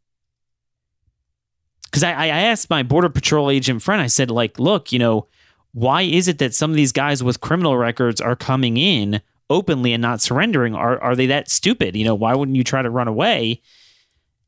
Because 1.85 2.03
I, 2.03 2.11
I 2.11 2.27
asked 2.27 2.69
my 2.69 2.83
Border 2.83 3.09
Patrol 3.09 3.49
agent 3.49 3.81
friend, 3.81 3.99
I 3.99 4.05
said, 4.05 4.29
like, 4.29 4.59
look, 4.59 4.91
you 4.91 4.99
know, 4.99 5.25
why 5.71 6.03
is 6.03 6.27
it 6.27 6.37
that 6.37 6.53
some 6.53 6.69
of 6.69 6.75
these 6.75 6.91
guys 6.91 7.23
with 7.23 7.41
criminal 7.41 7.77
records 7.77 8.21
are 8.21 8.35
coming 8.35 8.77
in 8.77 9.23
openly 9.49 9.91
and 9.91 10.03
not 10.03 10.21
surrendering? 10.21 10.75
Are, 10.75 11.01
are 11.01 11.15
they 11.15 11.25
that 11.25 11.49
stupid? 11.49 11.95
You 11.95 12.05
know, 12.05 12.13
why 12.13 12.35
wouldn't 12.35 12.57
you 12.57 12.63
try 12.63 12.83
to 12.83 12.91
run 12.91 13.07
away 13.07 13.63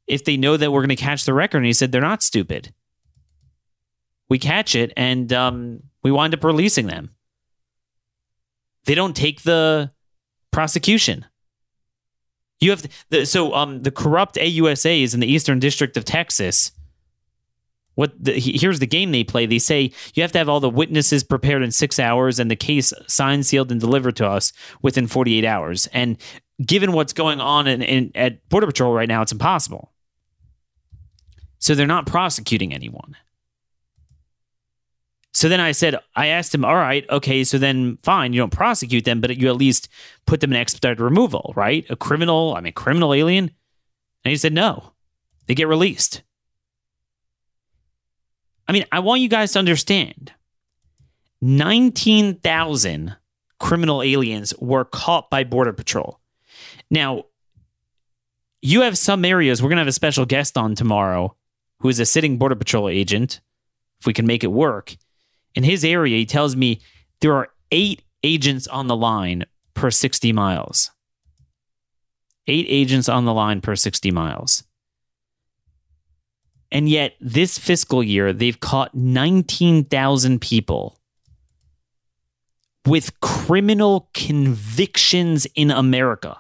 if 0.08 0.24
they 0.24 0.38
know 0.38 0.58
that 0.58 0.72
we're 0.72 0.82
going 0.82 0.90
to 0.90 0.96
catch 0.96 1.26
the 1.26 1.34
record? 1.34 1.58
And 1.58 1.66
he 1.66 1.74
said, 1.74 1.92
they're 1.92 2.02
not 2.02 2.24
stupid. 2.24 2.74
We 4.30 4.40
catch 4.40 4.76
it 4.76 4.92
and 4.98 5.32
um, 5.32 5.84
we 6.04 6.12
wind 6.12 6.34
up 6.34 6.44
releasing 6.44 6.88
them. 6.88 7.12
They 8.86 8.96
don't 8.96 9.16
take 9.16 9.44
the 9.44 9.92
prosecution. 10.52 11.26
You 12.60 12.72
have 12.72 12.88
the, 13.10 13.26
so 13.26 13.54
um 13.54 13.84
the 13.84 13.92
corrupt 13.92 14.36
AUSA 14.36 15.04
is 15.04 15.14
in 15.14 15.20
the 15.20 15.32
Eastern 15.32 15.60
District 15.60 15.96
of 15.98 16.06
Texas. 16.06 16.72
What 17.96 18.14
the, 18.24 18.34
here's 18.40 18.80
the 18.80 18.88
game 18.88 19.12
they 19.12 19.24
play. 19.24 19.46
They 19.46 19.60
say 19.60 19.92
you 20.14 20.22
have 20.22 20.32
to 20.32 20.38
have 20.38 20.50
all 20.50 20.60
the 20.60 20.70
witnesses 20.70 21.24
prepared 21.24 21.64
in 21.64 21.72
six 21.72 22.00
hours 22.00 22.40
and 22.40 22.50
the 22.50 22.56
case 22.56 22.94
signed, 23.08 23.46
sealed, 23.46 23.72
and 23.72 23.82
delivered 23.82 24.16
to 24.18 24.28
us 24.28 24.54
within 24.82 25.08
48 25.08 25.44
hours. 25.44 25.88
And 25.88 26.18
given 26.64 26.92
what's 26.94 27.14
going 27.14 27.40
on 27.40 27.68
in, 27.68 27.82
in, 27.82 28.12
at 28.14 28.48
Border 28.50 28.68
Patrol 28.68 28.94
right 28.94 29.10
now, 29.10 29.24
it's 29.24 29.32
impossible. 29.32 29.92
So 31.68 31.76
they're 31.76 31.86
not 31.86 32.06
prosecuting 32.06 32.74
anyone. 32.74 33.18
So 35.34 35.50
then 35.50 35.60
I 35.60 35.74
said, 35.74 35.98
I 36.16 36.28
asked 36.28 36.56
him, 36.56 36.64
all 36.64 36.78
right, 36.78 37.06
okay, 37.10 37.44
so 37.44 37.58
then 37.58 37.98
fine, 38.04 38.32
you 38.32 38.40
don't 38.40 38.54
prosecute 38.54 39.04
them, 39.04 39.20
but 39.20 39.36
you 39.36 39.50
at 39.50 39.58
least 39.58 39.90
put 40.26 40.40
them 40.40 40.54
in 40.54 40.58
expedited 40.58 41.02
removal, 41.02 41.52
right? 41.58 41.86
A 41.90 41.98
criminal, 41.98 42.56
I 42.56 42.62
mean, 42.62 42.72
criminal 42.72 43.14
alien. 43.14 43.52
And 44.24 44.30
he 44.30 44.38
said, 44.38 44.54
no, 44.54 44.94
they 45.48 45.56
get 45.56 45.68
released. 45.68 46.22
I 48.66 48.72
mean, 48.72 48.86
I 48.90 49.00
want 49.00 49.20
you 49.20 49.28
guys 49.28 49.52
to 49.52 49.60
understand 49.60 50.32
19,000 51.42 53.14
criminal 53.60 54.02
aliens 54.02 54.54
were 54.58 54.86
caught 54.86 55.30
by 55.30 55.44
Border 55.44 55.74
Patrol. 55.74 56.22
Now, 56.90 57.26
you 58.62 58.84
have 58.84 58.98
some 58.98 59.26
areas, 59.26 59.62
we're 59.62 59.68
going 59.68 59.76
to 59.76 59.82
have 59.82 59.88
a 59.90 59.92
special 59.92 60.26
guest 60.26 60.58
on 60.58 60.74
tomorrow 60.74 61.36
who 61.80 61.90
is 61.90 62.00
a 62.00 62.06
sitting 62.06 62.38
Border 62.38 62.56
Patrol 62.56 62.90
agent, 62.90 63.40
if 64.00 64.06
we 64.06 64.14
can 64.14 64.28
make 64.28 64.44
it 64.44 64.52
work 64.52 64.96
in 65.56 65.64
his 65.64 65.84
area, 65.84 66.18
he 66.18 66.26
tells 66.26 66.56
me 66.56 66.80
there 67.20 67.34
are 67.34 67.50
eight 67.72 68.04
agents 68.24 68.68
on 68.68 68.88
the 68.88 68.96
line 68.96 69.46
per 69.74 69.90
60 69.90 70.32
miles. 70.32 70.92
Eight 72.48 72.68
agents 72.70 73.10
on 73.10 73.26
the 73.26 73.34
line 73.34 73.62
per 73.62 73.76
60 73.76 74.12
miles. 74.12 74.64
And 76.72 76.88
yet, 76.88 77.16
this 77.20 77.58
fiscal 77.58 78.04
year, 78.04 78.34
they've 78.34 78.60
caught 78.60 78.94
19,000 78.94 80.42
people 80.42 81.00
with 82.86 83.20
criminal 83.20 84.10
convictions 84.14 85.48
in 85.56 85.72
America. 85.72 86.38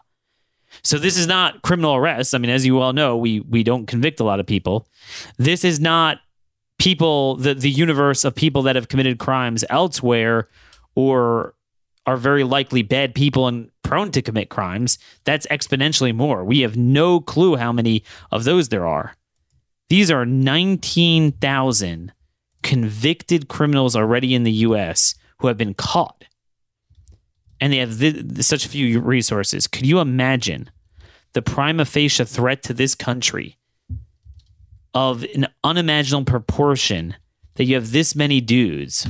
So 0.87 0.97
this 0.97 1.17
is 1.17 1.27
not 1.27 1.63
criminal 1.63 1.95
arrests. 1.95 2.33
I 2.33 2.37
mean, 2.37 2.49
as 2.49 2.65
you 2.65 2.79
all 2.79 2.93
know, 2.93 3.17
we 3.17 3.41
we 3.41 3.61
don't 3.61 3.87
convict 3.87 4.21
a 4.21 4.23
lot 4.23 4.39
of 4.39 4.45
people. 4.45 4.87
This 5.37 5.65
is 5.65 5.81
not 5.81 6.19
people 6.79 7.35
the 7.35 7.53
the 7.53 7.69
universe 7.69 8.23
of 8.23 8.33
people 8.33 8.61
that 8.61 8.77
have 8.77 8.87
committed 8.87 9.19
crimes 9.19 9.65
elsewhere 9.69 10.47
or 10.95 11.55
are 12.05 12.15
very 12.15 12.45
likely 12.45 12.83
bad 12.83 13.13
people 13.13 13.49
and 13.49 13.69
prone 13.83 14.11
to 14.11 14.21
commit 14.21 14.47
crimes. 14.47 14.97
That's 15.25 15.45
exponentially 15.47 16.15
more. 16.15 16.45
We 16.45 16.61
have 16.61 16.77
no 16.77 17.19
clue 17.19 17.57
how 17.57 17.73
many 17.73 18.05
of 18.31 18.45
those 18.45 18.69
there 18.69 18.87
are. 18.87 19.17
These 19.89 20.09
are 20.09 20.25
19,000 20.25 22.13
convicted 22.63 23.49
criminals 23.49 23.93
already 23.93 24.33
in 24.33 24.43
the 24.43 24.53
US 24.53 25.15
who 25.39 25.47
have 25.47 25.57
been 25.57 25.73
caught. 25.73 26.23
And 27.59 27.73
they 27.73 27.77
have 27.77 27.99
th- 27.99 28.41
such 28.41 28.67
few 28.67 29.01
resources. 29.01 29.67
Could 29.67 29.85
you 29.85 29.99
imagine 29.99 30.69
the 31.37 31.41
prima 31.43 31.85
facie 31.85 32.25
threat 32.25 32.63
to 32.63 32.73
this 32.73 32.95
country 32.95 33.59
of 34.95 35.23
an 35.35 35.45
unimaginable 35.63 36.25
proportion 36.25 37.15
that 37.53 37.65
you 37.65 37.75
have 37.75 37.91
this 37.91 38.15
many 38.15 38.41
dudes 38.41 39.07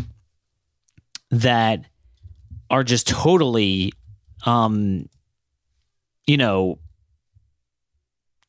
that 1.32 1.86
are 2.70 2.84
just 2.84 3.08
totally 3.08 3.94
um 4.46 5.08
you 6.26 6.36
know 6.36 6.78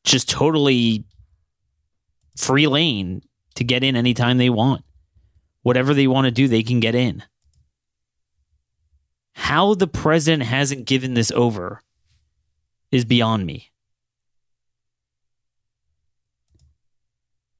just 0.03 0.27
totally 0.27 1.05
free 2.35 2.67
lane 2.67 3.21
to 3.55 3.63
get 3.63 3.81
in 3.81 3.95
anytime 3.95 4.37
they 4.37 4.49
want. 4.49 4.83
Whatever 5.61 5.93
they 5.93 6.07
want 6.07 6.25
to 6.25 6.31
do 6.31 6.49
they 6.49 6.63
can 6.63 6.81
get 6.81 6.95
in. 6.95 7.23
How 9.35 9.73
the 9.73 9.87
president 9.87 10.43
hasn't 10.43 10.83
given 10.83 11.13
this 11.13 11.31
over 11.31 11.81
is 12.91 13.05
beyond 13.05 13.45
me 13.45 13.68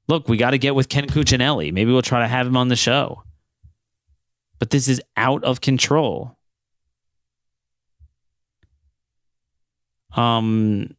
look, 0.10 0.28
we 0.28 0.38
got 0.38 0.52
to 0.52 0.58
get 0.58 0.74
with 0.74 0.90
Ken 0.90 1.08
Cuccinelli. 1.08 1.72
Maybe 1.72 1.92
we'll 1.92 2.02
try 2.02 2.20
to 2.20 2.28
have 2.28 2.48
him 2.48 2.58
on 2.58 2.68
the 2.68 2.76
show. 2.76 3.24
But 4.58 4.72
this 4.72 4.88
is 4.88 5.02
out 5.16 5.44
of 5.44 5.62
control. 5.62 6.36
Um, 10.16 10.96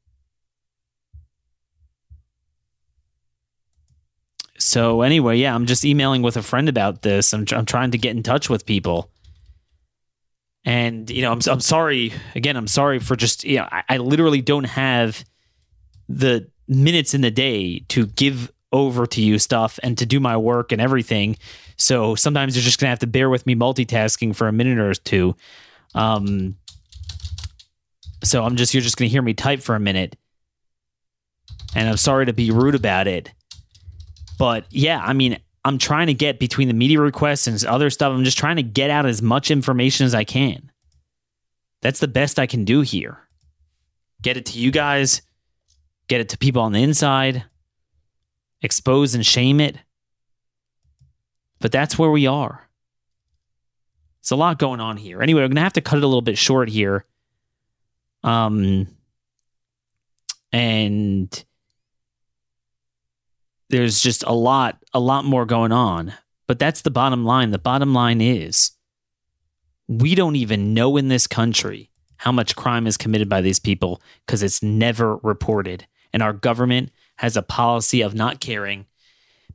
so 4.57 5.03
anyway, 5.03 5.39
yeah, 5.39 5.55
I'm 5.55 5.67
just 5.67 5.85
emailing 5.85 6.23
with 6.23 6.37
a 6.37 6.43
friend 6.43 6.69
about 6.69 7.03
this. 7.03 7.35
I'm, 7.35 7.45
I'm 7.51 7.67
trying 7.67 7.91
to 7.91 7.99
get 7.99 8.17
in 8.17 8.23
touch 8.23 8.49
with 8.49 8.65
people. 8.65 9.11
And, 10.65 11.11
you 11.11 11.23
know, 11.23 11.33
I'm, 11.33 11.41
I'm 11.49 11.61
sorry. 11.61 12.13
Again, 12.37 12.57
I'm 12.57 12.69
sorry 12.69 13.01
for 13.01 13.17
just, 13.17 13.43
you 13.43 13.57
know, 13.57 13.69
I, 13.73 13.83
I 13.89 13.97
literally 13.97 14.41
don't 14.41 14.65
have 14.65 15.25
the 16.09 16.49
minutes 16.69 17.13
in 17.13 17.23
the 17.23 17.31
day 17.33 17.81
to 17.89 18.07
give 18.07 18.53
over 18.73 19.07
to 19.07 19.21
you 19.21 19.39
stuff 19.39 19.79
and 19.83 19.99
to 19.99 20.07
do 20.07 20.21
my 20.21 20.37
work 20.37 20.73
and 20.73 20.81
everything. 20.81 21.37
So 21.77 22.15
sometimes 22.15 22.57
you're 22.57 22.63
just 22.63 22.81
to 22.81 22.87
have 22.87 23.01
to 23.01 23.07
bear 23.07 23.29
with 23.29 23.47
me 23.47 23.55
multitasking 23.55 24.35
for 24.35 24.49
a 24.49 24.53
minute 24.53 24.79
or 24.79 24.95
two. 24.95 25.35
Um, 25.95 26.57
so 28.23 28.45
I'm 28.45 28.57
just, 28.57 28.75
you're 28.75 28.83
just 28.83 28.99
to 28.99 29.09
hear 29.09 29.23
me 29.23 29.35
type 29.35 29.61
for 29.61 29.75
a 29.75 29.81
minute. 29.81 30.17
And 31.75 31.89
I'm 31.89 31.97
sorry 31.97 32.27
to 32.27 32.33
be 32.33 32.51
rude 32.51 32.75
about 32.75 33.07
it. 33.07 33.31
But 34.39 34.67
yeah, 34.71 35.01
I 35.05 35.13
mean, 35.13 35.39
I'm 35.65 35.79
trying 35.79 36.07
to 36.07 36.15
get 36.15 36.39
between 36.39 36.69
the 36.69 36.75
media 36.75 37.01
requests 37.01 37.47
and 37.47 37.63
other 37.65 37.91
stuff. 37.91 38.13
I'm 38.13 38.25
just 38.25 38.39
trying 38.39 38.57
to 38.57 38.63
get 38.63 38.91
out 38.91 39.07
as 39.07 39.21
much 39.21 39.51
information 39.51 40.07
as 40.07 40.15
I 40.15 40.25
can. 40.25 40.71
That's 41.83 42.01
the 42.01 42.09
best 42.09 42.39
I 42.39 42.47
can 42.47 42.65
do 42.65 42.81
here. 42.81 43.19
Get 44.23 44.37
it 44.37 44.47
to 44.47 44.59
you 44.59 44.71
guys, 44.71 45.23
get 46.09 46.21
it 46.21 46.29
to 46.31 46.39
people 46.39 46.63
on 46.63 46.73
the 46.73 46.83
inside, 46.83 47.45
expose 48.63 49.15
and 49.15 49.25
shame 49.25 49.61
it. 49.61 49.77
But 51.61 51.73
that's 51.73 51.99
where 51.99 52.11
we 52.11 52.27
are. 52.27 52.69
It's 54.21 54.31
a 54.31 54.37
lot 54.37 54.59
going 54.59 54.81
on 54.81 54.97
here. 54.97 55.23
Anyway, 55.23 55.41
we're 55.41 55.49
going 55.49 55.57
to 55.57 55.63
have 55.63 55.73
to 55.75 55.81
cut 55.81 55.99
it 55.99 56.05
a 56.05 56.07
little 56.07 56.23
bit 56.23 56.39
short 56.39 56.69
here. 56.69 57.05
Um, 58.23 58.87
and 60.53 61.45
there's 63.71 64.01
just 64.01 64.25
a 64.25 64.33
lot 64.33 64.83
a 64.93 65.01
lot 65.01 65.25
more 65.25 65.47
going 65.47 65.73
on 65.73 66.13
but 66.47 66.59
that's 66.59 66.83
the 66.83 66.91
bottom 66.91 67.25
line 67.25 67.51
the 67.51 67.59
bottom 67.59 67.95
line 67.95 68.21
is 68.21 68.73
we 69.89 70.15
don't 70.15 70.37
even 70.37 70.75
know 70.75 70.97
in 70.97 71.09
this 71.09 71.27
country 71.27 71.91
how 72.17 72.33
much 72.33 72.57
crime 72.57 72.87
is 72.87 72.97
committed 72.97 73.29
by 73.29 73.41
these 73.41 73.59
people 73.59 74.03
because 74.27 74.43
it's 74.43 74.63
never 74.63 75.17
reported 75.19 75.87
and 76.13 76.23
our 76.23 76.33
government 76.33 76.91
has 77.21 77.37
a 77.37 77.43
policy 77.43 78.01
of 78.01 78.15
not 78.15 78.41
caring 78.41 78.87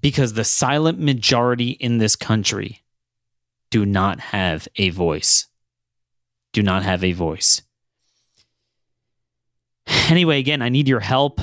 because 0.02 0.34
the 0.34 0.44
silent 0.44 1.00
majority 1.00 1.72
in 1.72 1.98
this 1.98 2.16
country 2.16 2.82
do 3.70 3.86
not 3.86 4.20
have 4.20 4.68
a 4.78 4.90
voice 4.90 5.48
do 6.54 6.64
not 6.64 6.84
have 6.84 7.04
a 7.04 7.12
voice 7.12 7.62
anyway 10.10 10.40
again 10.40 10.62
i 10.62 10.70
need 10.70 10.88
your 10.88 11.00
help 11.00 11.40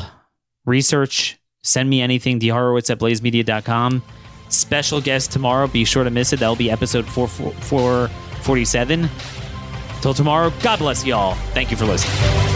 research 0.64 1.38
Send 1.62 1.88
me 1.88 2.02
anything, 2.02 2.40
dhorowitz 2.40 2.90
at 2.90 2.98
blazemedia.com. 2.98 4.02
Special 4.48 5.00
guest 5.00 5.30
tomorrow. 5.32 5.68
Be 5.68 5.84
sure 5.84 6.04
to 6.04 6.10
miss 6.10 6.32
it. 6.32 6.40
That'll 6.40 6.56
be 6.56 6.70
episode 6.70 7.06
447. 7.06 9.08
Till 10.00 10.14
tomorrow, 10.14 10.52
God 10.62 10.80
bless 10.80 11.06
y'all. 11.06 11.34
Thank 11.54 11.70
you 11.70 11.76
for 11.76 11.86
listening. 11.86 12.51